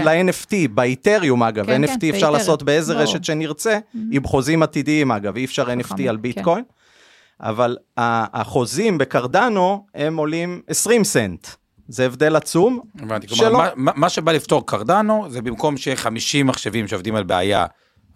ל-NFT, 0.03 0.53
באיתריום 0.73 1.43
אגב, 1.43 1.65
כן, 1.65 1.83
NFT 1.83 1.87
כן, 1.87 1.93
אפשר 1.93 2.09
באיתר... 2.09 2.29
לעשות 2.29 2.63
באיזה 2.63 2.93
ברור. 2.93 3.03
רשת 3.03 3.23
שנרצה, 3.23 3.77
mm-hmm. 3.77 3.97
עם 4.11 4.23
חוזים 4.23 4.63
עתידיים 4.63 5.11
אגב, 5.11 5.35
אי 5.35 5.45
אפשר 5.45 5.67
NFT 5.67 6.01
על 6.09 6.15
כן. 6.15 6.21
ביטקוין, 6.21 6.63
כן. 6.63 7.47
אבל 7.47 7.77
החוזים 7.97 8.97
בקרדנו 8.97 9.85
הם 9.95 10.17
עולים 10.17 10.61
20 10.67 11.03
סנט. 11.03 11.47
זה 11.87 12.05
הבדל 12.05 12.35
עצום. 12.35 12.79
הבנתי, 12.99 13.27
כלומר, 13.27 13.73
מה, 13.75 13.91
מה 13.95 14.09
שבא 14.09 14.31
לפתור 14.31 14.65
קרדנו, 14.67 15.25
זה 15.29 15.41
במקום 15.41 15.77
שיהיה 15.77 15.97
50 15.97 16.47
מחשבים 16.47 16.87
שעובדים 16.87 17.15
על 17.15 17.23
בעיה, 17.23 17.65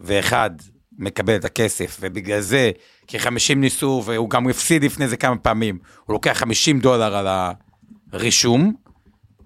ואחד 0.00 0.50
מקבל 0.98 1.36
את 1.36 1.44
הכסף, 1.44 1.98
ובגלל 2.00 2.40
זה, 2.40 2.70
כי 3.06 3.18
50 3.18 3.60
ניסו, 3.60 4.02
והוא 4.04 4.30
גם 4.30 4.48
הפסיד 4.48 4.84
לפני 4.84 5.08
זה 5.08 5.16
כמה 5.16 5.36
פעמים, 5.36 5.78
הוא 6.06 6.14
לוקח 6.14 6.32
50 6.38 6.80
דולר 6.80 7.16
על 7.16 7.26
הרישום, 8.12 8.74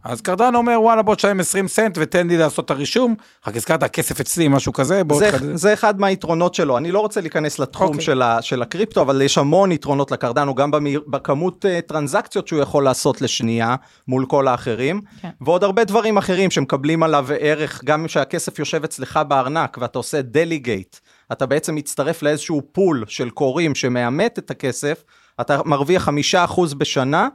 אז 0.04 0.20
קרדן 0.20 0.54
אומר, 0.54 0.80
וואלה, 0.80 1.02
בוא 1.02 1.14
תשלם 1.14 1.40
20 1.40 1.68
סנט 1.68 1.98
ותן 2.00 2.28
לי 2.28 2.36
לעשות 2.36 2.64
את 2.64 2.70
הרישום, 2.70 3.14
רק 3.46 3.56
הזכרת 3.56 3.82
הכסף 3.82 4.20
אצלי, 4.20 4.48
משהו 4.48 4.72
כזה, 4.72 5.04
בוא... 5.04 5.18
זה, 5.18 5.32
תחד... 5.32 5.56
זה 5.56 5.72
אחד 5.72 6.00
מהיתרונות 6.00 6.54
שלו, 6.54 6.78
אני 6.78 6.92
לא 6.92 7.00
רוצה 7.00 7.20
להיכנס 7.20 7.58
לתחום 7.58 7.86
okay. 7.86 7.90
אוקיי. 7.90 8.04
של, 8.04 8.22
ה, 8.22 8.42
של 8.42 8.62
הקריפטו, 8.62 9.02
אבל 9.02 9.22
יש 9.22 9.38
המון 9.38 9.72
יתרונות 9.72 10.10
לקרדנו, 10.10 10.54
גם 10.54 10.70
במיר, 10.70 11.02
בכמות 11.06 11.64
uh, 11.64 11.88
טרנזקציות 11.88 12.48
שהוא 12.48 12.60
יכול 12.60 12.84
לעשות 12.84 13.22
לשנייה 13.22 13.76
מול 14.08 14.26
כל 14.26 14.48
האחרים, 14.48 15.00
okay. 15.04 15.22
כן. 15.22 15.30
ועוד 15.40 15.64
הרבה 15.64 15.84
דברים 15.84 16.16
אחרים 16.16 16.50
שמקבלים 16.50 17.02
עליו 17.02 17.26
ערך, 17.40 17.84
גם 17.84 18.06
כשהכסף 18.06 18.58
יושב 18.58 18.84
אצלך 18.84 19.20
בארנק 19.28 19.78
ואתה 19.80 19.98
עושה 19.98 20.22
דליגייט, 20.22 20.96
אתה 21.32 21.46
בעצם 21.46 21.74
מצטרף 21.74 22.22
לאיזשהו 22.22 22.62
פול 22.72 23.04
של 23.08 23.30
קוראים 23.30 23.74
שמאמת 23.74 24.38
את 24.38 24.50
הכסף, 24.50 25.04
אתה 25.40 25.60
מרוויח 25.64 26.02
חמישה 26.02 26.44
אחוז 26.44 26.74
בשנה, 26.74 27.28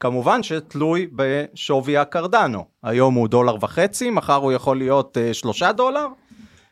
כמובן 0.00 0.42
שתלוי 0.42 1.06
בשווי 1.12 1.96
הקרדנו. 1.96 2.64
היום 2.82 3.14
הוא 3.14 3.28
דולר 3.28 3.56
וחצי, 3.60 4.10
מחר 4.10 4.34
הוא 4.34 4.52
יכול 4.52 4.78
להיות 4.78 5.16
uh, 5.16 5.34
שלושה 5.34 5.72
דולר, 5.72 6.06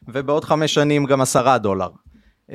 ובעוד 0.08 0.44
חמש 0.44 0.74
שנים 0.74 1.04
גם 1.04 1.20
עשרה 1.20 1.58
דולר. 1.58 1.88
Uh, 2.50 2.52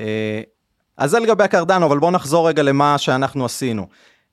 אז 0.97 1.11
זה 1.11 1.19
לגבי 1.19 1.43
הקרדנו, 1.43 1.85
אבל 1.85 1.99
בואו 1.99 2.11
נחזור 2.11 2.47
רגע 2.47 2.63
למה 2.63 2.97
שאנחנו 2.97 3.45
עשינו. 3.45 3.87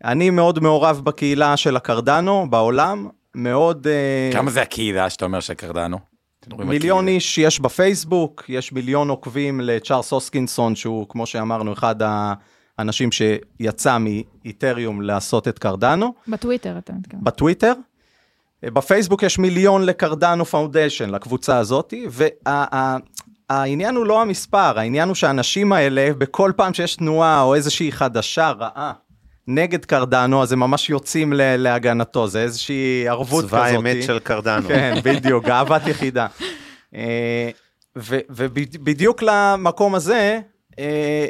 אני 0.05 0.31
מאוד 0.31 0.61
מעורב 0.61 1.01
בקהילה 1.05 1.57
של 1.57 1.77
הקרדנו 1.77 2.51
בעולם, 2.51 3.09
מאוד... 3.35 3.87
Uh, 3.87 4.35
כמה 4.35 4.51
זה 4.51 4.63
הקהילה 4.63 5.11
שאתה 5.11 5.25
אומר 5.25 5.41
של 5.41 5.53
הקרדנו? 5.53 5.99
מיליון 6.59 7.09
איש 7.09 7.39
יש 7.39 7.61
בפייסבוק, 7.61 8.45
יש 8.49 8.73
מיליון 8.73 9.09
עוקבים 9.09 9.61
לצ'ארלס 9.61 10.13
הוסקינסון, 10.13 10.77
שהוא, 10.77 11.07
כמו 11.09 11.27
שאמרנו, 11.27 11.73
אחד 11.73 12.03
ה... 12.03 12.35
אנשים 12.79 13.09
שיצא 13.13 13.99
מאיתריום 13.99 15.03
לעשות 15.03 15.49
את 15.49 15.59
קרדנו. 15.59 16.15
בטוויטר 16.29 16.79
אתה 16.79 16.93
מתכוון. 16.93 17.25
בטוויטר. 17.25 17.73
בפייסבוק 18.65 19.23
יש 19.23 19.39
מיליון 19.39 19.87
לקרדנו 19.87 20.45
פאונדשן, 20.45 21.11
לקבוצה 21.11 21.59
הזאת, 21.59 21.95
והעניין 22.09 23.95
וה, 23.95 24.01
הוא 24.01 24.07
לא 24.07 24.23
המספר, 24.23 24.79
העניין 24.79 25.09
הוא 25.09 25.15
שהאנשים 25.15 25.73
האלה, 25.73 26.11
בכל 26.19 26.53
פעם 26.57 26.75
שיש 26.75 26.97
תנועה 26.97 27.43
או 27.43 27.55
איזושהי 27.55 27.93
חדשה 27.93 28.51
רעה 28.51 28.93
נגד 29.49 29.85
קרדנו, 29.85 30.43
אז 30.43 30.53
הם 30.53 30.61
ממש 30.61 30.91
יוצאים 30.91 31.33
להגנתו, 31.37 32.29
זה 32.29 32.43
איזושהי 32.43 33.09
ערבות 33.09 33.45
כזאת. 33.45 33.51
צבא 33.51 33.65
האמת 33.65 33.97
של 34.03 34.19
קרדנו. 34.19 34.69
כן, 34.69 34.95
בדיוק, 35.05 35.45
גאוות 35.45 35.87
יחידה. 35.87 36.27
אה, 36.95 37.51
ובדיוק 37.97 39.23
למקום 39.23 39.95
הזה, 39.95 40.41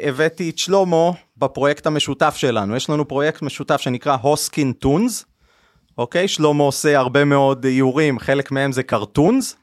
הבאתי 0.03 0.49
את 0.49 0.57
שלמה 0.57 1.11
בפרויקט 1.37 1.87
המשותף 1.87 2.35
שלנו. 2.35 2.75
יש 2.75 2.89
לנו 2.89 3.07
פרויקט 3.07 3.41
משותף 3.41 3.81
שנקרא 3.81 4.17
הוסקין 4.21 4.73
טונס, 4.73 5.25
אוקיי? 5.97 6.27
שלמה 6.27 6.63
עושה 6.63 6.97
הרבה 6.97 7.25
מאוד 7.25 7.65
איורים, 7.65 8.19
חלק 8.19 8.51
מהם 8.51 8.71
זה 8.71 8.83
cartoons, 8.83 9.55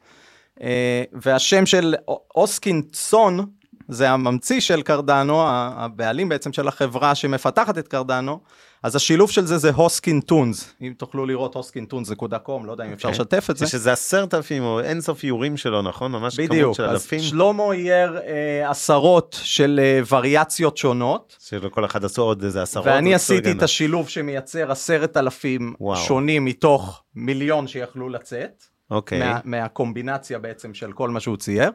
אה, 0.63 1.03
והשם 1.13 1.67
של 1.67 1.95
הוסקינסון, 2.33 3.47
זה 3.89 4.11
הממציא 4.11 4.61
של 4.61 4.83
קרדנו, 4.83 5.43
הבעלים 5.49 6.29
בעצם 6.29 6.53
של 6.53 6.69
החברה 6.69 7.15
שמפתחת 7.15 7.79
את 7.79 7.89
קרדנו, 7.89 8.41
אז 8.85 8.97
השילוב 8.97 9.31
של 9.31 9.47
זה 9.47 9.59
זה 9.59 9.71
הוסקין 9.71 10.21
טונס, 10.21 10.75
אם 10.83 10.93
תוכלו 10.97 11.27
לראות 11.27 11.55
הוסקינטונס.קום, 11.55 12.67
לא 12.67 12.73
יודע 12.73 12.85
אם 12.85 12.93
אפשר 12.93 13.09
אוקיי. 13.09 13.21
לשתף 13.21 13.51
את 13.51 13.57
זה. 13.57 13.67
שזה 13.67 13.93
עשרת 13.93 14.35
אלפים 14.35 14.63
או 14.63 14.81
אין 14.81 15.01
סוף 15.01 15.25
איורים 15.25 15.57
שלו, 15.57 15.83
נכון? 15.83 16.13
ממש 16.13 16.41
כמות 16.41 16.75
של 16.75 16.83
אלפים. 16.83 17.19
בדיוק, 17.19 17.25
אז 17.25 17.31
שלמה 17.31 17.73
אייר 17.73 18.19
אה, 18.19 18.71
עשרות 18.71 19.39
של 19.43 19.81
אה, 19.83 20.01
וריאציות 20.17 20.77
שונות. 20.77 21.37
שלכל 21.41 21.85
אחד 21.85 22.05
עשו 22.05 22.23
עוד 22.23 22.45
איזה 22.45 22.63
עשרות. 22.63 22.87
ואני 22.87 23.15
עשיתי 23.15 23.53
את 23.53 23.63
השילוב 23.63 24.09
שמייצר 24.09 24.73
עשרת 24.73 25.17
אלפים 25.17 25.75
שונים 25.95 26.45
מתוך 26.45 27.03
מיליון 27.15 27.67
שיכלו 27.67 28.09
לצאת. 28.09 28.65
אוקיי. 28.91 29.19
מה, 29.19 29.41
מהקומבינציה 29.45 30.39
בעצם 30.39 30.75
של 30.75 30.93
כל 30.93 31.11
מה 31.11 31.21
שהוא 31.21 31.37
צייר. 31.37 31.71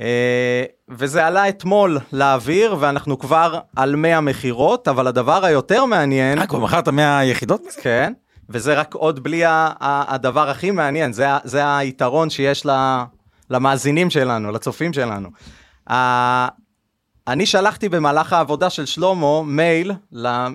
אה, 0.00 0.64
וזה 0.88 1.26
עלה 1.26 1.48
אתמול 1.48 1.98
לאוויר, 2.12 2.76
ואנחנו 2.80 3.18
כבר 3.18 3.58
על 3.76 3.96
100 3.96 4.20
מכירות, 4.20 4.88
אבל 4.88 5.06
הדבר 5.06 5.44
היותר 5.44 5.84
מעניין... 5.84 6.38
אה, 6.38 6.46
כבר 6.46 6.58
מכרת 6.58 6.88
100 6.88 7.24
יחידות? 7.24 7.62
כן, 7.82 8.12
וזה 8.48 8.74
רק 8.74 8.94
עוד 8.94 9.22
בלי 9.22 9.42
הדבר 9.80 10.50
הכי 10.50 10.70
מעניין, 10.70 11.12
זה, 11.12 11.26
זה 11.44 11.76
היתרון 11.76 12.30
שיש 12.30 12.66
למאזינים 13.50 14.10
שלנו, 14.10 14.52
לצופים 14.52 14.92
שלנו. 14.92 15.28
אני 17.28 17.46
שלחתי 17.46 17.88
במהלך 17.88 18.32
העבודה 18.32 18.70
של 18.70 18.86
שלמה 18.86 19.42
מייל 19.42 19.92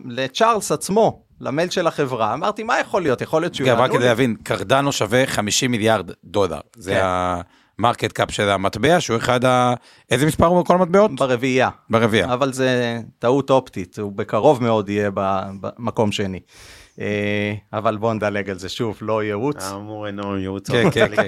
לצ'ארלס 0.06 0.72
עצמו, 0.72 1.24
למייל 1.42 1.70
של 1.70 1.88
החברה, 1.88 2.34
אמרתי, 2.34 2.64
מה 2.64 2.80
יכול 2.80 3.02
להיות? 3.02 3.22
יכול 3.22 3.42
להיות 3.42 3.56
שהוא 3.56 3.68
יענו 3.68 3.82
לי. 3.82 3.90
רק 3.90 3.96
כדי 3.96 4.06
להבין, 4.06 4.36
קרדנו 4.44 4.92
שווה 4.92 5.28
50 5.28 5.72
מיליארד 5.72 6.12
דולר. 6.24 6.60
זה 6.76 6.92
כן. 6.92 7.02
ה... 7.04 7.42
market 7.80 8.12
cap 8.12 8.32
של 8.32 8.50
המטבע, 8.50 9.02
שהוא 9.02 9.18
אחד 9.18 9.46
ה... 9.46 9.74
איזה 10.12 10.26
מספר 10.26 10.46
הוא 10.46 10.64
בכל 10.64 10.76
המטבעות? 10.76 11.16
ברביעייה. 11.16 11.70
ברביעייה. 11.90 12.34
אבל 12.34 12.54
זה 12.54 13.00
טעות 13.20 13.50
אופטית, 13.50 14.00
הוא 14.00 14.12
בקרוב 14.12 14.64
מאוד 14.64 14.90
יהיה 14.90 15.10
במקום 15.14 16.12
שני. 16.12 16.40
אה, 17.00 17.54
אבל 17.74 17.98
בוא 17.98 18.14
נדלג 18.14 18.50
על 18.50 18.60
זה 18.60 18.70
שוב, 18.70 18.98
לא 19.02 19.24
ייעוץ. 19.24 19.64
האמור 19.64 20.08
אינו 20.08 20.38
ייעוץ. 20.38 20.72
כן, 20.72 20.92
כן, 20.92 21.16
כן. 21.16 21.28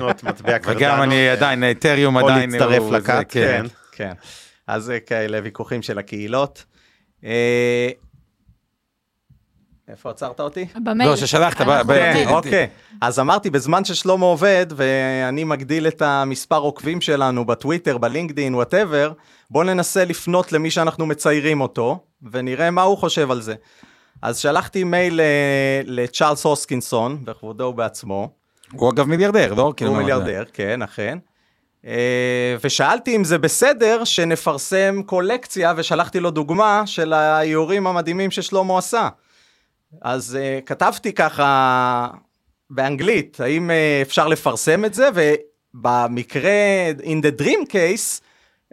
וגם 0.66 1.02
אני 1.02 1.30
עדיין, 1.30 1.64
אתריום 1.72 2.18
עדיין... 2.18 2.50
או 2.50 2.58
להצטרף 2.58 2.92
לקאט, 2.92 3.26
כן. 3.30 3.66
כן. 3.92 4.14
אז 4.68 4.84
זה 4.84 5.00
כאלה 5.00 5.40
ויכוחים 5.44 5.82
של 5.82 6.00
הקהילות. 6.00 6.66
איפה 9.92 10.10
עצרת 10.10 10.40
אותי? 10.40 10.66
במייל. 10.84 11.10
לא, 11.10 11.16
ששלחת. 11.16 11.58
כן, 11.88 12.26
אוקיי. 12.30 12.68
אז 13.02 13.20
אמרתי, 13.20 13.50
בזמן 13.50 13.86
ששלמה 13.86 14.26
עובד, 14.26 14.66
ואני 14.76 15.44
מגדיל 15.44 15.88
את 15.88 16.02
המספר 16.02 16.58
עוקבים 16.58 17.02
שלנו 17.02 17.46
בטוויטר, 17.46 17.98
בלינקדאין, 17.98 18.56
whatever, 18.56 19.12
בואו 19.50 19.64
ננסה 19.64 20.06
לפנות 20.06 20.52
למי 20.52 20.72
שאנחנו 20.72 21.06
מציירים 21.06 21.62
אותו, 21.62 22.00
ונראה 22.32 22.72
מה 22.72 22.82
הוא 22.82 22.98
חושב 22.98 23.32
על 23.32 23.42
זה. 23.42 23.56
אז 24.22 24.38
שלחתי 24.38 24.84
מייל 24.84 25.22
אה, 25.22 25.82
לצ'ארלס 25.86 26.44
הוסקינסון, 26.44 27.26
בכבודו 27.26 27.74
בעצמו. 27.74 28.30
הוא 28.72 28.92
אגב 28.92 29.08
מיליארדר, 29.08 29.54
לא? 29.54 29.74
הוא 29.86 29.98
מיליארדר, 29.98 30.44
כן, 30.54 30.82
אכן. 30.82 31.18
אה, 31.86 32.56
ושאלתי 32.64 33.16
אם 33.16 33.24
זה 33.24 33.38
בסדר 33.38 34.04
שנפרסם 34.04 35.02
קולקציה, 35.06 35.74
ושלחתי 35.78 36.20
לו 36.20 36.32
דוגמה 36.32 36.84
של 36.86 37.14
האיורים 37.14 37.88
המדהימים 37.88 38.32
ששלמה 38.32 38.78
עשה. 38.78 39.10
אז 40.02 40.38
uh, 40.38 40.66
כתבתי 40.66 41.14
ככה 41.14 42.08
באנגלית, 42.70 43.40
האם 43.40 43.70
uh, 43.70 43.74
אפשר 44.02 44.28
לפרסם 44.28 44.86
את 44.86 44.94
זה, 44.94 45.10
ובמקרה, 45.14 46.52
in 47.02 47.26
the 47.26 47.42
dream 47.42 47.72
case, 47.72 48.22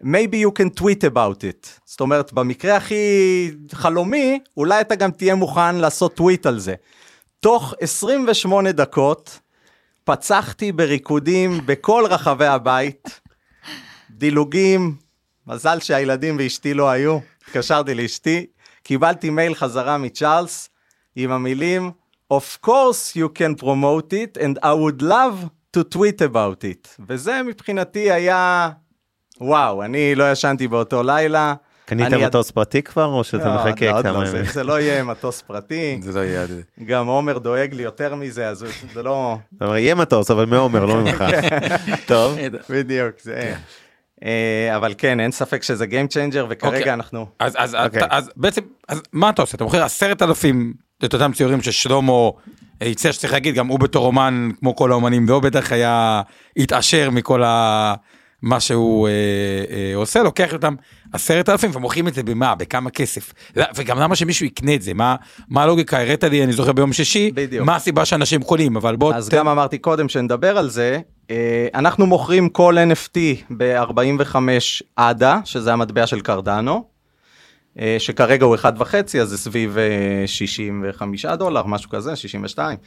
maybe 0.02 0.36
you 0.36 0.52
can 0.60 0.80
tweet 0.80 1.04
about 1.04 1.42
it. 1.42 1.68
זאת 1.84 2.00
אומרת, 2.00 2.32
במקרה 2.32 2.76
הכי 2.76 3.50
חלומי, 3.72 4.40
אולי 4.56 4.80
אתה 4.80 4.94
גם 4.94 5.10
תהיה 5.10 5.34
מוכן 5.34 5.74
לעשות 5.76 6.14
טוויט 6.14 6.46
על 6.46 6.58
זה. 6.58 6.74
תוך 7.40 7.74
28 7.80 8.72
דקות, 8.72 9.40
פצחתי 10.04 10.72
בריקודים 10.72 11.60
בכל 11.66 12.04
רחבי 12.10 12.46
הבית, 12.46 13.20
דילוגים, 14.10 14.96
מזל 15.46 15.80
שהילדים 15.80 16.36
ואשתי 16.38 16.74
לא 16.74 16.90
היו, 16.90 17.18
התקשרתי 17.48 17.94
לאשתי, 17.94 18.46
קיבלתי 18.82 19.30
מייל 19.30 19.54
חזרה 19.54 19.98
מצ'ארלס 19.98 20.70
עם 21.20 21.30
המילים, 21.30 21.90
Of 22.32 22.60
course 22.66 23.16
you 23.16 23.28
can 23.28 23.54
promote 23.54 24.12
it 24.12 24.36
and 24.36 24.58
I 24.62 24.74
would 24.74 25.00
love 25.02 25.36
to 25.72 25.84
tweet 25.84 26.20
about 26.20 26.64
it. 26.64 26.88
וזה 27.08 27.42
מבחינתי 27.42 28.10
היה, 28.10 28.70
וואו, 29.40 29.82
אני 29.82 30.14
לא 30.14 30.32
ישנתי 30.32 30.68
באותו 30.68 31.02
לילה. 31.02 31.54
קנית 31.84 32.12
מטוס 32.12 32.50
פרטי 32.50 32.82
כבר, 32.82 33.04
או 33.04 33.24
שאתה 33.24 33.44
לא, 33.44 33.54
מחכה 33.54 33.92
לא, 33.92 34.02
כמה 34.02 34.24
לא, 34.24 34.28
ימים? 34.28 34.44
זה 34.44 34.64
לא 34.64 34.80
יהיה 34.80 35.04
מטוס 35.04 35.42
פרטי, 35.42 35.98
זה 36.02 36.12
לא 36.12 36.24
יהיה... 36.24 36.46
גם 36.84 37.06
עומר 37.06 37.38
דואג 37.38 37.74
לי 37.74 37.82
יותר 37.82 38.14
מזה, 38.14 38.48
אז 38.48 38.64
זה 38.94 39.02
לא... 39.02 39.38
יהיה 39.60 39.94
מטוס, 39.94 40.30
אבל 40.30 40.44
מעומר, 40.44 40.84
לא 40.84 40.96
ממך. 40.96 41.24
טוב, 42.06 42.38
בדיוק, 42.70 43.14
זה... 43.22 43.54
אה, 44.24 44.76
אבל 44.76 44.94
כן, 44.98 45.20
אין 45.20 45.32
ספק 45.32 45.62
שזה 45.62 45.84
Game 45.84 46.12
Changer, 46.12 46.46
וכרגע 46.48 46.78
אוקיי. 46.78 46.92
אנחנו... 46.92 47.26
אז, 47.38 47.54
אז, 47.58 47.74
אוקיי. 47.74 48.02
בעצם, 48.36 48.62
מה 49.12 49.30
אתה 49.30 49.42
עושה? 49.42 49.56
אתה 49.56 49.64
מוכר 49.64 49.82
עשרת 49.82 50.22
אלפים 50.22 50.87
את 51.04 51.14
אותם 51.14 51.32
ציורים 51.32 51.62
ששלמה 51.62 52.12
אה, 52.82 52.86
יצא 52.86 53.12
שצריך 53.12 53.32
להגיד, 53.32 53.54
גם 53.54 53.66
הוא 53.66 53.78
בתור 53.78 54.06
אומן, 54.06 54.50
כמו 54.60 54.76
כל 54.76 54.92
האומנים, 54.92 55.24
והוא 55.28 55.42
בטח 55.42 55.72
היה 55.72 56.22
התעשר 56.56 57.10
מכל 57.10 57.42
ה... 57.42 57.94
מה 58.42 58.60
שהוא 58.60 59.08
אה, 59.08 59.12
אה, 59.70 59.96
עושה, 59.96 60.22
לוקח 60.22 60.52
אותם 60.52 60.74
עשרת 61.12 61.48
אלפים 61.48 61.70
ומוכרים 61.74 62.08
את 62.08 62.14
זה 62.14 62.22
במה, 62.22 62.54
בכמה 62.54 62.90
כסף. 62.90 63.32
לא, 63.56 63.64
וגם 63.74 63.98
למה 63.98 64.16
שמישהו 64.16 64.46
יקנה 64.46 64.74
את 64.74 64.82
זה, 64.82 64.94
מה, 64.94 65.16
מה 65.48 65.62
הלוגיקה, 65.62 66.00
הראת 66.00 66.24
לי, 66.24 66.44
אני 66.44 66.52
זוכר 66.52 66.72
ביום 66.72 66.92
שישי, 66.92 67.30
בדיוק. 67.34 67.66
מה 67.66 67.76
הסיבה 67.76 68.04
שאנשים 68.04 68.42
קונים, 68.42 68.76
אבל 68.76 68.96
בוא... 68.96 69.14
אז 69.14 69.28
תן- 69.28 69.36
גם 69.36 69.48
אמרתי 69.48 69.78
קודם 69.78 70.08
שנדבר 70.08 70.58
על 70.58 70.70
זה, 70.70 70.98
אה, 71.30 71.68
אנחנו 71.74 72.06
מוכרים 72.06 72.48
כל 72.48 72.76
NFT 72.78 73.18
ב-45 73.56 74.36
עדה, 74.96 75.40
שזה 75.44 75.72
המטבע 75.72 76.06
של 76.06 76.20
קרדנו, 76.20 76.72
אה, 76.74 76.80
שכרגע 77.98 78.44
הוא 78.44 78.56
1.5, 78.56 79.18
אז 79.20 79.28
זה 79.28 79.38
סביב 79.38 79.78
אה, 79.78 80.26
65 80.26 81.26
דולר, 81.26 81.66
משהו 81.66 81.90
כזה, 81.90 82.16
62. 82.16 82.78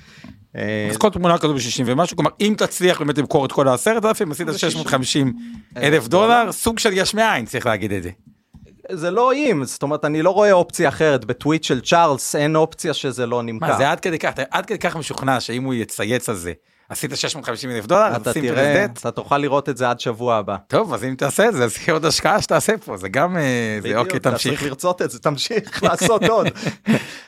אה, 0.56 0.88
אז 0.92 0.98
כל 0.98 1.10
תמונה 1.10 1.38
כזו 1.38 1.54
ב-60 1.54 1.84
ומשהו, 1.86 2.18
כלומר 2.18 2.32
אם 2.42 2.54
תצליח 2.58 3.00
באמת 3.00 3.18
למכור 3.18 3.46
את 3.46 3.52
כל 3.52 3.68
העשרת 3.68 4.06
אלפים, 4.06 4.32
עשית 4.32 4.48
650 4.58 5.34
אלף 5.78 6.08
דולר, 6.08 6.52
סוג 6.52 6.80
של 6.80 6.90
יש 6.94 7.14
מאין, 7.14 7.46
צריך 7.46 7.66
להגיד 7.66 7.92
את 7.92 8.04
זה. 8.04 8.10
זה 8.92 9.12
לא 9.12 9.34
אם, 9.34 9.66
זאת 9.66 9.84
אומרת, 9.84 10.06
אני 10.06 10.22
לא 10.22 10.30
רואה 10.30 10.52
אופציה 10.52 10.90
אחרת. 10.90 11.26
בטוויט 11.26 11.64
של 11.64 11.82
צ'ארלס 11.82 12.36
אין 12.36 12.56
אופציה 12.56 12.94
שזה 12.94 13.26
לא 13.26 13.44
נמכר. 13.44 13.68
מה 13.68 13.78
זה 13.78 13.92
עד 13.92 14.00
כדי 14.00 14.20
כך, 14.20 14.30
אתה 14.30 14.44
עד 14.52 14.66
כדי 14.66 14.80
כך 14.80 14.96
משוכנע 14.96 15.40
שאם 15.40 15.64
הוא 15.64 15.74
יצייץ 15.74 16.30
על 16.30 16.36
זה, 16.36 16.54
עשית 16.92 17.12
650 17.16 17.70
אלף 17.70 17.86
דולר, 17.86 18.16
אתה 18.16 18.34
תראה. 18.34 18.86
אתה 18.86 19.12
תוכל 19.12 19.38
לראות 19.38 19.70
את 19.70 19.78
זה 19.78 19.90
עד 19.90 20.00
שבוע 20.00 20.36
הבא. 20.36 20.56
טוב, 20.68 20.94
אז 20.94 21.04
אם 21.04 21.16
תעשה 21.18 21.48
את 21.48 21.54
זה, 21.54 21.64
אז 21.64 21.78
עוד 21.92 22.06
השקעה 22.06 22.42
שתעשה 22.42 22.78
פה, 22.78 22.98
זה 22.98 23.10
גם, 23.10 23.38
אה, 23.38 23.80
זה 23.82 23.98
אוקיי, 23.98 24.20
תמשיך. 24.20 24.52
צריך 24.52 24.64
לרצות 24.64 25.02
את 25.02 25.12
זה, 25.12 25.20
תמשיך 25.20 25.84
לעשות 25.84 26.24
עוד. 26.24 26.48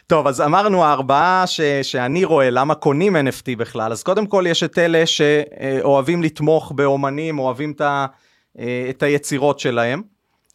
טוב, 0.08 0.28
אז 0.28 0.42
אמרנו 0.42 0.86
הארבעה 0.86 1.48
ש, 1.48 1.62
שאני 1.82 2.24
רואה 2.24 2.50
למה 2.50 2.76
קונים 2.76 3.16
NFT 3.16 3.58
בכלל, 3.58 3.92
אז 3.92 4.04
קודם 4.04 4.28
כל 4.28 4.46
יש 4.48 4.64
את 4.64 4.78
אלה 4.78 5.04
שאוהבים 5.06 6.24
לתמוך 6.24 6.72
באומנים, 6.76 7.40
אוהבים 7.40 7.72
את, 7.72 7.82
ה, 7.82 8.06
אה, 8.60 8.88
את 8.90 9.04
היצירות 9.04 9.60
שלהם. 9.60 10.13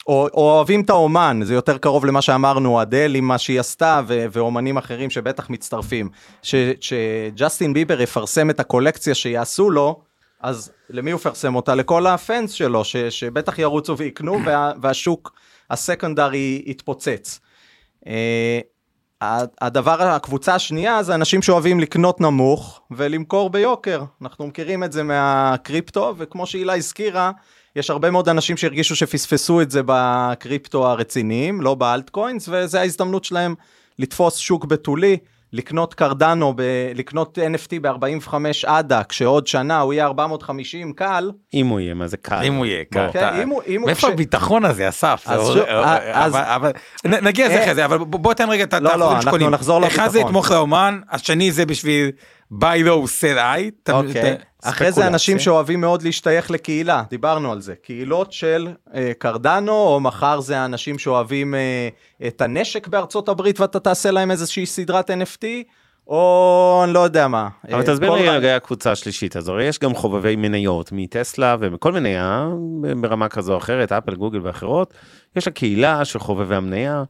או, 0.08 0.28
או 0.34 0.50
אוהבים 0.50 0.80
את 0.80 0.90
האומן, 0.90 1.40
זה 1.44 1.54
יותר 1.54 1.78
קרוב 1.78 2.06
למה 2.06 2.22
שאמרנו, 2.22 2.82
אדל 2.82 3.14
עם 3.14 3.24
מה 3.24 3.38
שהיא 3.38 3.60
עשתה, 3.60 4.00
ו- 4.08 4.26
ואומנים 4.32 4.76
אחרים 4.76 5.10
שבטח 5.10 5.50
מצטרפים. 5.50 6.08
שג'סטין 6.80 7.72
ביבר 7.72 8.00
יפרסם 8.00 8.50
את 8.50 8.60
הקולקציה 8.60 9.14
שיעשו 9.14 9.70
לו, 9.70 10.00
אז 10.40 10.70
למי 10.90 11.10
הוא 11.10 11.20
יפרסם 11.20 11.54
אותה? 11.54 11.74
לכל 11.74 12.06
הפאנס 12.06 12.52
שלו, 12.52 12.84
ש- 12.84 12.96
שבטח 12.96 13.58
ירוצו 13.58 13.98
ויקנו, 13.98 14.38
וה- 14.46 14.72
והשוק 14.82 15.32
הסקנדרי 15.70 16.62
יתפוצץ. 16.66 17.40
אה, 18.06 18.60
הדבר, 19.60 20.02
הקבוצה 20.02 20.54
השנייה 20.54 21.02
זה 21.02 21.14
אנשים 21.14 21.42
שאוהבים 21.42 21.80
לקנות 21.80 22.20
נמוך 22.20 22.80
ולמכור 22.90 23.50
ביוקר. 23.50 24.02
אנחנו 24.22 24.46
מכירים 24.46 24.84
את 24.84 24.92
זה 24.92 25.02
מהקריפטו, 25.02 26.14
וכמו 26.18 26.46
שהילה 26.46 26.76
הזכירה, 26.76 27.30
יש 27.76 27.90
הרבה 27.90 28.10
מאוד 28.10 28.28
אנשים 28.28 28.56
שהרגישו 28.56 28.96
שפספסו 28.96 29.60
את 29.60 29.70
זה 29.70 29.80
בקריפטו 29.86 30.86
הרציניים, 30.86 31.60
לא 31.60 31.74
באלטקוינס, 31.74 32.48
וזו 32.52 32.78
ההזדמנות 32.78 33.24
שלהם 33.24 33.54
לתפוס 33.98 34.36
שוק 34.36 34.64
בתולי, 34.64 35.16
לקנות 35.52 35.94
קרדנו, 35.94 36.52
ב- 36.56 36.62
לקנות 36.94 37.38
NFT 37.38 37.80
ב-45 37.82 38.34
עדה, 38.66 39.02
כשעוד 39.08 39.46
שנה 39.46 39.80
הוא 39.80 39.92
יהיה 39.92 40.04
450 40.06 40.92
קל. 40.92 41.30
אם 41.54 41.66
הוא 41.66 41.80
יהיה, 41.80 41.94
מה 41.94 42.06
זה 42.06 42.16
קל. 42.16 42.40
אם 42.44 42.54
הוא 42.54 42.66
יהיה, 42.66 42.84
בוא. 42.92 43.00
כן. 43.12 43.18
אתה- 43.18 43.42
אם 43.42 43.48
הוא- 43.48 43.62
אם 43.66 43.82
מאיפה 43.86 44.06
כש- 44.06 44.12
הביטחון 44.12 44.64
הזה, 44.64 44.88
אסף? 44.88 45.22
אז 45.26 45.40
זה- 45.46 45.62
אה, 45.64 46.24
אז- 46.24 46.32
אבל- 46.34 46.42
אבל- 46.44 46.70
נ- 47.06 47.24
נגיע 47.26 47.46
לזה 47.46 47.56
אה, 47.56 47.62
אחרי 47.62 47.74
זה, 47.74 47.84
אבל 47.84 47.98
בוא 47.98 48.34
תן 48.34 48.50
רגע 48.50 48.64
את 48.64 48.74
לא, 48.74 48.80
לא, 48.80 48.88
האחוזים 48.88 49.10
אנחנו 49.16 49.28
שקונים. 49.30 49.50
נחזור 49.50 49.86
אחד 49.86 49.96
זה 49.96 50.02
לביטחון. 50.18 50.26
לתמוך 50.28 50.50
לאומן, 50.50 51.00
השני 51.10 51.52
זה 51.52 51.66
בשביל 51.66 52.10
low 52.52 53.06
sell 53.20 53.36
high. 53.36 53.70
אתה- 53.82 53.92
אוקיי. 53.92 54.36
אחרי 54.64 54.92
זה. 54.92 55.06
אנשים 55.06 55.38
שאוהבים 55.38 55.80
מאוד 55.80 56.02
להשתייך 56.02 56.50
לקהילה, 56.50 57.02
דיברנו 57.10 57.52
על 57.52 57.60
זה. 57.60 57.74
קהילות 57.82 58.32
של 58.32 58.68
אה, 58.94 59.12
קרדנו, 59.18 59.72
או 59.72 60.00
מחר 60.00 60.40
זה 60.40 60.58
האנשים 60.58 60.98
שאוהבים 60.98 61.54
אה, 61.54 61.88
את 62.26 62.40
הנשק 62.40 62.86
בארצות 62.88 63.28
הברית 63.28 63.60
ואתה 63.60 63.80
תעשה 63.80 64.10
להם 64.10 64.30
איזושהי 64.30 64.66
סדרת 64.66 65.10
NFT, 65.10 65.44
או 66.06 66.80
אני 66.84 66.92
לא 66.94 67.00
יודע 67.00 67.28
מה. 67.28 67.48
אבל 67.70 67.80
אה, 67.80 67.86
תסביר 67.86 68.10
לי 68.14 68.28
רגע 68.28 68.56
הקבוצה 68.56 68.92
השלישית 68.92 69.36
הזו, 69.36 69.52
הרי 69.52 69.64
יש 69.64 69.78
גם 69.78 69.94
חובבי 69.94 70.36
מניות 70.36 70.90
מטסלה 70.92 71.56
ומכל 71.60 71.92
מניה 71.92 72.48
ברמה 73.00 73.28
כזו 73.28 73.52
או 73.52 73.58
אחרת, 73.58 73.92
אפל, 73.92 74.14
גוגל 74.14 74.40
ואחרות, 74.42 74.94
יש 75.36 75.46
לה 75.46 75.52
קהילה 75.52 76.04
של 76.04 76.18
חובבי 76.18 76.54
המניה. 76.54 77.02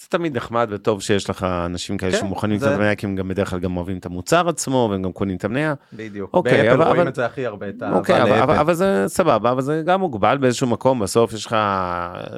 זה 0.00 0.06
תמיד 0.08 0.36
נחמד 0.36 0.68
וטוב 0.70 1.02
שיש 1.02 1.30
לך 1.30 1.42
אנשים 1.66 1.96
כאלה 1.98 2.12
כן, 2.12 2.18
שמוכנים 2.18 2.58
זה- 2.58 2.68
את 2.68 2.74
המניה, 2.74 2.94
כי 2.94 3.06
הם 3.06 3.16
גם 3.16 3.28
בדרך 3.28 3.50
כלל 3.50 3.58
גם 3.60 3.76
אוהבים 3.76 3.98
את 3.98 4.06
המוצר 4.06 4.48
עצמו 4.48 4.88
והם 4.90 5.02
גם 5.02 5.12
קונים 5.12 5.36
את 5.36 5.44
המניה. 5.44 5.74
בדיוק. 5.92 6.30
אוקיי, 6.34 6.52
באפל 6.62 6.68
אבל- 6.74 6.84
רואים 6.86 7.00
אבל- 7.00 7.08
את 7.08 7.14
זה 7.14 7.26
הכי 7.26 7.46
הרבה, 7.46 7.68
את 7.68 7.82
אוקיי, 7.92 8.22
אבל, 8.22 8.32
אבל. 8.32 8.56
אבל 8.56 8.74
זה 8.74 9.04
סבבה, 9.06 9.50
אבל 9.50 9.62
זה 9.62 9.82
גם 9.86 10.00
מוגבל 10.00 10.36
באיזשהו 10.38 10.66
מקום, 10.66 10.98
בסוף 11.00 11.32
יש 11.32 11.46
לך 11.46 11.56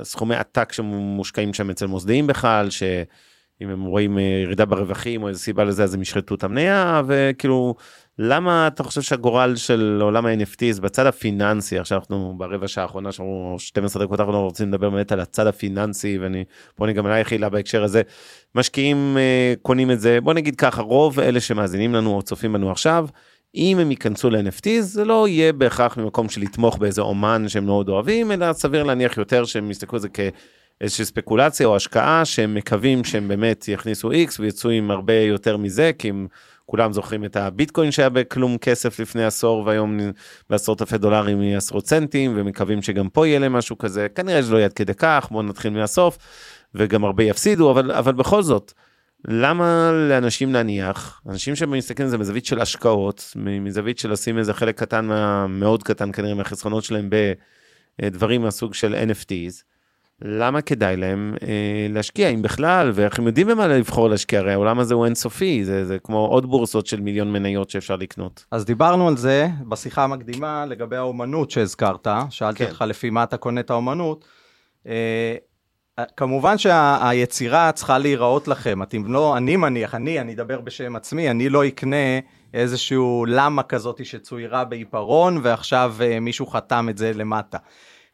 סכומי 0.03 0.35
עתק 0.37 0.73
שמושקעים 0.73 1.55
שם 1.55 1.71
אצל 1.71 1.87
מוסדיים 1.87 2.27
בכלל, 2.27 2.71
שאם 2.71 2.89
הם 3.71 3.85
רואים 3.85 4.19
אה, 4.19 4.23
ירידה 4.43 4.65
ברווחים 4.65 5.23
או 5.23 5.29
איזו 5.29 5.41
סיבה 5.41 5.65
לזה, 5.65 5.85
אז 5.85 5.95
הם 5.95 6.03
ישחטו 6.03 6.35
את 6.35 6.45
המניה, 6.45 7.03
וכאילו, 7.07 7.75
למה 8.23 8.67
אתה 8.67 8.83
חושב 8.83 9.03
שהגורל 9.03 9.57
של 9.57 9.99
עולם 10.03 10.27
ה-NFTs 10.27 10.81
בצד 10.81 11.07
הפיננסי, 11.07 11.79
עכשיו 11.79 11.99
אנחנו 11.99 12.35
ברבע 12.37 12.69
שעה 12.69 12.85
האחרונה, 12.85 13.13
שאנחנו 13.13 13.57
12 13.59 14.05
דקות 14.05 14.21
אנחנו 14.21 14.43
רוצים 14.43 14.69
לדבר 14.69 14.91
באמת 14.91 15.13
על 15.13 15.21
הצד 15.21 15.47
הפיננסי, 15.47 16.19
ואני, 16.19 16.45
פה 16.75 16.85
אני 16.85 16.93
גם 16.93 17.07
אלייך 17.07 17.33
הילה 17.33 17.49
בהקשר 17.49 17.85
הזה, 17.85 18.03
משקיעים 18.55 19.17
אה, 19.19 19.55
קונים 19.63 19.91
את 19.91 20.01
זה, 20.01 20.21
בוא 20.21 20.35
נגיד 20.35 20.57
ככה, 20.57 20.83
רוב 20.83 21.21
אלה 21.21 21.41
שמאזינים 21.41 21.95
לנו 21.95 22.15
או 22.17 22.23
צופים 22.23 22.53
בנו 22.53 22.71
עכשיו, 22.71 23.07
אם 23.55 23.79
הם 23.81 23.91
ייכנסו 23.91 24.31
ל-NFTs, 24.31 24.81
זה 24.81 25.05
לא 25.05 25.29
יהיה 25.29 25.53
בהכרח 25.53 25.97
ממקום 25.97 26.29
של 26.29 26.41
לתמוך 26.41 26.79
באיזה 26.79 27.03
אומן 27.03 27.49
שהם 27.49 27.67
מאוד 27.67 27.89
אוהבים, 27.89 28.33
אלא 28.33 28.53
סביר 28.53 28.83
להניח 28.83 29.19
יותר 29.19 29.45
שהם 29.45 29.71
יסתכלו 29.71 29.97
על 29.97 30.01
זה 30.01 30.09
כאיזושהי 30.09 31.05
ספקולציה 31.05 31.67
או 31.67 31.77
השקעה, 31.77 32.25
שהם 32.25 32.55
מקווים 32.55 33.05
שהם 33.05 33.29
באמת 33.29 33.69
יכניסו 33.69 34.13
X 34.13 34.37
ויצאו 34.39 34.71
עם 34.71 34.91
הרבה 34.91 35.15
יותר 35.15 35.57
מזה, 35.57 35.91
כי 35.99 36.09
הם 36.09 36.27
כולם 36.71 36.93
זוכרים 36.93 37.25
את 37.25 37.37
הביטקוין 37.37 37.91
שהיה 37.91 38.09
בכלום 38.09 38.59
כסף 38.59 39.01
לפני 39.01 39.25
עשור, 39.25 39.63
והיום 39.67 39.99
בעשרות 40.51 40.83
אלפי 40.83 40.99
דולרים 40.99 41.41
מעשרות 41.41 41.85
צנטים, 41.85 42.33
ומקווים 42.37 42.83
שגם 42.83 43.09
פה 43.09 43.27
יהיה 43.27 43.39
להם 43.39 43.53
משהו 43.53 43.79
כזה, 43.79 44.09
כנראה 44.15 44.43
שזה 44.43 44.53
לא 44.53 44.57
יהיה 44.57 44.67
עד 44.67 44.73
כדי 44.73 44.95
כך, 44.95 45.29
בואו 45.31 45.43
נתחיל 45.43 45.73
מהסוף, 45.73 46.19
וגם 46.75 47.05
הרבה 47.05 47.25
יפסידו, 47.25 47.71
אבל, 47.71 47.93
אבל 47.93 48.13
בכל 48.13 48.43
זאת, 48.43 48.73
למה 49.29 49.93
לאנשים 50.09 50.53
להניח, 50.53 51.21
אנשים 51.29 51.57
שמסתכלים 51.57 52.07
על 52.07 52.11
זה 52.11 52.19
מזווית 52.19 52.47
של 52.47 52.61
השקעות, 52.61 53.33
מזווית 53.37 53.99
של 53.99 54.13
לשים 54.13 54.39
איזה 54.39 54.55
חלק 54.55 54.79
קטן, 54.79 55.09
מאוד 55.49 55.83
קטן 55.83 56.13
כנראה 56.13 56.35
מהחסכונות 56.35 56.85
שלהם 56.85 57.11
בדברים 58.01 58.43
מהסוג 58.43 58.75
של 58.75 58.95
NFTs, 58.95 59.70
למה 60.23 60.61
כדאי 60.61 60.97
להם 60.97 61.35
אה, 61.43 61.87
להשקיע, 61.91 62.29
אם 62.29 62.43
בכלל, 62.43 62.91
ואיך 62.95 63.19
הם 63.19 63.27
יודעים 63.27 63.47
במה 63.47 63.67
לבחור 63.67 64.09
להשקיע, 64.09 64.41
הרי 64.41 64.53
העולם 64.53 64.79
הזה 64.79 64.95
הוא 64.95 65.05
אינסופי, 65.05 65.65
זה, 65.65 65.85
זה 65.85 65.99
כמו 65.99 66.27
עוד 66.27 66.47
בורסות 66.47 66.87
של 66.87 67.01
מיליון 67.01 67.33
מניות 67.33 67.71
שאפשר 67.71 67.97
לקנות. 67.97 68.45
אז 68.51 68.65
דיברנו 68.65 69.09
על 69.09 69.17
זה 69.17 69.49
בשיחה 69.69 70.05
המקדימה 70.05 70.67
לגבי 70.67 70.97
האומנות 70.97 71.51
שהזכרת, 71.51 72.07
שאלתי 72.31 72.65
כן. 72.65 72.71
אותך 72.71 72.85
לפי 72.89 73.11
מה 73.11 73.23
אתה 73.23 73.37
קונה 73.37 73.61
את 73.61 73.71
האומנות. 73.71 74.25
אה, 74.87 75.37
כמובן 76.17 76.59
שהיצירה 76.59 77.73
צריכה 77.73 77.99
להיראות 77.99 78.49
לכם, 78.49 78.83
אתם 78.83 79.13
לא, 79.13 79.37
אני 79.37 79.57
מניח, 79.57 79.95
אני, 79.95 80.21
אני 80.21 80.35
אדבר 80.35 80.61
בשם 80.61 80.97
עצמי, 80.97 81.31
אני 81.31 81.49
לא 81.49 81.67
אקנה 81.67 81.97
איזשהו 82.55 83.25
למה 83.29 83.63
כזאת 83.63 84.05
שצוירה 84.05 84.65
בעיפרון 84.65 85.41
ועכשיו 85.43 85.95
אה, 86.01 86.21
מישהו 86.21 86.47
חתם 86.47 86.87
את 86.91 86.99
זה 86.99 87.13
למטה. 87.15 87.59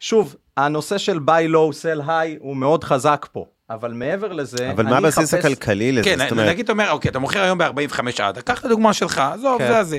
שוב, 0.01 0.36
הנושא 0.57 0.99
של 0.99 1.18
buy 1.26 1.51
low, 1.53 1.72
sell 1.74 2.07
high 2.07 2.38
הוא 2.38 2.57
מאוד 2.57 2.84
חזק 2.84 3.26
פה, 3.32 3.44
אבל 3.70 3.92
מעבר 3.92 4.32
לזה, 4.32 4.70
אבל 4.70 4.84
מה 4.84 4.99
הבסיס 4.99 5.34
אחפש- 5.34 5.38
הכלכלי 5.38 5.92
לזה? 5.92 6.05
כן, 6.05 6.18
זאת 6.18 6.30
אומרת, 6.32 6.49
נגיד 6.49 6.64
אתה 6.64 6.72
אומר, 6.72 6.90
אוקיי, 6.90 7.11
אתה 7.11 7.18
מוכר 7.18 7.40
היום 7.42 7.59
ב-45 7.59 8.01
עד, 8.22 8.38
קח 8.38 8.61
את 8.61 8.64
הדוגמה 8.64 8.92
שלך, 8.92 9.18
עזוב, 9.18 9.59
כן. 9.59 9.68
זה 9.68 9.78
הזה. 9.78 9.99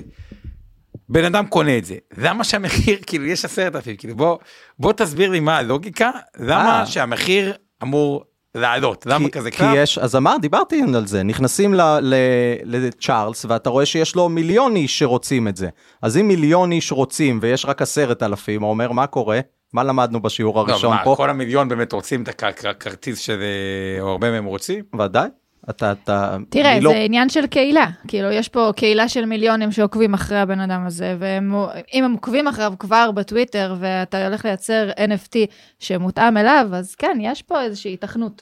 בן 1.10 1.26
אדם 1.26 1.46
קונה 1.48 1.78
את 1.78 1.86
זה, 1.86 1.96
למה 2.18 2.44
שהמחיר, 2.44 2.98
כאילו 3.08 3.26
יש 3.26 3.46
עשרת 3.46 3.76
אלפים, 3.76 3.96
כאילו 3.96 4.16
בוא, 4.16 4.38
בוא 4.80 4.94
תסביר 4.94 5.30
לי 5.30 5.40
מה 5.40 5.58
הלוגיקה, 5.58 6.12
למה 6.40 6.80
אה. 6.80 6.86
שהמחיר 6.86 7.54
אמור 7.84 8.24
לעלות, 8.56 9.06
למה 9.06 9.26
כי- 9.26 9.32
כזה 9.32 9.52
כי 9.52 9.58
קרב? 9.58 9.74
יש, 9.78 9.98
אז 9.98 10.16
אמר, 10.16 10.36
דיברתי 10.42 10.82
על 10.96 11.08
זה, 11.08 11.24
נכנסים 11.24 11.74
ל- 11.74 11.82
ל- 12.02 12.16
לצ'ארלס 12.64 13.46
ואתה 13.50 13.70
רואה 13.70 13.86
שיש 13.86 14.16
לו 14.16 14.30
מיליון 14.30 14.76
איש 14.76 15.00
שרוצים 15.00 15.48
את 15.48 15.58
זה. 15.58 15.70
אז 16.02 16.18
אם 16.18 16.28
מיליון 16.28 16.72
איש 16.72 16.92
רוצים 16.92 17.40
ויש 17.42 17.66
רק 17.66 17.82
עשרת 17.82 18.24
אלפים, 18.24 18.62
הוא 18.62 18.70
אומר, 18.70 18.92
מה 18.92 19.08
קורה? 19.08 19.40
מה 19.74 19.84
למדנו 19.84 20.22
בשיעור 20.22 20.56
לא, 20.56 20.62
הראשון 20.72 20.96
מה, 20.96 21.04
פה? 21.04 21.14
כל 21.18 21.30
המיליון 21.30 21.70
באמת 21.70 21.94
רוצים 21.94 22.24
את 22.24 22.28
הכ- 22.30 22.54
כ- 22.56 22.66
כרטיס 22.80 23.20
של, 23.20 23.40
אה, 23.42 24.02
או 24.02 24.10
הרבה 24.10 24.32
מהם 24.32 24.46
רוצים? 24.46 24.84
ודאי. 25.00 25.30
אתה, 25.70 25.92
אתה... 25.92 26.38
תראה, 26.50 26.76
זה 26.78 26.84
לא- 26.84 26.92
עניין 26.92 27.30
של 27.30 27.48
קהילה. 27.48 27.86
כאילו, 28.08 28.32
יש 28.32 28.50
פה 28.50 28.72
קהילה 28.76 29.10
של 29.10 29.26
מיליונים 29.26 29.72
שעוקבים 29.72 30.14
אחרי 30.14 30.40
הבן 30.40 30.60
אדם 30.60 30.86
הזה, 30.86 31.16
ואם 31.20 32.04
הם 32.04 32.12
עוקבים 32.14 32.48
אחריו 32.48 32.74
כבר 32.80 33.12
בטוויטר, 33.12 33.76
ואתה 33.80 34.28
הולך 34.28 34.46
לייצר 34.46 34.90
NFT 34.98 35.36
שמותאם 35.80 36.38
אליו, 36.38 36.68
אז 36.74 36.96
כן, 36.96 37.18
יש 37.22 37.42
פה 37.42 37.62
איזושהי 37.62 37.94
התכנות. 37.94 38.42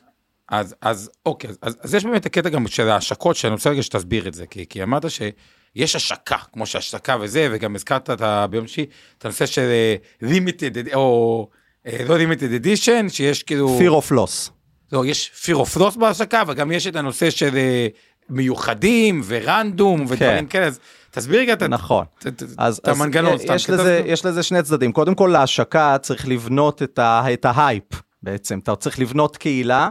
אז 0.49 0.75
אז 0.81 1.11
אוקיי 1.25 1.49
אז, 1.61 1.77
אז 1.81 1.95
יש 1.95 2.05
באמת 2.05 2.25
הקטע 2.25 2.49
גם 2.49 2.67
של 2.67 2.89
ההשקות 2.89 3.35
שאני 3.35 3.53
רוצה 3.53 3.69
רגע 3.69 3.83
שתסביר 3.83 4.27
את 4.27 4.33
זה 4.33 4.45
כי, 4.47 4.65
כי 4.69 4.83
אמרת 4.83 5.05
שיש 5.75 5.95
השקה 5.95 6.37
כמו 6.53 6.65
שהשקה 6.65 7.17
וזה 7.21 7.47
וגם 7.51 7.75
הזכרת 7.75 8.09
את 8.09 8.21
ה- 8.21 8.47
ביום 8.47 8.67
שישי 8.67 8.85
את 9.17 9.25
הנושא 9.25 9.45
של 9.45 9.61
אה, 9.61 9.95
limited 10.29 10.95
או 10.95 11.47
אה, 11.87 11.97
לא 12.07 12.17
limited 12.17 12.63
edition 12.65 13.09
שיש 13.09 13.43
כאילו 13.43 13.79
fear 13.79 14.03
of 14.03 14.11
loss. 14.11 14.49
לא 14.91 15.05
יש 15.05 15.31
fear 15.45 15.55
of 15.55 15.77
loss 15.79 15.99
בהשקה 15.99 16.43
וגם 16.47 16.71
יש 16.71 16.87
את 16.87 16.95
הנושא 16.95 17.29
של 17.29 17.57
אה, 17.57 17.87
מיוחדים 18.29 19.21
ורנדום 19.25 20.05
ודברים 20.09 20.47
כאלה 20.47 20.65
אז 20.67 20.79
תסביר 21.11 21.39
רגע 21.39 21.67
נכון. 21.69 22.05
את- 22.27 22.43
המנגנון 22.87 23.37
יש, 23.55 23.69
לזה, 23.69 24.01
יש 24.05 24.23
שני 24.41 24.63
צדדים. 24.63 24.91
קודם 24.91 25.15
כל, 25.15 25.29
להשקה 25.33 25.97
צריך 26.01 26.27
לבנות 26.27 26.81
את 26.83 27.45
ההייפ 27.45 27.83
בעצם. 28.23 28.59
אתה 28.59 28.75
צריך 28.75 28.99
לבנות 28.99 29.37
קהילה, 29.37 29.89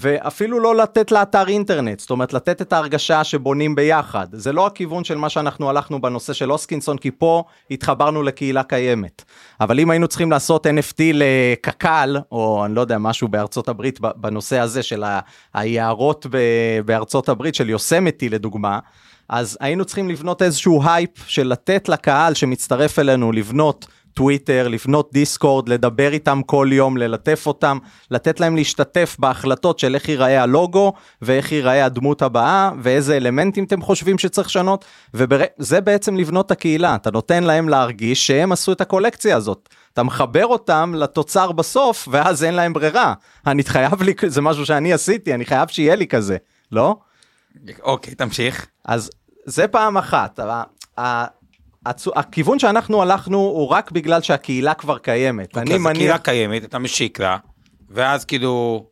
ואפילו 0.00 0.60
לא 0.60 0.76
לתת 0.76 1.12
לה 1.12 1.22
אתר 1.22 1.48
אינטרנט, 1.48 2.00
זאת 2.00 2.10
אומרת, 2.10 2.32
לתת 2.32 2.62
את 2.62 2.72
ההרגשה 2.72 3.24
שבונים 3.24 3.74
ביחד. 3.74 4.26
זה 4.32 4.52
לא 4.52 4.66
הכיוון 4.66 5.04
של 5.04 5.18
מה 5.18 5.28
שאנחנו 5.28 5.70
הלכנו 5.70 6.00
בנושא 6.00 6.32
של 6.32 6.52
אוסקינסון, 6.52 6.98
כי 6.98 7.10
פה 7.10 7.44
התחברנו 7.70 8.22
לקהילה 8.22 8.62
קיימת. 8.62 9.24
אבל 9.60 9.80
אם 9.80 9.90
היינו 9.90 10.08
צריכים 10.08 10.30
לעשות 10.30 10.66
NFT 10.66 11.00
לקק"ל, 11.14 12.16
או 12.32 12.64
אני 12.64 12.74
לא 12.74 12.80
יודע, 12.80 12.98
משהו 12.98 13.28
בארצות 13.28 13.68
הברית 13.68 14.00
בנושא 14.00 14.58
הזה 14.58 14.82
של 14.82 15.04
היערות 15.54 16.26
בארצות 16.84 17.28
הברית, 17.28 17.54
של 17.54 17.70
יוסמיטי 17.70 18.28
לדוגמה, 18.28 18.78
אז 19.28 19.58
היינו 19.60 19.84
צריכים 19.84 20.08
לבנות 20.08 20.42
איזשהו 20.42 20.82
הייפ 20.84 21.10
של 21.26 21.46
לתת 21.46 21.88
לקהל 21.88 22.34
שמצטרף 22.34 22.98
אלינו 22.98 23.32
לבנות 23.32 23.86
טוויטר, 24.16 24.68
לבנות 24.68 25.10
דיסקורד, 25.12 25.68
לדבר 25.68 26.12
איתם 26.12 26.40
כל 26.46 26.68
יום, 26.72 26.96
ללטף 26.96 27.42
אותם, 27.46 27.78
לתת 28.10 28.40
להם 28.40 28.56
להשתתף 28.56 29.16
בהחלטות 29.18 29.78
של 29.78 29.94
איך 29.94 30.08
ייראה 30.08 30.42
הלוגו, 30.42 30.92
ואיך 31.22 31.52
ייראה 31.52 31.84
הדמות 31.84 32.22
הבאה, 32.22 32.70
ואיזה 32.82 33.16
אלמנטים 33.16 33.64
אתם 33.64 33.82
חושבים 33.82 34.18
שצריך 34.18 34.48
לשנות, 34.48 34.84
וזה 35.14 35.80
בעצם 35.80 36.16
לבנות 36.16 36.46
את 36.46 36.50
הקהילה, 36.50 36.94
אתה 36.94 37.10
נותן 37.10 37.44
להם 37.44 37.68
להרגיש 37.68 38.26
שהם 38.26 38.52
עשו 38.52 38.72
את 38.72 38.80
הקולקציה 38.80 39.36
הזאת. 39.36 39.68
אתה 39.92 40.02
מחבר 40.02 40.46
אותם 40.46 40.92
לתוצר 40.96 41.52
בסוף, 41.52 42.08
ואז 42.10 42.44
אין 42.44 42.54
להם 42.54 42.72
ברירה. 42.72 43.14
אני 43.46 43.64
חייב 43.64 44.02
לי, 44.02 44.14
זה 44.26 44.40
משהו 44.40 44.66
שאני 44.66 44.92
עשיתי, 44.92 45.34
אני 45.34 45.44
חייב 45.44 45.68
שיהיה 45.68 45.94
לי 45.94 46.06
כזה, 46.06 46.36
לא? 46.72 46.96
אוקיי 47.82 48.14
תמשיך 48.14 48.66
אז 48.84 49.10
זה 49.44 49.68
פעם 49.68 49.96
אחת. 49.96 50.40
הכיוון 52.16 52.58
שאנחנו 52.58 53.02
הלכנו 53.02 53.38
הוא 53.38 53.68
רק 53.68 53.90
בגלל 53.90 54.22
שהקהילה 54.22 54.74
כבר 54.74 54.98
קיימת. 54.98 55.56
אני 55.56 55.62
אוקיי, 55.64 55.76
אז 55.76 55.86
הקהילה 55.86 56.12
מניח, 56.12 56.16
קיימת 56.22 56.64
אתה 56.64 56.78
משיק 56.78 57.20
לה 57.20 57.36
ואז 57.90 58.24
כאילו 58.24 58.84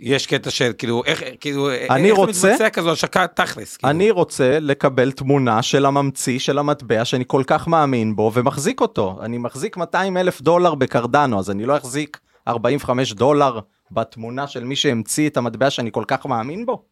יש 0.00 0.26
קטע 0.26 0.50
של 0.50 0.72
כאילו 0.78 1.02
איך 1.04 1.22
כאילו 1.40 1.70
אני 1.90 2.10
איך 2.10 2.16
רוצה- 2.18 2.32
זה 2.32 2.48
מתבצע 2.48 2.70
כזו 2.70 2.92
השקה 2.92 3.26
תכלס 3.26 3.76
כאילו. 3.76 3.90
אני 3.90 4.10
רוצה 4.10 4.58
לקבל 4.60 5.12
תמונה 5.12 5.62
של 5.62 5.86
הממציא 5.86 6.38
של 6.38 6.58
המטבע 6.58 7.04
שאני 7.04 7.24
כל 7.26 7.42
כך 7.46 7.68
מאמין 7.68 8.16
בו 8.16 8.30
ומחזיק 8.34 8.80
אותו. 8.80 9.18
אני 9.22 9.38
מחזיק 9.38 9.76
200 9.76 10.16
אלף 10.16 10.40
דולר 10.40 10.74
בקרדנו, 10.74 11.38
אז 11.38 11.50
אני 11.50 11.64
לא 11.64 11.76
אחזיק 11.76 12.18
45 12.48 13.12
דולר 13.12 13.58
בתמונה 13.90 14.46
של 14.46 14.64
מי 14.64 14.76
שהמציא 14.76 15.28
את 15.28 15.36
המטבע 15.36 15.70
שאני 15.70 15.90
כל 15.92 16.04
כך 16.06 16.26
מאמין 16.26 16.66
בו? 16.66 16.82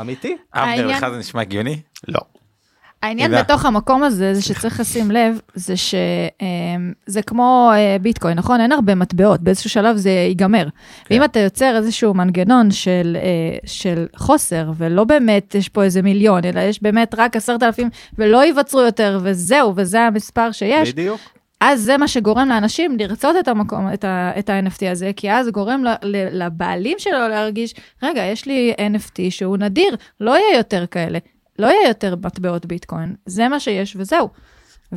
אמיתי? 0.00 0.36
אבנר 0.54 0.68
העניין- 0.68 0.88
לך 0.88 1.06
זה 1.10 1.16
נשמע 1.18 1.40
הגיוני? 1.40 1.80
לא. 2.08 2.20
העניין 3.02 3.30
הילה. 3.30 3.42
בתוך 3.42 3.64
המקום 3.64 4.02
הזה, 4.02 4.34
זה 4.34 4.42
שצריך 4.42 4.80
לשים 4.80 5.10
לב, 5.10 5.40
זה 5.54 5.74
שזה 5.76 7.22
כמו 7.26 7.70
אה, 7.74 7.96
ביטקוין, 8.02 8.38
נכון? 8.38 8.60
אין 8.60 8.72
הרבה 8.72 8.94
מטבעות, 8.94 9.40
באיזשהו 9.40 9.70
שלב 9.70 9.96
זה 9.96 10.10
ייגמר. 10.10 10.68
ואם 11.10 11.24
אתה 11.24 11.40
יוצר 11.40 11.76
איזשהו 11.76 12.14
מנגנון 12.14 12.70
של, 12.70 13.16
אה, 13.20 13.58
של 13.66 14.06
חוסר, 14.16 14.70
ולא 14.76 15.04
באמת 15.04 15.54
יש 15.54 15.68
פה 15.68 15.82
איזה 15.84 16.02
מיליון, 16.02 16.44
אלא 16.44 16.60
יש 16.60 16.82
באמת 16.82 17.14
רק 17.18 17.36
עשרת 17.36 17.62
אלפים, 17.62 17.90
ולא 18.18 18.44
ייווצרו 18.44 18.80
יותר, 18.80 19.20
וזהו, 19.22 19.72
וזה 19.76 20.00
המספר 20.00 20.52
שיש, 20.52 20.92
בדיוק. 20.92 21.20
אז 21.60 21.80
זה 21.82 21.96
מה 21.96 22.08
שגורם 22.08 22.48
לאנשים 22.48 22.96
לרצות 22.98 23.36
את 23.40 23.48
המקום, 23.48 23.92
את, 23.94 24.04
ה, 24.04 24.32
את 24.38 24.50
ה-NFT 24.50 24.90
הזה, 24.90 25.10
כי 25.16 25.32
אז 25.32 25.48
גורם 25.48 25.84
ל, 25.84 25.88
ל, 26.02 26.44
לבעלים 26.44 26.98
שלו 26.98 27.28
להרגיש, 27.28 27.74
רגע, 28.02 28.22
יש 28.24 28.46
לי 28.46 28.74
NFT 28.78 29.30
שהוא 29.30 29.56
נדיר, 29.56 29.96
לא 30.20 30.30
יהיה 30.30 30.56
יותר 30.56 30.86
כאלה, 30.86 31.18
לא 31.58 31.66
יהיה 31.66 31.88
יותר 31.88 32.14
מטבעות 32.24 32.66
ביטקוין, 32.66 33.14
זה 33.26 33.48
מה 33.48 33.60
שיש 33.60 33.96
וזהו. 33.98 34.28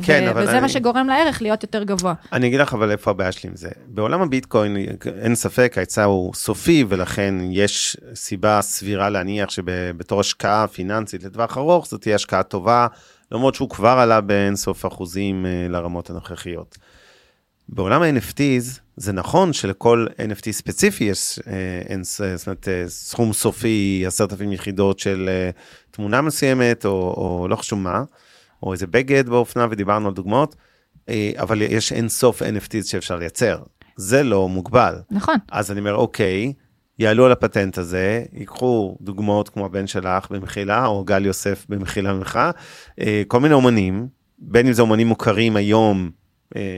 כן, 0.02 0.24
ו- 0.26 0.30
אבל 0.30 0.42
וזה 0.42 0.52
אני- 0.52 0.60
מה 0.60 0.68
שגורם 0.68 1.06
לערך 1.06 1.42
להיות 1.42 1.62
יותר 1.62 1.82
גבוה. 1.82 2.14
אני 2.32 2.46
אגיד 2.48 2.60
לך 2.60 2.74
אבל 2.74 2.90
איפה 2.90 3.10
הבעיה 3.10 3.32
שלי 3.32 3.50
עם 3.50 3.56
זה. 3.56 3.68
בעולם 3.86 4.22
הביטקוין 4.22 4.76
אין 5.22 5.34
ספק 5.34 5.72
ההיצע 5.76 6.04
הוא 6.04 6.34
סופי 6.34 6.84
ולכן 6.88 7.34
יש 7.50 7.96
סיבה 8.14 8.58
סבירה 8.62 9.10
להניח 9.10 9.50
שבתור 9.50 10.20
השקעה 10.20 10.66
פיננסית 10.68 11.24
לטווח 11.24 11.58
ארוך 11.58 11.86
זאת 11.86 12.00
תהיה 12.02 12.14
השקעה 12.14 12.42
טובה 12.42 12.86
למרות 13.32 13.54
שהוא 13.54 13.68
כבר 13.70 13.88
עלה 13.98 14.20
באין 14.20 14.56
סוף 14.56 14.86
אחוזים 14.86 15.46
אה, 15.46 15.66
לרמות 15.68 16.10
הנוכחיות. 16.10 16.78
בעולם 17.68 18.02
ה-NFTs 18.02 18.80
זה 18.96 19.12
נכון 19.12 19.52
שלכל 19.52 20.06
NFT 20.18 20.50
ספציפי 20.52 21.04
יש 21.04 21.38
אה, 21.46 21.52
אין, 21.88 22.04
ס- 22.04 22.20
זאת 22.36 22.46
אומרת, 22.46 22.68
אה, 22.68 22.84
סכום 22.88 23.32
סופי 23.32 24.04
עשרת 24.06 24.32
אלפים 24.32 24.52
יחידות 24.52 24.98
של 24.98 25.28
אה, 25.28 25.50
תמונה 25.90 26.20
מסוימת 26.20 26.84
או, 26.84 26.90
או 27.16 27.46
לא 27.48 27.56
חשוב 27.56 27.78
מה, 27.78 28.02
או 28.62 28.72
איזה 28.72 28.86
בגד 28.86 29.28
באופנה 29.28 29.66
ודיברנו 29.70 30.08
על 30.08 30.14
דוגמאות, 30.14 30.56
אה, 31.08 31.30
אבל 31.36 31.62
יש 31.62 31.92
אין 31.92 32.08
סוף 32.08 32.42
NFTs 32.42 32.84
שאפשר 32.86 33.16
לייצר, 33.16 33.62
זה 33.96 34.22
לא 34.22 34.48
מוגבל. 34.48 34.94
נכון. 35.10 35.34
אז 35.52 35.70
אני 35.70 35.80
אומר 35.80 35.94
אוקיי, 35.94 36.52
יעלו 36.98 37.26
על 37.26 37.32
הפטנט 37.32 37.78
הזה, 37.78 38.24
ייקחו 38.32 38.96
דוגמאות 39.00 39.48
כמו 39.48 39.66
הבן 39.66 39.86
שלך 39.86 40.30
במחילה, 40.30 40.86
או 40.86 41.04
גל 41.04 41.26
יוסף 41.26 41.66
במחילה 41.68 42.12
ממך, 42.12 42.40
אה, 43.00 43.22
כל 43.28 43.40
מיני 43.40 43.54
אומנים, 43.54 44.08
בין 44.38 44.66
אם 44.66 44.72
זה 44.72 44.82
אומנים 44.82 45.08
מוכרים 45.08 45.56
היום, 45.56 46.10
אה, 46.10 46.21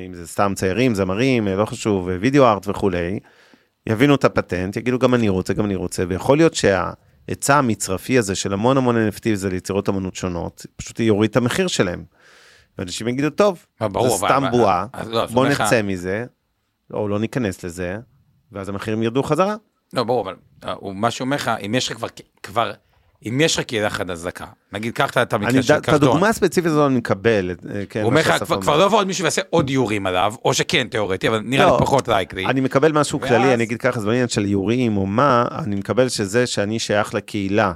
אם 0.06 0.14
זה 0.14 0.26
סתם 0.26 0.52
ציירים, 0.56 0.94
זמרים, 0.94 1.48
אה, 1.48 1.56
לא 1.56 1.64
חשוב, 1.64 2.08
אה, 2.08 2.16
וידאו 2.20 2.44
ארט 2.46 2.68
וכולי, 2.68 3.18
יבינו 3.88 4.14
את 4.14 4.24
הפטנט, 4.24 4.76
יגידו 4.76 4.98
גם 4.98 5.14
אני 5.14 5.28
רוצה, 5.28 5.52
גם 5.54 5.64
אני 5.64 5.74
רוצה, 5.74 6.04
ויכול 6.08 6.36
להיות 6.36 6.54
שההיצע 6.54 7.56
המצרפי 7.56 8.18
הזה 8.18 8.34
של 8.34 8.52
המון 8.52 8.76
המון 8.76 8.96
NFT 9.08 9.34
זה 9.34 9.48
ליצירות 9.50 9.88
אמנות 9.88 10.14
שונות, 10.14 10.66
פשוט 10.76 11.00
יוריד 11.00 11.30
את 11.30 11.36
המחיר 11.36 11.66
שלהם. 11.66 12.04
ואנשים 12.78 13.08
יגידו, 13.08 13.30
טוב, 13.30 13.66
ברור, 13.80 14.08
זה 14.08 14.16
סתם 14.26 14.44
בועה, 14.50 14.86
לא, 15.06 15.26
בוא 15.26 15.40
אומר 15.42 15.50
לך- 15.52 15.60
נצא 15.60 15.82
מזה, 15.82 16.24
או 16.92 17.08
לא 17.08 17.18
ניכנס 17.18 17.64
לזה, 17.64 17.96
ואז 18.52 18.68
המחירים 18.68 19.02
ירדו 19.02 19.22
חזרה. 19.22 19.56
לא, 19.92 20.04
ברור, 20.04 20.20
אבל 20.22 20.34
אה, 20.64 20.72
הוא- 20.72 20.94
מה 20.94 21.10
שאומר 21.10 21.36
לך, 21.36 21.50
אם 21.66 21.74
יש 21.74 21.88
לך 21.90 21.96
כבר, 21.96 22.08
כבר, 22.42 22.72
אם 23.28 23.40
יש 23.40 23.58
לך 23.58 23.64
קהילה 23.64 23.90
חדשה, 23.90 24.28
נגיד, 24.72 24.92
קח 24.94 25.10
את- 25.10 25.16
את 25.16 25.32
המקרה 25.32 25.62
של 25.62 25.74
את 25.74 25.86
קרדון. 25.86 26.08
הדוגמה 26.08 26.28
הספציפית 26.28 26.70
הזאת 26.70 26.86
אני 26.90 26.98
מקבל, 26.98 27.50
כן, 27.88 28.00
הוא 28.00 28.10
אומר 28.10 28.20
לך, 28.20 28.44
כבר- 28.60 28.76
לא 28.78 28.84
יבוא 28.84 28.98
עוד 28.98 29.06
מישהו 29.06 29.22
ויעשה 29.22 29.42
עוד 29.50 29.68
איורים 29.68 30.06
עליו, 30.06 30.34
או 30.44 30.54
שכן, 30.54 30.86
תיאורטי, 30.90 31.28
אבל 31.28 31.40
נראה 31.44 31.64
לי 31.64 31.70
לא, 31.70 31.76
פחות 31.80 32.08
לייקלי. 32.08 32.46
אני 32.46 32.60
מקבל 32.60 32.92
משהו 32.92 33.20
כללי, 33.20 33.54
אני 33.54 33.64
אגיד 33.64 33.78
ככה, 33.78 34.00
זה 34.00 34.06
לא 34.06 34.12
עניין 34.12 34.28
של 34.28 34.44
איורים 34.44 34.96
או 34.96 35.06
מה, 35.06 35.44
אני 35.58 35.76
מקבל 35.76 36.08
שזה 36.08 36.46
שאני 36.46 36.78
שייך 36.78 37.14
לקהילה 37.14 37.72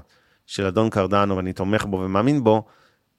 של 0.46 0.66
אדון 0.66 0.90
קרדנו 0.90 1.36
ואני 1.36 1.52
תומך 1.52 1.84
בו 1.84 1.96
ומאמין 1.96 2.44
בו, 2.44 2.64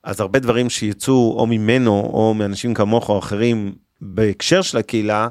אז 0.03 0.19
הרבה 0.21 0.39
דברים 0.39 0.69
שיצאו 0.69 1.36
או 1.39 1.47
ממנו 1.47 1.91
או 2.13 2.34
מאנשים 2.34 2.73
כמוך 2.73 3.09
או 3.09 3.19
אחרים 3.19 3.73
בהקשר 4.01 4.61
של 4.61 4.77
הקהילה, 4.77 5.27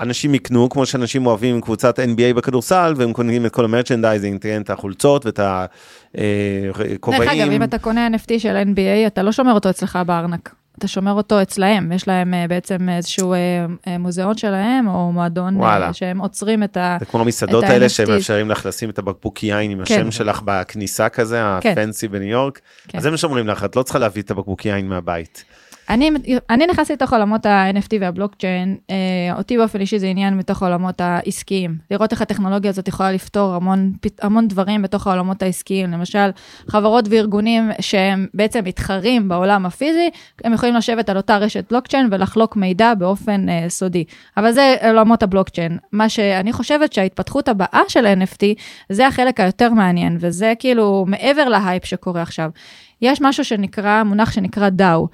אנשים 0.00 0.34
יקנו 0.34 0.68
כמו 0.68 0.86
שאנשים 0.86 1.26
אוהבים 1.26 1.60
קבוצת 1.60 1.98
NBA 1.98 2.34
בכדורסל 2.36 2.94
והם 2.96 3.12
קונים 3.12 3.46
את 3.46 3.52
כל 3.52 3.64
ה 3.64 3.70
merchandising, 3.70 4.46
את 4.60 4.70
החולצות 4.70 5.26
ואת 5.26 5.40
הכובעים. 5.42 7.22
דרך 7.22 7.32
אגב, 7.32 7.50
אם 7.50 7.62
אתה 7.62 7.78
קונה 7.78 8.08
NFT 8.08 8.38
של 8.38 8.62
NBA, 8.74 9.06
אתה 9.06 9.22
לא 9.22 9.32
שומר 9.32 9.52
אותו 9.52 9.70
אצלך 9.70 9.98
בארנק. 10.06 10.54
אתה 10.78 10.88
שומר 10.88 11.12
אותו 11.12 11.42
אצלהם, 11.42 11.92
יש 11.92 12.08
להם 12.08 12.34
אה, 12.34 12.48
בעצם 12.48 12.88
איזשהו 12.88 13.32
אה, 13.32 13.38
אה, 13.86 13.98
מוזיאון 13.98 14.36
שלהם, 14.36 14.88
או 14.88 15.12
מועדון 15.12 15.54
אה, 15.56 15.60
וואלה. 15.60 15.92
שהם 15.92 16.18
אוצרים 16.18 16.62
את 16.62 16.76
ה... 16.76 16.96
זה 17.00 17.06
כמו 17.06 17.20
המסעדות 17.20 17.64
האלה 17.64 17.84
ה-NFT. 17.84 17.88
שמאפשרים 17.88 18.50
לך 18.50 18.66
לשים 18.66 18.90
את 18.90 18.98
הבקבוק 18.98 19.42
יין 19.42 19.70
עם 19.70 19.80
השם 19.80 19.94
כן. 19.94 20.10
שלך 20.10 20.42
בכניסה 20.44 21.08
כזה, 21.08 21.42
כן. 21.60 21.70
הפנסי 21.72 22.08
בניו 22.08 22.28
יורק. 22.28 22.60
כן. 22.88 22.98
אז 22.98 23.04
זה 23.04 23.10
מה 23.10 23.16
שאומרים 23.16 23.46
לך, 23.46 23.64
את 23.64 23.76
לא 23.76 23.82
צריכה 23.82 23.98
להביא 23.98 24.22
את 24.22 24.30
הבקבוק 24.30 24.66
יין 24.66 24.88
מהבית. 24.88 25.44
אני, 25.90 26.10
אני 26.50 26.66
נכנסתי 26.66 26.92
לתוך 26.92 27.12
עולמות 27.12 27.46
ה-NFT 27.46 27.96
והבלוקצ'יין, 28.00 28.76
אה, 28.90 28.96
אותי 29.38 29.56
באופן 29.56 29.80
אישי 29.80 29.98
זה 29.98 30.06
עניין 30.06 30.36
מתוך 30.36 30.62
העולמות 30.62 31.00
העסקיים. 31.00 31.78
לראות 31.90 32.12
איך 32.12 32.22
הטכנולוגיה 32.22 32.70
הזאת 32.70 32.88
יכולה 32.88 33.12
לפתור 33.12 33.54
המון, 33.54 33.92
המון 34.22 34.48
דברים 34.48 34.82
בתוך 34.82 35.06
העולמות 35.06 35.42
העסקיים. 35.42 35.90
למשל, 35.90 36.30
חברות 36.68 37.04
וארגונים 37.10 37.70
שהם 37.80 38.26
בעצם 38.34 38.64
מתחרים 38.64 39.28
בעולם 39.28 39.66
הפיזי, 39.66 40.10
הם 40.44 40.52
יכולים 40.52 40.74
לשבת 40.74 41.08
על 41.08 41.16
אותה 41.16 41.38
רשת 41.38 41.64
בלוקצ'יין 41.70 42.08
ולחלוק 42.10 42.56
מידע 42.56 42.94
באופן 42.94 43.48
אה, 43.48 43.64
סודי. 43.68 44.04
אבל 44.36 44.52
זה 44.52 44.76
עולמות 44.82 45.22
הבלוקצ'יין. 45.22 45.78
מה 45.92 46.08
שאני 46.08 46.52
חושבת 46.52 46.92
שההתפתחות 46.92 47.48
הבאה 47.48 47.82
של 47.88 48.06
NFT, 48.06 48.42
זה 48.88 49.06
החלק 49.06 49.40
היותר 49.40 49.70
מעניין, 49.72 50.16
וזה 50.20 50.52
כאילו 50.58 51.04
מעבר 51.08 51.48
להייפ 51.48 51.84
שקורה 51.84 52.22
עכשיו. 52.22 52.50
יש 53.02 53.20
משהו 53.22 53.44
שנקרא, 53.44 54.02
מונח 54.02 54.32
שנקרא 54.32 54.68
DAO. 54.78 55.06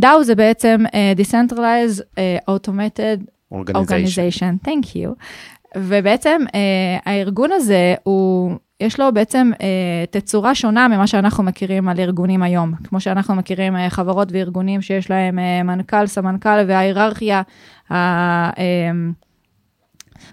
DAO 0.00 0.22
זה 0.22 0.34
בעצם 0.34 0.84
uh, 0.86 1.20
Decentralized 1.20 2.00
uh, 2.00 2.50
Automated 2.50 3.30
אורגניזיישן. 3.50 4.56
Organization, 4.62 4.68
thank 4.68 4.86
you. 4.86 5.24
ובעצם 5.76 6.40
uh, 6.46 6.50
הארגון 7.06 7.52
הזה 7.52 7.94
הוא, 8.02 8.52
יש 8.80 9.00
לו 9.00 9.12
בעצם 9.14 9.50
uh, 9.54 9.58
תצורה 10.10 10.54
שונה 10.54 10.88
ממה 10.88 11.06
שאנחנו 11.06 11.44
מכירים 11.44 11.88
על 11.88 12.00
ארגונים 12.00 12.42
היום. 12.42 12.74
כמו 12.84 13.00
שאנחנו 13.00 13.34
מכירים 13.34 13.76
uh, 13.76 13.78
חברות 13.88 14.28
וארגונים 14.32 14.82
שיש 14.82 15.10
להם 15.10 15.38
uh, 15.38 15.62
מנכ"ל, 15.64 16.06
סמנכ"ל 16.06 16.64
וההיררכיה, 16.68 17.42
ה, 17.90 18.50
uh, 18.50 18.54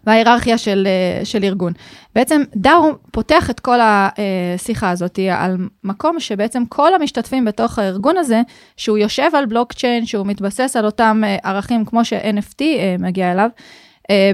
וההיררכיה 0.05 0.57
של, 0.57 0.87
אה, 0.87 1.25
של 1.25 1.43
ארגון. 1.43 1.73
בעצם 2.15 2.41
דאו 2.55 2.91
פותח 3.11 3.49
את 3.49 3.59
כל 3.59 3.79
השיחה 3.81 4.89
הזאת 4.89 5.19
על 5.31 5.57
מקום 5.83 6.19
שבעצם 6.19 6.63
כל 6.69 6.93
המשתתפים 6.93 7.45
בתוך 7.45 7.79
הארגון 7.79 8.17
הזה, 8.17 8.41
שהוא 8.77 8.97
יושב 8.97 9.29
על 9.33 9.45
בלוקצ'יין, 9.45 10.05
שהוא 10.05 10.25
מתבסס 10.25 10.75
על 10.75 10.85
אותם 10.85 11.21
אה, 11.25 11.37
ערכים 11.43 11.85
כמו 11.85 12.05
ש-NFT 12.05 12.61
אה, 12.61 12.95
מגיע 12.99 13.31
אליו, 13.31 13.49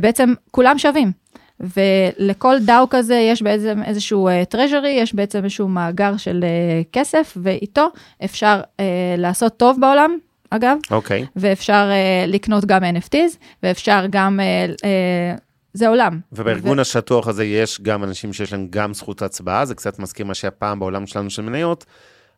בעצם 0.01 0.33
כולם 0.51 0.77
שווים. 0.77 1.11
ולכל 1.59 2.59
דאו 2.59 2.89
כזה 2.89 3.15
יש 3.15 3.41
בעצם 3.41 3.83
איזשהו 3.85 4.29
טרז'רי, 4.49 4.89
יש 4.89 5.15
בעצם 5.15 5.43
איזשהו 5.43 5.67
מאגר 5.67 6.17
של 6.17 6.45
כסף, 6.93 7.37
ואיתו 7.41 7.87
אפשר 8.23 8.61
לעשות 9.17 9.57
טוב 9.57 9.77
בעולם, 9.81 10.17
אגב, 10.49 10.77
אוקיי. 10.91 11.25
ואפשר 11.35 11.89
uh, 11.89 12.31
לקנות 12.31 12.65
גם 12.65 12.81
NFTs, 12.83 13.37
ואפשר 13.63 14.05
גם, 14.09 14.39
uh, 14.39 14.73
uh, 14.73 15.39
זה 15.73 15.87
עולם. 15.87 16.19
ובארגון 16.31 16.79
השטוח 16.79 17.27
הזה 17.27 17.45
יש 17.45 17.81
גם 17.81 18.03
אנשים 18.03 18.33
שיש 18.33 18.51
להם 18.53 18.67
גם 18.69 18.93
זכות 18.93 19.21
הצבעה, 19.21 19.65
זה 19.65 19.75
קצת 19.75 19.99
מזכיר 19.99 20.25
מה 20.25 20.33
שהיה 20.33 20.51
פעם 20.51 20.79
בעולם 20.79 21.07
שלנו 21.07 21.29
של 21.29 21.41
מניות. 21.41 21.85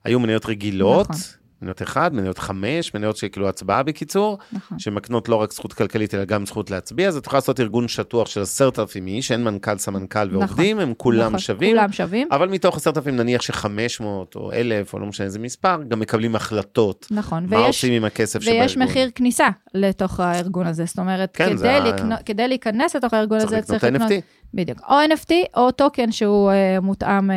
היו 0.04 0.20
מניות 0.20 0.46
רגילות, 0.46 1.10
נכון. 1.10 1.22
מניות 1.62 1.82
אחד, 1.82 2.14
מניות 2.14 2.38
חמש, 2.38 2.94
מניות 2.94 3.18
שכאילו 3.18 3.50
הצבעה 3.50 3.84
בקיצור, 3.84 4.38
נכון. 4.52 4.80
שמקנות 4.80 5.30
לא 5.30 5.36
רק 5.36 5.54
זכות 5.54 5.74
כלכלית 5.74 6.16
אלא 6.16 6.26
גם 6.26 6.46
זכות 6.46 6.72
להצביע, 6.72 7.08
אז 7.08 7.18
את 7.18 7.26
יכולה 7.26 7.38
לעשות 7.38 7.60
ארגון 7.60 7.88
שטוח 7.88 8.28
של 8.28 8.42
עשרת 8.42 8.80
אלפים 8.80 9.08
איש, 9.08 9.32
אין 9.32 9.44
מנכ"ל, 9.44 9.78
סמנכ"ל 9.78 10.30
ועובדים, 10.32 10.80
הם 10.80 10.94
כולם 10.98 11.28
נכון, 11.28 11.40
שווים. 11.40 11.76
כולם 11.76 11.92
שווים, 11.92 12.28
אבל 12.32 12.50
מתוך 12.50 12.78
עשרת 12.78 12.98
אלפים 12.98 13.16
נניח 13.16 13.42
ש-500 13.42 14.04
או 14.36 14.52
1,000 14.54 14.94
או 14.94 15.00
לא 15.00 15.06
משנה 15.06 15.26
איזה 15.26 15.40
מספר, 15.40 15.78
גם 15.88 16.00
מקבלים 16.00 16.36
החלטות. 16.36 17.08
נכון. 17.12 17.46
מה 17.50 17.58
ויש, 17.58 17.68
עושים 17.68 17.94
עם 17.94 18.06
הכסף 18.06 18.42
שבארגון. 18.42 18.62
ויש 18.62 18.78
מחיר 18.78 19.10
כניסה 19.16 19.48
לתוך 19.74 20.20
הארגון 20.20 20.68
הזה, 20.68 20.86
זאת 20.86 21.00
אומרת, 21.00 21.30
כן, 21.34 21.46
כדי, 21.46 21.58
זה 21.58 21.80
לקנות, 21.86 22.20
כדי 22.26 22.48
להיכנס 22.48 22.96
לתוך 22.96 23.14
הארגון 23.14 23.40
צריך 23.40 23.52
הזה, 23.52 23.58
לקנות 23.58 23.80
צריך 23.82 23.94
לקנות, 23.94 24.12
NFT. 24.12 24.14
בדיוק, 24.54 24.80
או 24.90 24.96
NFT 24.96 25.32
או 25.56 25.72
טוקן 25.72 26.12
שהוא 26.12 26.52
uh, 26.52 26.82
מותאם, 26.82 27.30
uh, 27.30 27.34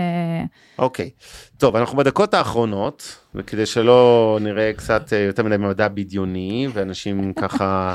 אוקיי. 0.78 1.10
טוב, 1.58 1.76
אנחנו 1.76 1.98
בדקות 1.98 2.34
האחרונות, 2.34 3.18
וכדי 3.34 3.66
שלא 3.66 4.38
נראה 4.40 4.72
קצת 4.76 5.12
אה, 5.12 5.18
יותר 5.18 5.42
מדי 5.42 5.56
מדע 5.56 5.88
בדיוני, 5.88 6.68
ואנשים 6.72 7.32
ככה 7.42 7.94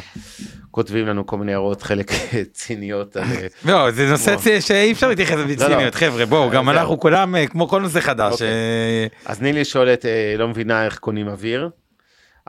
כותבים 0.72 1.08
לנו 1.08 1.26
כל 1.26 1.38
מיני 1.38 1.52
הערות, 1.52 1.82
חלק 1.82 2.12
אה, 2.12 2.42
ציניות 2.52 3.18
על... 3.18 3.24
אה, 3.24 3.48
לא, 3.66 3.92
זה 3.92 4.10
נושא 4.10 4.30
וואו. 4.30 4.42
צ- 4.42 4.68
שאי 4.68 4.92
אפשר 4.92 5.10
להתייחס 5.10 5.36
לא, 5.36 5.46
בציניות, 5.46 5.96
חבר'ה, 5.96 6.26
בואו, 6.26 6.50
גם 6.50 6.66
זהו. 6.66 6.74
אנחנו 6.74 7.00
כולם, 7.00 7.36
אה, 7.36 7.48
כמו 7.48 7.68
כל 7.68 7.82
נושא 7.82 8.00
חדש. 8.00 8.32
אוקיי. 8.34 8.48
אה, 8.48 9.08
אז 9.26 9.42
נילי 9.42 9.66
שואלת, 9.66 10.06
אה, 10.06 10.36
לא 10.38 10.48
מבינה 10.48 10.86
איך 10.86 10.98
קונים 10.98 11.28
אוויר. 11.28 11.70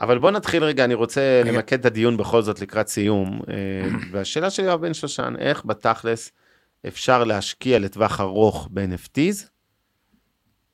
אבל 0.00 0.18
בוא 0.18 0.30
נתחיל 0.30 0.64
רגע, 0.64 0.84
אני 0.84 0.94
רוצה 0.94 1.40
רגע. 1.44 1.52
למקד 1.52 1.78
את 1.78 1.86
הדיון 1.86 2.16
בכל 2.16 2.42
זאת 2.42 2.60
לקראת 2.60 2.88
סיום. 2.88 3.40
אה, 3.48 3.54
והשאלה 4.12 4.50
של 4.50 4.64
יואב 4.64 4.80
בן 4.80 4.94
שושן, 4.94 5.34
איך 5.38 5.62
בתכלס 5.64 6.32
אפשר 6.86 7.24
להשקיע 7.24 7.78
לטווח 7.78 8.20
ארוך 8.20 8.68
ב-NFTs? 8.70 9.44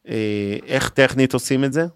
אה, 0.08 0.56
איך 0.66 0.88
טכנית 0.88 1.34
עושים 1.34 1.64
את 1.64 1.72
זה? 1.72 1.86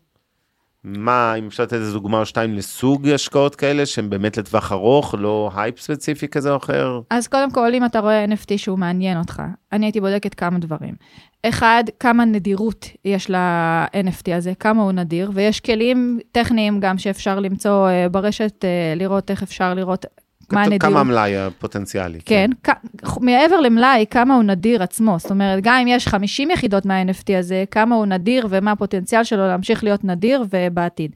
מה, 0.84 1.34
אם 1.34 1.46
אפשר 1.46 1.62
לתת 1.62 1.72
איזה 1.72 1.92
דוגמה 1.92 2.20
או 2.20 2.26
שתיים 2.26 2.54
לסוג 2.54 3.08
השקעות 3.08 3.54
כאלה, 3.54 3.86
שהן 3.86 4.10
באמת 4.10 4.36
לטווח 4.36 4.72
ארוך, 4.72 5.14
לא 5.18 5.50
הייפ 5.56 5.80
ספציפי 5.80 6.28
כזה 6.28 6.50
או 6.50 6.56
אחר? 6.56 7.00
אז 7.10 7.28
קודם 7.28 7.50
כל, 7.50 7.74
אם 7.74 7.84
אתה 7.84 8.00
רואה 8.00 8.24
NFT 8.24 8.56
שהוא 8.56 8.78
מעניין 8.78 9.18
אותך, 9.18 9.42
אני 9.72 9.86
הייתי 9.86 10.00
בודקת 10.00 10.34
כמה 10.34 10.58
דברים. 10.58 10.94
אחד, 11.42 11.84
כמה 12.00 12.24
נדירות 12.24 12.86
יש 13.04 13.30
ל-NFT 13.30 14.34
הזה, 14.36 14.52
כמה 14.54 14.82
הוא 14.82 14.92
נדיר, 14.92 15.30
ויש 15.34 15.60
כלים 15.60 16.18
טכניים 16.32 16.80
גם 16.80 16.98
שאפשר 16.98 17.40
למצוא 17.40 17.88
אה, 17.88 18.08
ברשת, 18.08 18.64
אה, 18.64 18.94
לראות 18.96 19.30
איך 19.30 19.42
אפשר 19.42 19.74
לראות 19.74 20.06
מה 20.52 20.62
הנדירות. 20.62 20.82
כמה 20.82 21.00
המלאי 21.00 21.36
הפוטנציאלי? 21.36 22.18
כן, 22.24 22.50
כ- 22.64 23.18
מעבר 23.20 23.60
למלאי, 23.60 24.04
כמה 24.10 24.34
הוא 24.34 24.42
נדיר 24.42 24.82
עצמו. 24.82 25.16
זאת 25.18 25.30
אומרת, 25.30 25.58
גם 25.62 25.74
אם 25.82 25.86
יש 25.88 26.08
50 26.08 26.50
יחידות 26.50 26.86
מה-NFT 26.86 27.38
הזה, 27.38 27.64
כמה 27.70 27.94
הוא 27.94 28.06
נדיר 28.06 28.46
ומה 28.50 28.72
הפוטנציאל 28.72 29.24
שלו 29.24 29.46
להמשיך 29.46 29.84
להיות 29.84 30.04
נדיר 30.04 30.44
ובעתיד. 30.50 31.10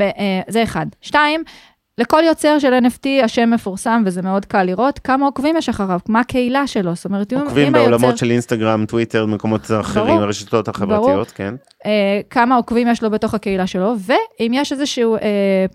אה, 0.00 0.10
זה 0.48 0.62
אחד. 0.62 0.86
שתיים, 1.02 1.42
לכל 2.00 2.22
יוצר 2.26 2.58
של 2.58 2.72
NFT 2.72 3.24
השם 3.24 3.50
מפורסם 3.50 4.02
וזה 4.06 4.22
מאוד 4.22 4.44
קל 4.44 4.62
לראות 4.62 4.98
כמה 4.98 5.26
עוקבים 5.26 5.56
יש 5.56 5.68
אחריו, 5.68 5.98
מה 6.08 6.20
הקהילה 6.20 6.66
שלו. 6.66 6.94
זאת 6.94 7.04
אומרת, 7.04 7.32
אם- 7.32 7.38
עוקבים 7.38 7.66
אם 7.66 7.72
בעולמות 7.72 8.02
היוצר, 8.02 8.16
של 8.16 8.30
אינסטגרם, 8.30 8.84
טוויטר, 8.86 9.26
מקומות 9.26 9.70
אחרים, 9.80 10.06
ברור. 10.06 10.22
הרשתות 10.22 10.68
ברור. 10.68 10.94
החברתיות, 10.94 11.30
כן. 11.30 11.54
אה, 11.86 12.20
כמה 12.30 12.56
עוקבים 12.56 12.88
יש 12.88 13.02
לו 13.02 13.10
בתוך 13.10 13.34
הקהילה 13.34 13.66
שלו, 13.66 13.94
ואם 14.00 14.52
יש 14.54 14.72
איזשהו, 14.72 15.16
אה, 15.16 15.20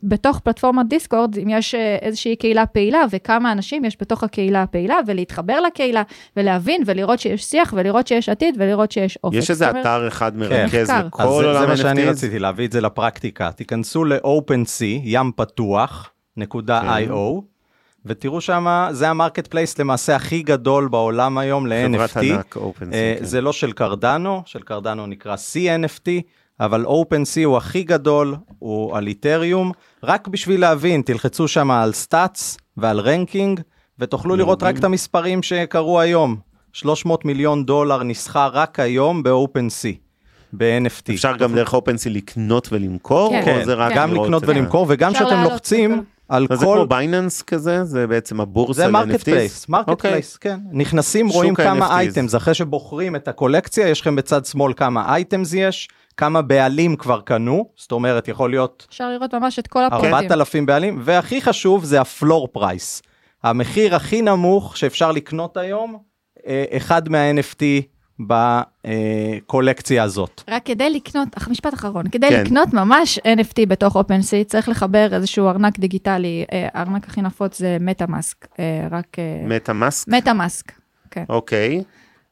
בתוך 0.03 0.39
פלטפורמת 0.39 0.87
דיסקורד, 0.87 1.37
אם 1.37 1.49
יש 1.49 1.75
אה, 1.75 1.97
איזושהי 2.01 2.35
קהילה 2.35 2.65
פעילה, 2.65 3.01
וכמה 3.11 3.51
אנשים 3.51 3.85
יש 3.85 3.97
בתוך 4.01 4.23
הקהילה 4.23 4.61
הפעילה, 4.63 4.95
ולהתחבר 5.07 5.59
לקהילה, 5.61 6.03
ולהבין, 6.37 6.81
ולראות 6.85 7.19
שיש 7.19 7.43
שיח, 7.43 7.73
ולראות 7.77 8.07
שיש 8.07 8.29
עתיד, 8.29 8.55
ולראות 8.59 8.91
שיש 8.91 9.17
אופק. 9.23 9.37
יש 9.37 9.49
איזה 9.49 9.69
אומרת, 9.69 9.85
אתר 9.85 10.07
אחד 10.07 10.37
מרכז 10.37 10.89
מחקר. 10.91 11.07
לכל 11.07 11.23
עולם 11.23 11.61
זה 11.61 11.67
מה 11.67 11.77
שאני? 11.77 12.05
רציתי 12.05 12.39
להביא 12.39 12.67
את 12.67 12.71
זה 12.71 12.81
לפרקטיקה. 12.81 13.51
תיכנסו 13.51 14.05
ל-OpenSea, 14.05 14.83
ים 15.03 15.31
פתוח, 15.35 16.10
נקודה 16.37 16.81
כן. 16.81 17.11
.io, 17.11 17.41
ותראו 18.05 18.41
שם, 18.41 18.87
זה 18.91 19.09
ה 19.09 19.47
marketplace 19.47 19.79
למעשה 19.79 20.15
הכי 20.15 20.43
גדול 20.43 20.87
בעולם 20.87 21.37
היום 21.37 21.67
ל-NFT. 21.67 21.93
חברת 21.97 22.17
ענק, 22.17 22.57
OpenSea, 22.57 22.93
אה, 22.93 23.15
כן. 23.19 23.25
זה 23.25 23.41
לא 23.41 23.53
של 23.53 23.71
קרדנו, 23.71 24.41
של 24.45 24.61
קרדנו 24.61 25.07
נקרא 25.07 25.35
CNFT, 25.35 26.09
אבל 26.59 26.85
OpenSea 26.85 27.45
הוא 27.45 27.57
הכי 27.57 27.83
גדול, 27.83 28.35
הוא 28.59 28.97
על 28.97 29.07
איתריום. 29.07 29.71
רק 30.03 30.27
בשביל 30.27 30.61
להבין, 30.61 31.01
תלחצו 31.01 31.47
שם 31.47 31.71
על 31.71 31.93
stats 31.93 32.57
ועל 32.77 32.99
ranking, 32.99 33.59
ותוכלו 33.99 34.35
לראות 34.35 34.63
רק 34.63 34.77
את 34.77 34.83
המספרים 34.83 35.43
שקרו 35.43 35.99
היום. 35.99 36.35
300 36.73 37.25
מיליון 37.25 37.65
דולר 37.65 38.03
נסחר 38.03 38.49
רק 38.53 38.79
היום 38.79 39.23
ב-OpenSea, 39.23 39.95
ב-NFT. 40.57 41.11
אפשר 41.13 41.37
גם 41.37 41.55
דרך 41.55 41.73
OpenSea 41.73 42.09
לקנות 42.09 42.67
ולמכור, 42.71 43.33
כן. 43.45 43.59
או 43.59 43.65
זה 43.65 43.73
רק 43.73 43.91
כן. 43.93 43.97
גם 43.97 44.13
לקנות 44.13 44.43
את 44.43 44.49
ה- 44.49 44.51
ולמכור, 44.51 44.85
וגם 44.89 45.13
כשאתם 45.13 45.43
לוחצים 45.43 46.03
על 46.31 46.47
אז 46.49 46.59
זה 46.59 46.65
כל... 46.65 46.73
כמו 46.75 46.87
בייננס 46.87 47.41
כזה? 47.41 47.83
זה 47.83 48.07
בעצם 48.07 48.41
הבורסה 48.41 48.81
זה 48.81 48.87
ל-NFTs? 48.87 48.91
marketplace, 48.91 49.69
market. 49.69 50.01
place, 50.01 50.37
כן. 50.37 50.59
נכנסים, 50.71 51.29
רואים 51.29 51.55
כמה. 51.55 51.97
items, 51.97 52.35
אחרי 52.35 52.53
שבוחרים 52.53 53.15
את 53.15 53.27
הקולקציה, 53.27 53.87
יש 53.87 54.01
לכם 54.01 54.15
בצד 54.15 54.45
שמאל 54.45 54.73
כמה 54.73 55.13
items 55.13 55.53
יש, 55.53 55.89
כמה 56.17 56.41
בעלים 56.41 56.95
כבר 56.95 57.21
קנו, 57.21 57.69
זאת 57.75 57.91
אומרת, 57.91 58.27
יכול 58.27 58.49
להיות 58.49 58.87
אפשר 58.89 59.09
לראות 59.09 59.33
ממש 59.33 59.59
את 59.59 59.67
כל 59.67 59.85
הפרטים. 59.85 60.13
4,000 60.13 60.65
בעלים, 60.65 60.99
והכי 61.03 61.41
חשוב 61.41 61.83
זה 61.83 62.01
ה 62.01 62.09
floor 62.09 62.47
price. 62.47 63.01
המחיר 63.43 63.95
הכי 63.95 64.21
נמוך 64.21 64.77
שאפשר 64.77 65.11
לקנות 65.11 65.57
היום, 65.57 65.97
אה, 66.47 66.63
אחד 66.77 67.09
מה-NFT 67.09 67.63
בקולקציה 68.27 70.03
הזאת. 70.03 70.41
רק 70.49 70.65
כדי 70.65 70.89
לקנות, 70.89 71.27
אך, 71.37 71.47
משפט 71.47 71.73
אחרון, 71.73 72.09
כדי 72.11 72.29
כן. 72.29 72.43
לקנות 72.43 72.73
ממש 72.73 73.19
NFT 73.19 73.65
בתוך 73.67 73.95
OpenSea, 73.97 74.43
צריך 74.47 74.69
לחבר 74.69 75.07
איזשהו 75.15 75.47
ארנק 75.49 75.79
דיגיטלי, 75.79 76.45
אה, 76.51 76.67
הארנק 76.73 77.07
הכי 77.07 77.21
נפוץ 77.21 77.57
זה 77.59 77.77
MetaMask, 77.79 78.47
אה, 78.59 78.87
רק... 78.91 79.17
MetaMask? 79.47 80.07
MetaMask, 80.07 80.71
כן. 81.11 81.23
אוקיי. 81.29 81.83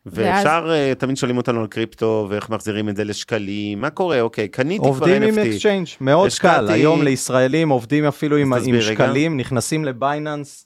ואז- 0.05 0.35
ואפשר, 0.45 0.69
אה, 0.71 0.93
תמיד 0.97 1.17
שואלים 1.17 1.37
אותנו 1.37 1.59
על 1.61 1.67
קריפטו, 1.67 2.27
ואיך 2.29 2.49
מחזירים 2.49 2.89
את 2.89 2.95
זה 2.95 3.03
לשקלים, 3.03 3.81
מה 3.81 3.89
קורה? 3.89 4.21
אוקיי, 4.21 4.47
קניתי 4.47 4.79
כבר 4.79 4.87
עובדים 4.87 5.21
עם 5.23 5.29
NFT. 5.35 5.41
exchange, 5.47 5.88
מאוד 6.01 6.27
השקעתי- 6.27 6.67
קל, 6.67 6.73
היום 6.73 7.01
לישראלים 7.01 7.69
עובדים 7.69 8.05
אפילו 8.05 8.37
עם, 8.37 8.53
עם 8.53 8.59
רגע. 8.73 8.81
שקלים, 8.81 9.37
נכנסים 9.37 9.85
ל 9.86 9.94
Binance, 9.94 10.65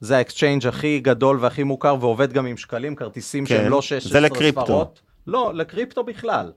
זה 0.00 0.16
ה 0.16 0.22
exchange 0.22 0.66
הכי 0.66 1.00
גדול 1.00 1.38
והכי 1.40 1.62
מוכר, 1.62 1.96
ועובד 2.00 2.32
גם 2.32 2.46
עם 2.46 2.56
שקלים, 2.56 2.96
כרטיסים 2.96 3.46
כן, 3.46 3.56
שהם 3.56 3.70
לא 3.70 3.76
זה 3.76 3.82
16 3.82 4.20
לקריפטו. 4.20 4.64
ספרות. 4.64 5.00
לא, 5.26 5.52
לקריפטו 5.54 6.04
בכלל. 6.04 6.52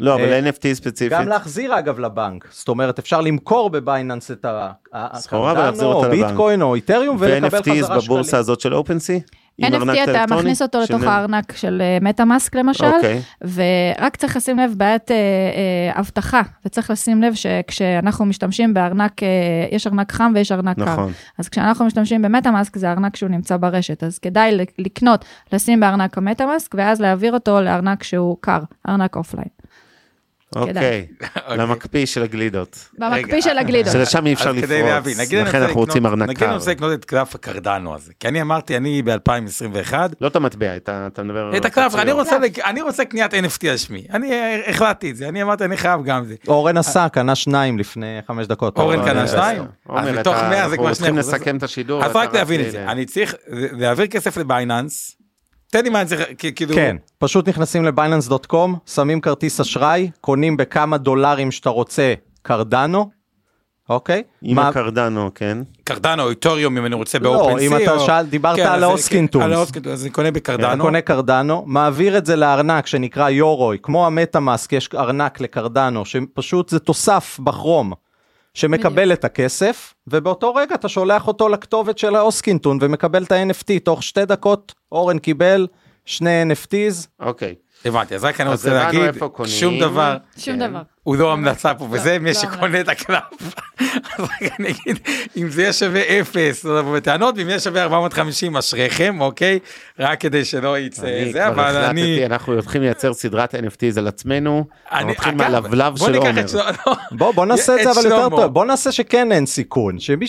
לא, 0.00 0.14
אבל 0.14 0.32
אה, 0.32 0.50
NFT 0.50 0.74
ספציפית. 0.74 1.12
גם 1.12 1.28
להחזיר 1.28 1.78
אגב 1.78 1.98
לבנק, 1.98 2.48
זאת 2.50 2.68
אומרת 2.68 2.98
אפשר 2.98 3.20
למכור 3.20 3.70
ב 3.70 3.78
Binance 3.78 4.30
את 4.30 4.46
הקרדנו, 4.92 5.92
או. 5.92 6.10
ביטקוין 6.10 6.62
או 6.62 6.74
איתריום 6.74 7.16
ולקבל 7.20 7.48
חזרה 7.48 7.72
ו-NFTs 7.72 7.84
שקלים. 7.84 8.00
בבורסה 8.04 8.38
הזאת 8.38 8.60
של 8.60 8.74
OpenSea? 8.74 9.20
NFT 9.62 10.10
אתה? 10.10 10.24
מכניס 10.34 10.62
אותו 10.62 10.80
לתוך 10.80 11.02
הארנק 11.02 11.56
של 11.56 11.82
MetaMask 12.00 12.54
למשל, 12.54 12.84
אוקיי. 12.84 13.20
ורק 13.40 14.16
צריך 14.16 14.36
לשים 14.36 14.58
לב 14.58 14.74
בעיית 14.76 15.10
אה, 15.10 15.16
אה, 15.16 16.00
אבטחה, 16.00 16.42
וצריך 16.66 16.90
לשים 16.90 17.22
לב 17.22 17.34
שכשאנחנו 17.34 18.24
משתמשים 18.24 18.74
בארנק, 18.74 19.22
אה, 19.22 19.28
יש 19.70 19.86
ארנק 19.86 20.12
חם 20.12 20.32
ויש 20.34 20.52
ארנק 20.52 20.76
קר. 20.76 20.84
נכון. 20.84 21.12
אז 21.38 21.48
כשאנחנו 21.48 21.84
משתמשים 21.84 22.22
ב 22.22 22.28
MetaMask 22.28 22.76
זה 22.76 22.90
ארנק 22.90 23.16
שהוא 23.16 23.30
נמצא 23.30 23.56
ברשת, 23.56 24.04
אז 24.04 24.18
כדאי 24.18 24.58
לקנות, 24.78 25.24
לשים 25.52 25.80
בארנק 25.80 26.18
ה 26.18 26.24
MetaMask, 26.24 26.74
ואז 26.78 27.00
להעביר 27.00 27.34
אותו 27.34 27.60
לארנק 27.60 28.02
שהוא 28.02 28.36
קר, 28.40 28.60
ארנק 28.88 29.16
offline. 29.16 29.48
אוקיי, 30.56 31.06
למקפיא 31.48 32.06
של 32.06 32.22
הגלידות. 32.22 32.88
במקפיא 32.98 33.40
של 33.40 33.58
הגלידות. 33.58 33.92
שלשם 33.92 34.26
אי 34.26 34.32
אפשר 34.32 34.52
לפרוץ, 34.52 35.18
לכן 35.46 35.62
אנחנו 35.62 35.80
רוצים 35.80 36.06
ארנק 36.06 36.28
נגיד 36.28 36.42
אני. 36.42 36.54
רוצה 36.54 36.70
לקנות 36.70 36.92
את 36.92 37.04
קלף 37.04 37.34
הקרדנו 37.34 37.94
הזה, 37.94 38.12
כי 38.20 38.28
אני 38.28 38.42
אמרתי, 38.42 38.76
אני 38.76 39.02
ב-2021, 39.02 39.94
לא 40.20 40.26
את 40.26 40.36
המטבע, 40.36 40.76
אתה 40.76 41.22
מדבר... 41.24 41.56
את 41.56 41.64
הקלף. 41.64 41.94
אני 41.94 42.12
רוצה 42.12 42.38
לק- 42.38 42.58
אני 42.58 42.82
רוצה 42.82 43.04
קניית 43.04 43.34
NFT 43.34 43.68
על 43.70 43.76
שמי, 43.76 44.06
אני 44.12 44.32
אה, 44.32 44.60
החלטתי 44.70 45.10
את 45.10 45.16
זה, 45.16 45.28
אני 45.28 45.42
אמרתי, 45.42 45.64
אני 45.64 45.76
חייב 45.76 46.00
גם 46.04 46.24
זה. 46.24 46.34
אורן 46.48 46.76
עשה, 46.76 47.06
קנה 47.08 47.34
שניים 47.34 47.78
לפני 47.78 48.18
חמש 48.26 48.46
דקות. 48.46 48.78
אורן 48.78 49.04
קנה 49.04 49.28
שניים? 49.28 49.62
עומר, 49.86 50.00
אז 50.00 50.08
אתה- 50.08 50.20
מתוך 50.20 50.34
100 50.34 50.48
זה 50.50 50.62
אנחנו 50.64 50.76
כבר 50.76 50.94
צריכים 50.94 51.14
2%. 51.14 51.18
לסכם 51.18 51.56
את 51.56 51.62
השידור. 51.62 52.04
אז 52.04 52.10
רק 52.16 52.34
להבין 52.34 52.60
את 52.60 52.70
זה, 52.70 52.84
אני 52.88 53.04
צריך 53.06 53.34
להעביר 53.48 54.06
כסף 54.06 54.36
ל 54.36 54.45
Binance, 54.45 55.16
תן 55.74 55.84
לי 55.84 55.90
מה 55.90 56.00
אני 56.00 56.08
צריך, 56.08 56.22
כי- 56.38 56.54
כאילו, 56.54 56.74
כן, 56.74 56.96
פשוט 57.18 57.48
נכנסים 57.48 57.84
ל 57.84 57.91
Binance.com, 57.91 58.76
שמים 58.86 59.20
כרטיס 59.20 59.60
אשראי, 59.60 60.10
קונים 60.20 60.56
בכמה 60.56 60.98
דולרים 60.98 61.50
שאתה 61.50 61.70
רוצה 61.70 62.14
קרדנו, 62.42 63.10
אוקיי? 63.88 64.22
עם 64.42 64.56
מה- 64.56 64.68
הקרדנו, 64.68 65.30
כן. 65.34 65.58
קרדנו 65.84 66.22
או 66.22 66.30
איתריום 66.30 66.78
אם 66.78 66.86
אני 66.86 66.94
רוצה 66.94 67.18
לא, 67.18 67.32
באופן 67.32 67.58
אם 67.58 67.76
אתה 67.76 67.98
שאל- 67.98 68.26
דיברת 68.26 68.58
על 68.58 68.84
ה 68.84 68.89
Hoskintons. 68.89 69.44
על 69.44 69.52
ה 69.52 69.56
Hoskintons, 69.56 69.94
אז 69.94 70.02
אני 70.02 70.10
קונה 70.10 70.30
בקרדנו. 70.30 70.84
קונה 70.84 71.00
קרדנו, 71.00 71.62
מעביר 71.66 72.18
את 72.18 72.26
זה 72.26 72.36
לארנק 72.36 72.86
שנקרא 72.86 73.28
יורוי, 73.28 73.78
כמו 73.82 74.06
ה 74.06 74.13
MetaMask 74.13 74.72
יש 74.72 74.88
ארנק 74.94 75.40
לקרדנו, 75.40 76.04
שפשוט 76.04 76.68
זה 76.68 76.78
תוסף 76.78 77.40
ב 77.44 77.50
Chrome, 77.50 77.92
שמקבל 78.54 79.12
את 79.12 79.24
הכסף, 79.24 79.94
ובאותו 80.06 80.54
רגע 80.54 80.74
אתה 80.74 80.88
שולח 80.88 81.26
אותו 81.26 81.48
לכתובת 81.48 81.98
של 81.98 82.16
האוסקינטון 82.16 82.78
ומקבל 82.80 83.22
את 83.22 83.32
ה-NFT, 83.32 83.80
תוך 83.84 84.02
שתי 84.02 84.24
דקות 84.24 84.74
אורן 84.92 85.18
קיבל 85.18 85.66
שני 86.04 86.42
NFTs, 86.42 87.06
אוקיי. 87.20 87.54
הבנתי, 87.84 88.14
אז 88.14 88.24
רק 88.24 88.40
אני 88.40 88.50
רוצה 88.50 88.74
להגיד. 88.74 89.00
שום 89.46 89.80
דבר, 89.80 90.16
שום 90.38 90.54
כן. 90.54 90.68
דבר. 90.70 90.82
הוא 91.04 91.16
לא 91.16 91.32
המלצה 91.32 91.74
פה, 91.74 91.88
וזה 91.90 92.18
מי 92.18 92.28
לא 92.28 92.34
שקונה 92.34 92.80
את 92.80 92.88
הקלף. 92.88 93.22
אז 93.80 94.24
רק 94.24 94.60
אני 94.60 94.68
אגיד, 94.68 94.98
אם 95.36 95.48
זה 95.48 95.62
יהיה 95.62 95.72
שווה 95.72 96.20
אפס, 96.20 96.64
לא 96.64 96.78
לבוא 96.78 96.96
בטענות, 96.96 97.34
ואם 97.38 97.48
יהיה 97.48 97.60
שווה 97.60 97.82
450, 97.82 98.56
אשריכם, 98.56 99.20
אוקיי? 99.20 99.58
רק 99.98 100.20
כדי 100.20 100.44
שלא 100.44 100.78
יצא 100.78 101.06
אני 101.06 101.32
זה, 101.32 101.48
אבל 101.48 101.76
אני... 101.76 102.26
אנחנו 102.26 102.52
הולכים 102.52 102.82
לייצר 102.82 103.14
סדרת 103.14 103.54
NFTs 103.54 103.98
על 103.98 104.08
עצמנו. 104.08 104.64
אנחנו 104.92 105.30
אגב, 105.30 105.38
מהלבלב 105.38 105.96
של 105.96 106.14
עומר. 106.14 106.44
לא. 106.86 106.94
בוא 107.12 107.32
בוא 107.32 107.46
נעשה 107.54 107.74
את 107.74 107.80
זה 107.82 107.90
אבל 107.90 108.10
יותר. 108.10 108.28
טוב 108.28 108.46
בוא 108.46 108.64
נעשה 108.64 108.92
שכן 108.92 109.32
אין 109.32 109.46
סיכון 109.46 109.98
שמי 109.98 110.26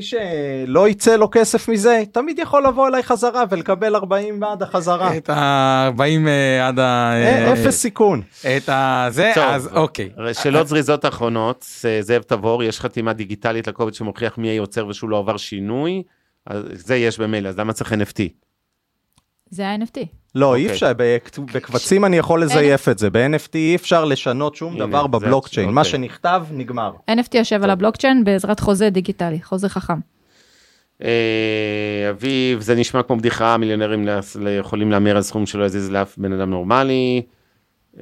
שלא 0.00 0.88
יצא 0.88 1.16
לו 1.16 1.28
כסף 1.32 1.68
מזה 1.68 2.02
תמיד 2.12 2.38
יכול 2.38 2.66
לבוא 2.66 2.88
אליי 2.88 3.02
חזרה 3.02 3.44
ולקבל 3.50 3.94
40 3.94 4.40
בעד 4.40 4.62
החזרה 4.62 5.16
את 5.16 5.30
ה-40 5.30 6.28
עד 6.62 6.78
ה... 6.78 7.12
אה, 7.12 7.52
אפס 7.52 7.80
סיכון. 7.80 8.22
את 8.56 8.68
ה... 8.68 9.06
זה. 9.10 9.32
אז 9.36 9.68
אוקיי. 9.72 9.99
שאלות 10.32 10.68
זריזות 10.68 11.04
אחרונות, 11.06 11.66
אה, 11.84 12.02
זאב 12.02 12.22
תבור, 12.22 12.62
יש 12.62 12.80
חתימה 12.80 13.12
דיגיטלית 13.12 13.66
לקובץ 13.66 13.98
שמוכיח 13.98 14.38
מי 14.38 14.48
היוצר 14.48 14.86
ושהוא 14.86 15.10
לא 15.10 15.18
עבר 15.18 15.36
שינוי, 15.36 16.02
אז 16.46 16.62
זה 16.72 16.96
יש 16.96 17.18
במילא, 17.18 17.48
אז 17.48 17.58
למה 17.58 17.72
צריך 17.72 17.92
NFT? 17.92 18.22
זה 19.50 19.68
ה-NFT. 19.68 19.98
לא 20.34 20.54
אי 20.56 20.62
אוקיי. 20.62 20.74
אפשר 20.74 20.92
בק- 20.96 21.38
בקבצים 21.54 22.04
אני 22.04 22.16
יכול 22.16 22.42
לזייף 22.42 22.88
את 22.88 22.98
זה 22.98 23.10
ב-NFT 23.10 23.54
אי 23.54 23.76
אפשר 23.76 24.04
לשנות 24.04 24.54
שום 24.54 24.72
הנה, 24.74 24.86
דבר 24.86 25.06
בבלוקצ'יין 25.06 25.70
מה 25.70 25.80
אוקיי. 25.80 25.92
שנכתב 25.92 26.44
נגמר. 26.52 26.92
NFT 27.10 27.36
יושב 27.38 27.64
על 27.64 27.70
הבלוקצ'יין 27.70 28.24
בעזרת 28.24 28.60
חוזה 28.60 28.90
דיגיטלי, 28.90 29.42
חוזה 29.42 29.68
חכם. 29.68 29.98
אה, 31.02 32.06
אביב, 32.10 32.60
זה 32.60 32.74
נשמע 32.74 33.02
כמו 33.02 33.16
בדיחה, 33.16 33.56
מיליונרים 33.56 34.08
יכולים 34.58 34.90
להמר 34.90 35.16
על 35.16 35.22
סכום 35.22 35.46
שלא 35.46 35.64
יזיז 35.64 35.90
לאף 35.90 36.18
בן 36.18 36.32
אדם 36.32 36.50
נורמלי. 36.50 37.22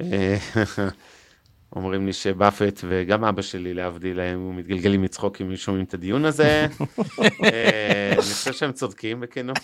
אומרים 1.75 2.05
לי 2.05 2.13
שבאפט 2.13 2.79
וגם 2.87 3.23
אבא 3.23 3.41
שלי 3.41 3.73
להבדיל 3.73 4.19
הם 4.19 4.57
מתגלגלים 4.57 5.01
מצחוק 5.01 5.41
אם 5.41 5.49
הם 5.49 5.55
שומעים 5.55 5.85
את 5.85 5.93
הדיון 5.93 6.25
הזה. 6.25 6.67
אה, 7.43 8.11
אני 8.13 8.21
חושב 8.21 8.53
שהם 8.53 8.71
צודקים 8.71 9.19
בכנות. 9.19 9.59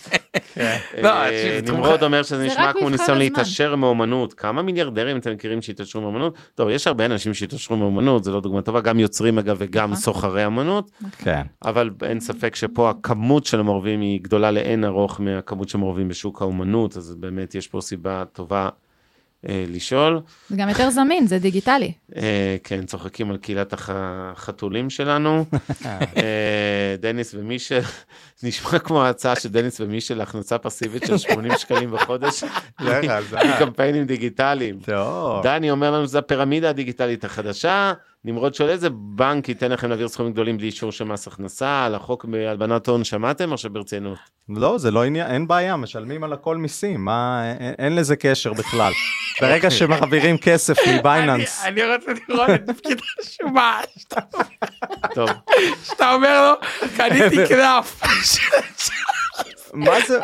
לא, 1.02 1.08
אה, 1.08 1.60
זה 1.64 1.72
נמרוד 1.72 2.02
אומר 2.02 2.22
שזה 2.22 2.36
זה 2.36 2.46
נשמע 2.46 2.72
כמו 2.72 2.90
ניסיון. 2.90 3.18
להתעשר 3.18 3.76
מאומנות. 3.76 4.34
כמה 4.34 4.62
מיליארדרים 4.62 5.16
אתם 5.16 5.32
מכירים 5.32 5.62
שהתעשרו 5.62 6.02
מאומנות? 6.02 6.38
טוב, 6.54 6.68
יש 6.68 6.86
הרבה 6.86 7.04
אנשים 7.04 7.34
שהתעשרו 7.34 7.76
מאומנות, 7.76 8.24
זה 8.24 8.30
לא 8.30 8.40
דוגמה 8.40 8.62
טובה, 8.62 8.80
גם 8.80 8.98
יוצרים 8.98 9.38
אגב 9.38 9.56
וגם 9.58 9.90
נכון. 9.90 10.02
סוחרי 10.02 10.46
אמנות. 10.46 10.90
כן. 11.18 11.42
אבל 11.64 11.90
אין 12.02 12.20
ספק 12.20 12.54
שפה 12.54 12.90
הכמות 12.90 13.46
של 13.46 13.60
המעורבים 13.60 14.00
היא 14.00 14.20
גדולה 14.22 14.50
לאין 14.50 14.84
ארוך 14.84 15.20
מהכמות 15.20 15.68
שמעורבים 15.68 16.08
בשוק 16.08 16.42
האומנות, 16.42 16.96
אז 16.96 17.14
באמת 17.14 17.54
יש 17.54 17.68
פה 17.68 17.80
סיבה 17.80 18.24
טובה 18.32 18.68
לשאול. 19.44 20.20
זה 20.50 20.56
גם 20.58 20.68
יותר 20.68 20.90
זמין, 20.90 21.26
זה 21.26 21.38
דיגיטלי. 21.38 21.92
אה, 22.16 22.56
כן, 22.64 22.86
צוחקים 22.86 23.30
על 23.30 23.36
קהילת 23.36 23.72
הח- 23.72 23.90
החתולים 23.92 24.90
שלנו. 24.90 25.44
אה, 25.86 26.96
דניס 27.00 27.34
ומישל, 27.34 27.80
נשמע 28.42 28.78
כמו 28.78 29.02
ההצעה 29.02 29.36
של 29.36 29.48
דניס 29.48 29.80
ומישל 29.80 30.14
להכנסה 30.18 30.58
פסיבית 30.58 31.02
של 31.06 31.18
80 31.18 31.52
שקלים 31.58 31.90
בחודש, 31.90 32.44
קמפיינים 33.58 34.04
דיגיטליים. 34.06 34.78
טוב. 34.84 35.42
דני 35.42 35.70
אומר 35.70 35.90
לנו 35.90 36.06
שזה 36.06 36.18
הפירמידה 36.18 36.68
הדיגיטלית 36.70 37.24
החדשה. 37.24 37.92
נמרוד 38.26 38.54
שואל 38.54 38.70
איזה 38.70 38.88
בנק 38.92 39.48
ייתן 39.48 39.72
לכם 39.72 39.88
להעביר 39.88 40.08
סכומים 40.08 40.32
גדולים 40.32 40.56
בלי 40.56 40.66
אישור 40.66 40.92
של 40.92 41.04
מס 41.04 41.26
הכנסה, 41.26 41.84
על 41.84 41.94
החוק 41.94 42.24
בהלבנת 42.24 42.88
הון 42.88 43.04
שמעתם 43.04 43.52
או 43.52 43.58
שברצינות? 43.58 44.18
לא 44.48 44.78
זה 44.78 44.90
לא 44.90 45.04
עניין 45.04 45.26
אין 45.30 45.48
בעיה 45.48 45.76
משלמים 45.76 46.24
על 46.24 46.32
הכל 46.32 46.56
מיסים 46.56 47.04
מה 47.04 47.42
אין, 47.60 47.74
אין 47.78 47.96
לזה 47.96 48.16
קשר 48.16 48.52
בכלל. 48.52 48.92
ברגע 49.40 49.70
שמעבירים 49.70 50.38
כסף 50.38 50.76
מבייננס. 50.88 51.64
אני 51.64 51.82
אני 51.82 51.94
רוצה 51.94 52.12
לראות 52.28 52.50
את 52.50 52.70
תפקיד 52.70 53.00
השומה, 53.20 53.80
שאתה- 53.98 54.20
אומר 56.14 56.52
לו, 56.52 56.86
קניתי 56.96 57.36
קלף. 57.48 58.00
מה 59.74 59.94
זה? 60.06 60.20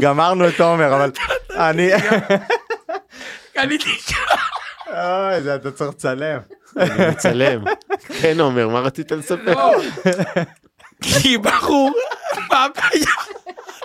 גמרנו 0.00 0.48
את 0.48 0.60
עומר 0.60 0.94
אבל 0.96 1.10
אני 1.56 1.90
קניתי. 3.54 4.13
אוי 5.04 5.40
זה 5.42 5.54
אתה 5.54 5.70
צריך 5.70 5.90
לצלם. 5.90 6.38
אני 6.76 7.08
מצלם. 7.10 7.64
כן 8.20 8.40
עומר, 8.40 8.68
מה 8.68 8.80
רצית 8.80 9.12
לספר? 9.12 9.54
לא. 9.54 9.80
כי 11.02 11.38
בחור, 11.38 11.92
מה 12.50 12.64
הבעיה? 12.64 13.06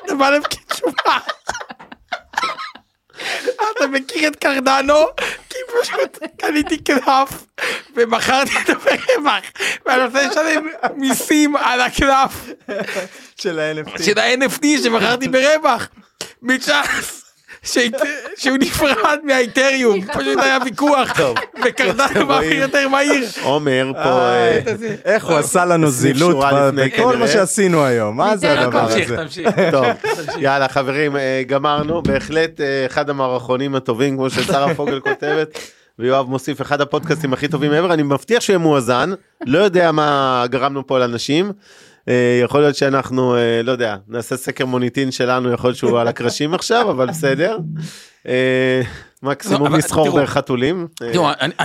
אתה 0.05 0.15
בא 0.15 0.29
לפקיד 0.29 0.61
שומה. 0.73 1.19
אתה 3.77 3.87
מכיר 3.87 4.29
את 4.29 4.35
קרדנו? 4.35 5.05
כי 5.49 5.57
פשוט 5.81 6.17
קניתי 6.37 6.77
קלף 6.83 7.45
ומכרתי 7.95 8.51
אותו 8.59 8.79
ברווח 8.79 9.43
ואני 9.85 10.03
רוצה 10.05 10.27
לשלם 10.27 10.67
מיסים 10.95 11.55
על 11.55 11.81
הקלף 11.81 12.45
של 13.35 13.59
ה-NFT. 13.59 14.03
של 14.03 14.19
ה-NFT 14.19 14.65
שמכרתי 14.83 15.27
ברווח. 15.27 15.89
מצ'אנס. 16.41 17.28
שהוא 17.63 18.57
נפרד 18.59 19.19
מהאיתריום, 19.23 20.01
פשוט 20.01 20.39
היה 20.41 20.57
ויכוח, 20.65 21.19
וקרדנו 21.65 22.25
מעביר 22.25 22.61
יותר 22.61 22.87
מהיר. 22.87 23.25
עומר 23.43 23.91
פה, 24.03 24.29
איי, 24.29 24.63
אה, 24.67 24.95
איך 25.05 25.25
הוא 25.25 25.37
עשה 25.37 25.65
לנו 25.65 25.89
זילות 25.89 26.45
בכל 26.75 27.17
מה. 27.17 27.27
שעשינו 27.27 27.85
היום. 27.85 28.17
מה 28.17 28.37
זה 28.37 28.59
הדבר 28.59 28.79
הזה. 28.79 29.17
תמשיך. 29.17 29.49
טוב, 29.71 29.85
יאללה 30.37 30.67
חברים, 30.67 31.15
אה, 31.15 31.41
גמרנו, 31.47 32.01
בהחלט 32.01 32.61
אה, 32.61 32.85
אחד 32.85 33.09
המערכונים 33.09 33.75
הטובים, 33.75 34.15
כמו 34.15 34.29
ששרה 34.29 34.73
פוגל 34.75 34.99
כותבת, 34.99 35.59
ויואב 35.99 36.29
מוסיף, 36.29 36.61
אחד 36.61 36.81
הפודקאסטים 36.81 37.33
הכי 37.33 37.47
טובים 37.47 37.71
ever, 37.71 37.93
אני 37.93 38.03
מבטיח 38.03 38.41
שיהיה 38.41 38.59
מואזן, 38.59 39.09
לא 39.45 39.59
יודע 39.59 39.91
מה 39.91 40.45
גרמנו 40.49 40.87
פה 40.87 40.99
לאנשים. 40.99 41.51
אה, 42.07 42.39
יכול 42.43 42.61
להיות 42.61 42.75
שאנחנו, 42.75 43.35
אה, 43.35 43.61
לא 43.63 43.71
יודע, 43.71 43.95
נעשה 44.07 44.37
סקר 44.37 44.65
מוניטין 44.65 45.11
שלנו, 45.11 45.51
יכול 45.51 45.67
להיות 45.67 45.77
שהוא 45.77 45.99
על 45.99 46.07
הקרשים 46.07 46.53
עכשיו, 46.53 46.91
אבל 46.91 47.07
בסדר. 47.07 47.57
אה, 48.27 48.81
מקסימום 49.23 49.81
תראו, 49.81 50.13
בחתולים. 50.23 50.87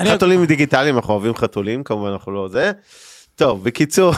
חתולים 0.07 0.45
דיגיטליים, 0.45 0.97
אנחנו 0.97 1.15
אוהבים 1.15 1.35
חתולים, 1.35 1.85
כמובן 1.85 2.11
אנחנו 2.11 2.33
לא 2.33 2.49
זה. 2.49 2.73
טוב, 3.35 3.65
בקיצור, 3.65 4.15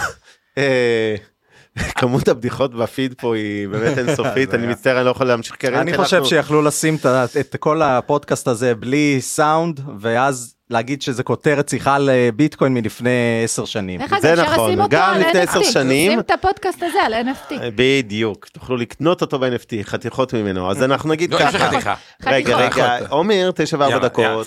כמות 1.95 2.29
הבדיחות 2.29 2.75
בפיד 2.75 3.15
פה 3.19 3.37
היא 3.37 3.69
באמת 3.69 3.99
אינסופית, 3.99 4.55
אני. 4.55 4.67
מצטער, 4.67 4.97
אני 4.97 5.05
לא 5.05 5.11
יכול 5.11 5.27
להמשיך 5.27 5.57
כרגע. 5.59 5.81
אני 5.81 5.97
חושב 5.97 6.25
שיכלו 6.25 6.63
לשים 6.63 6.97
את 7.41 7.57
כל 7.59 7.83
הפודקאסט 7.83 8.49
הזה 8.49 8.75
בלי 8.75 9.19
סאונד, 9.21 9.81
ואז 10.01 10.56
להגיד 10.71 11.03
שזה 11.03 11.23
כותרת 11.23 11.69
שיחה 11.69 11.95
על 11.95 12.11
אה, 12.11 12.29
ביטקוין 12.37 12.75
מלפני 12.75 13.11
עשר 13.45 13.65
שנים. 13.65 14.01
זה 14.21 14.35
נכון, 14.35 14.75
גם 14.91 15.15
לפני 15.21 15.33
NFT. 15.43 15.49
עשר 15.49 15.63
שנים- 15.63 16.11
שים 16.11 16.21
את 16.21 16.31
הפודקאסט 16.31 16.83
הזה 16.83 16.99
על 17.03 17.15
NFT. 17.15 17.55
בדיוק, 17.75 18.47
תוכלו 18.47 18.77
לקנות 18.77 19.23
אותו 19.23 19.39
ב-NFT, 19.39 19.83
חתיכות 19.83 20.35
ממנו, 20.35 20.71
אז 20.71 20.83
אנחנו 20.83 21.11
נגיד 21.11 21.31
לא, 21.35 21.39
ככה. 21.39 21.59
חתיכה. 21.59 21.95
רגע. 22.27 22.57
רגע, 22.57 22.99
עומר, 23.09 23.51
תשע 23.55 23.77
וארבע 23.81 23.99
דקות. 23.99 24.47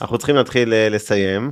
אנחנו 0.00 0.18
צריכים 0.18 0.36
להתחיל 0.36 0.72
אה, 0.72 0.88
לסיים. 0.88 1.50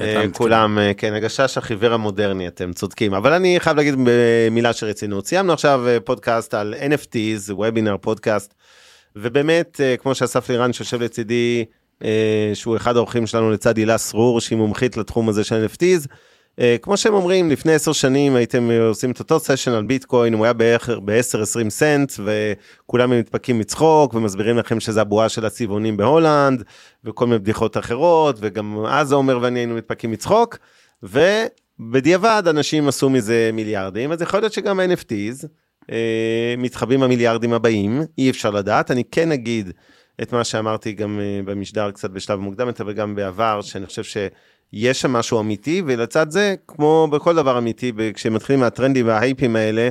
אה. 0.00 0.24
כולם, 0.32 0.78
אה, 0.78 0.92
כן, 0.96 1.14
הגשש 1.14 1.58
החיוור 1.58 1.92
המודרני, 1.94 2.48
אתם 2.48 2.72
צודקים, 2.72 3.14
אבל 3.14 3.32
אני 3.32 3.56
חייב 3.60 3.76
להגיד 3.76 3.94
במילה 4.04 4.72
של 4.72 4.86
רצינות. 4.86 5.26
סיימנו 5.26 5.52
עכשיו 5.52 5.88
אה, 5.88 6.00
פודקאסט 6.00 6.54
על 6.54 6.74
NFTs, 6.92 7.52
וובינר 7.52 7.96
פודקאסט, 7.96 8.54
ובאמת, 9.16 9.80
אה, 9.84 9.94
כמו 9.96 10.14
שאסף 10.14 10.50
לירן 10.50 10.72
שיושב 10.72 11.02
לצידי, 11.02 11.64
אה, 11.68 11.77
שהוא 12.54 12.76
אחד 12.76 12.96
האורחים 12.96 13.26
שלנו 13.26 13.50
לצד 13.50 13.76
הילה 13.76 13.98
סרור, 13.98 14.40
שהיא 14.40 14.58
מומחית 14.58 14.96
לתחום 14.96 15.28
הזה 15.28 15.44
של 15.44 15.66
NFTs, 15.66 16.08
אה, 16.60 16.76
כמו 16.82 16.96
שהם 16.96 17.14
אומרים, 17.14 17.50
לפני 17.50 17.74
עשר 17.74 17.92
שנים 17.92 18.36
הייתם 18.36 18.70
אה, 18.70 18.86
עושים 18.86 19.10
את 19.10 19.18
אותו 19.18 19.40
session 19.40 19.72
על 19.72 19.82
ביטקוין, 19.84 20.34
הוא 20.34 20.44
היה 20.44 20.52
בערך 20.52 20.88
ב-10-20 21.04 21.70
סנט, 21.70 22.12
וכולם 22.24 23.10
מתפקעים 23.10 23.58
מצחוק, 23.58 24.14
ומסבירים 24.14 24.58
לכם 24.58 24.80
שזה 24.80 25.00
הבועה 25.00 25.28
של 25.28 25.46
הצבעונים 25.46 25.96
בהולנד, 25.96 26.62
וכל 27.04 27.26
מיני 27.26 27.38
בדיחות 27.38 27.76
אחרות, 27.76 28.36
וגם 28.40 28.84
אז 28.86 29.12
עומר 29.12 29.38
ואני 29.42 29.58
היינו 29.58 29.74
מתפקים 29.74 30.10
מצחוק, 30.10 30.58
ובדיעבד 31.02 32.42
אנשים 32.46 32.88
עשו 32.88 33.10
מזה 33.10 33.50
מיליארדים, 33.52 34.12
אז 34.12 34.22
יכול 34.22 34.40
להיות 34.40 34.52
שגם 34.52 34.80
ה-NFTs 34.80 35.46
אה, 35.92 36.54
מתחבאים 36.58 37.02
המיליארדים 37.02 37.52
הבאים, 37.52 38.02
אי 38.18 38.30
אפשר 38.30 38.50
לדעת, 38.50 38.90
אני 38.90 39.04
כן 39.10 39.32
אגיד 39.32 39.72
את 40.22 40.32
מה 40.32 40.44
שאמרתי 40.44 40.92
גם 40.92 41.20
אה, 41.20 41.40
במשדר 41.44 41.90
קצת 41.90 42.10
בשלב 42.10 42.38
מוקדם 42.38 42.66
יותר 42.66 42.84
וגם 42.86 43.14
בעבר, 43.14 43.60
שאני 43.62 43.86
חושב 43.86 44.02
שיש 44.04 45.00
שם 45.00 45.12
משהו 45.12 45.40
אמיתי, 45.40 45.82
ולצד 45.86 46.30
זה, 46.30 46.54
כמו 46.68 47.08
בכל 47.10 47.36
דבר 47.36 47.58
אמיתי, 47.58 47.92
כשמתחילים 48.14 48.60
מהטרנדים 48.60 49.06
וההייפים 49.06 49.56
האלה, 49.56 49.88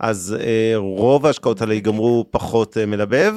אז 0.00 0.36
אה, 0.40 0.72
רוב 0.76 1.26
ההשקעות 1.26 1.60
האלה 1.60 1.74
ייגמרו 1.74 2.26
פחות 2.30 2.76
אה, 2.78 2.86
מלבב. 2.86 3.34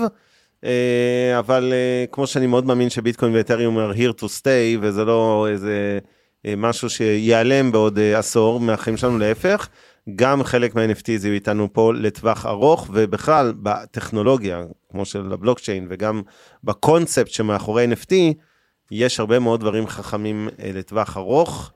אה, 0.64 1.40
אבל 1.40 1.74
אה, 1.74 2.06
כמו 2.12 2.28
שאני 2.28 2.48
מאוד 2.48 2.66
מאמין 2.66 2.90
שביטקוין 2.90 3.36
ואתריום 3.36 3.78
are 3.78 3.96
here 3.96 4.22
to 4.22 4.26
stay, 4.26 4.78
וזה 4.82 5.06
לא 5.06 5.48
איזה 5.50 6.00
אה, 6.46 6.54
משהו 6.58 6.90
שיעלם 6.90 7.72
בעוד 7.72 8.00
אה, 8.00 8.20
עשור 8.20 8.60
מהחיים 8.60 8.98
שלנו, 8.98 9.18
להפך. 9.18 9.70
גם 10.16 10.44
חלק 10.44 10.76
מה-NFTs 10.76 11.10
יהיו 11.24 11.34
איתנו 11.34 11.74
פה 11.74 11.94
לטווח 11.94 12.46
ארוך, 12.46 12.90
ובכלל 12.94 13.54
בטכנולוגיה, 13.62 14.62
כמו 14.92 15.06
של 15.06 15.34
הבלוקצ'יין, 15.34 15.88
וגם 15.90 16.22
בקונספט 16.64 17.28
שמאחורי 17.32 17.88
NFT, 17.94 18.14
יש 18.92 19.20
הרבה 19.20 19.40
מאוד 19.40 19.60
דברים 19.60 19.88
חכמים 19.88 20.50
אה, 20.60 20.72
לטווח 20.74 21.18
ארוך, 21.18 21.72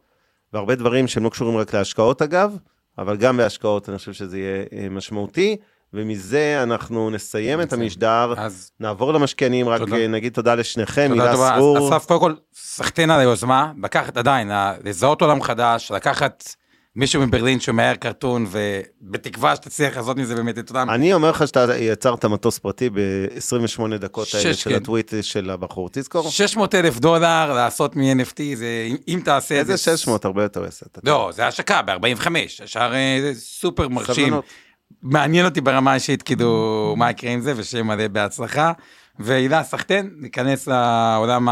והרבה 0.53 0.75
דברים 0.75 1.07
שהם 1.07 1.23
לא 1.23 1.29
קשורים 1.29 1.57
רק 1.57 1.73
להשקעות 1.75 2.21
אגב, 2.21 2.57
אבל 2.97 3.17
גם 3.17 3.37
בהשקעות 3.37 3.89
אני 3.89 3.97
חושב 3.97 4.13
שזה 4.13 4.37
יהיה 4.37 4.63
אה, 4.73 4.89
משמעותי, 4.89 5.57
ומזה 5.93 6.59
אנחנו 6.63 7.09
נסיים 7.09 7.61
את 7.61 7.73
המשדר, 7.73 8.33
אז 8.37 8.71
נעבור 8.79 9.13
למשקיענים, 9.13 9.69
רק 9.69 9.79
תודה. 9.79 9.95
אה, 9.95 10.07
נגיד 10.07 10.33
תודה 10.33 10.55
לשניכם. 10.55 11.21
אז 11.21 11.39
סרור. 11.57 11.89
אסף, 11.89 12.05
קודם 12.05 12.19
כל, 12.19 12.33
סחטיין 12.53 13.11
על 13.11 13.19
היוזמה, 13.19 13.71
לקחת 13.83 14.17
עדיין, 14.17 14.51
לזהות 14.83 15.21
עולם 15.21 15.41
חדש, 15.41 15.91
לקחת 15.91 16.43
מישהו 16.95 17.21
מברלין 17.27 17.59
שמאייר 17.59 17.95
קרטון, 17.95 18.45
ובתקווה 18.51 19.55
שתצליח 19.55 19.97
לעשות 19.97 20.17
מזה 20.17 20.35
באמת 20.35 20.57
את 20.59 20.69
אותם... 20.69 20.89
אני 20.89 21.13
אומר 21.13 21.29
לך 21.29 21.47
שאתה 21.47 21.77
יצרת 21.77 22.25
מטוס 22.25 22.59
פרטי 22.59 22.89
ב-28 22.89 23.97
דקות 23.99 24.27
האלה 24.33 24.53
של 24.53 24.69
כן. 24.69 24.75
הטוויט 24.75 25.13
של 25.21 25.49
הבחור, 25.49 25.89
תזכור. 25.91 26.29
600 26.29 26.75
אלף 26.75 26.99
דולר 26.99 27.53
לעשות 27.53 27.95
מ-NFT, 27.95 28.39
זה, 28.55 28.87
אם- 28.89 28.95
אם 29.07 29.19
תעשה 29.25 29.61
את 29.61 29.65
זה... 29.65 29.73
איזה 29.73 29.97
600, 29.97 30.25
הרבה 30.25 30.43
יותר 30.43 30.63
עשר. 30.63 30.85
אתה 30.91 30.99
לא, 31.03 31.29
זה 31.35 31.47
השקה 31.47 31.81
ב-45, 31.81 32.27
השאר 32.63 32.93
אה, 32.93 33.17
זה 33.21 33.39
סופר 33.39 33.87
מרשים. 33.87 34.25
סבלנות. 34.25 34.45
מעניין 35.01 35.45
אותי 35.45 35.61
ברמה 35.61 35.91
האישית, 35.91 36.21
כאילו, 36.23 36.93
מה 36.97 37.09
יקרה 37.09 37.31
עם 37.31 37.41
זה, 37.41 37.53
ושיהיה 37.55 37.83
מלא 37.83 38.07
בהצלחה. 38.07 38.71
והילה 39.19 39.63
סחטיין, 39.63 40.09
ניכנס 40.17 40.67
לעולם 40.67 41.47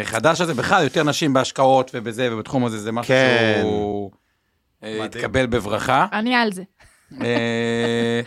החדש 0.00 0.40
הזה. 0.40 0.54
בכלל, 0.54 0.84
יותר 0.84 1.02
נשים 1.02 1.32
בהשקעות 1.32 1.90
ובזה, 1.94 2.28
ובתחום 2.32 2.64
הזה, 2.64 2.78
זה 2.78 2.92
משהו 2.92 3.08
כן. 3.14 3.58
שהוא 3.62 4.10
אה, 4.84 4.88
מדהים. 4.88 5.04
התקבל 5.04 5.46
בברכה. 5.46 6.06
אני 6.12 6.34
על 6.34 6.52
זה. 6.52 6.62
אה, 7.22 8.20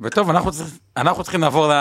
וטוב, 0.00 0.30
אנחנו 0.30 0.52
צריכים- 0.52 0.78
אנחנו 0.96 1.22
צריכים 1.22 1.40
לעבור 1.40 1.72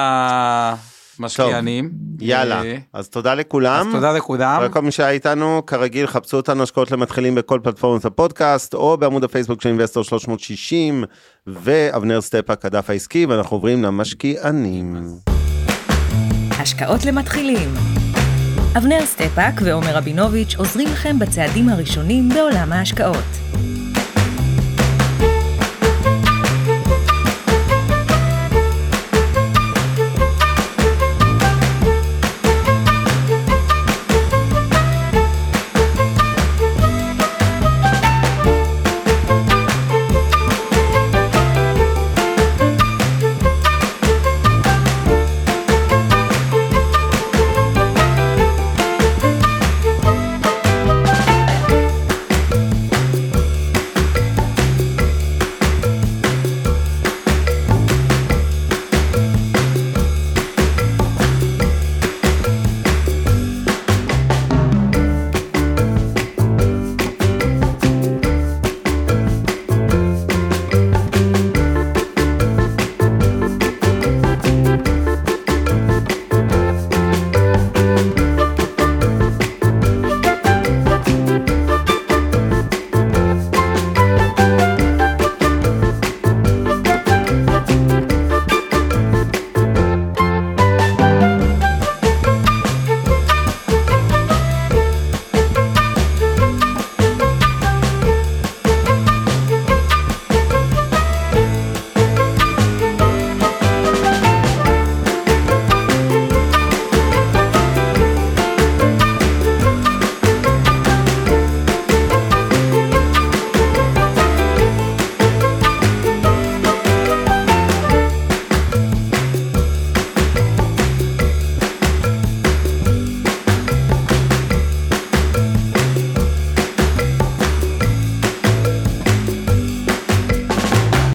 למשקיענים. 1.20 1.92
יאללה, 2.20 2.64
אה, 2.64 2.78
אז 2.94 3.10
תודה 3.10 3.32
אז 3.34 3.38
לכולם. 3.40 3.90
תודה 3.92 4.12
לכולם. 4.14 4.60
ולכל 4.62 4.82
מי 4.82 4.92
שהיה 4.92 5.10
איתנו, 5.10 5.62
כרגיל, 5.68 6.08
חפשו 6.08 6.38
אותנו 6.38 6.64
השקעות 6.64 6.92
למתחילים 6.92 7.36
בכל 7.36 7.60
פלטפורמות 7.64 8.06
הפודקאסט, 8.06 8.74
או 8.74 8.98
בעמוד 8.98 9.24
הפייסבוק 9.24 9.62
של 9.62 9.70
אינבסטור 9.70 10.04
360, 10.04 11.04
ואבנר 11.48 12.22
סטפאק, 12.22 12.66
הדף 12.66 12.90
הכלכלי, 12.90 13.26
ואנחנו 13.26 13.58
עוברים 13.58 13.84
למשקיענים. 13.84 14.96
השקעות 16.60 17.06
למתחילים. 17.06 17.70
אבנר 18.78 19.06
סטפאק 19.06 19.54
ועומר 19.64 19.98
רבינוביץ' 19.98 20.56
עוזרים 20.58 20.88
לכם 20.88 21.20
בצעדים 21.20 21.70
הראשונים 21.70 22.30
בעולם 22.30 22.74
ההשקעות. 22.74 23.26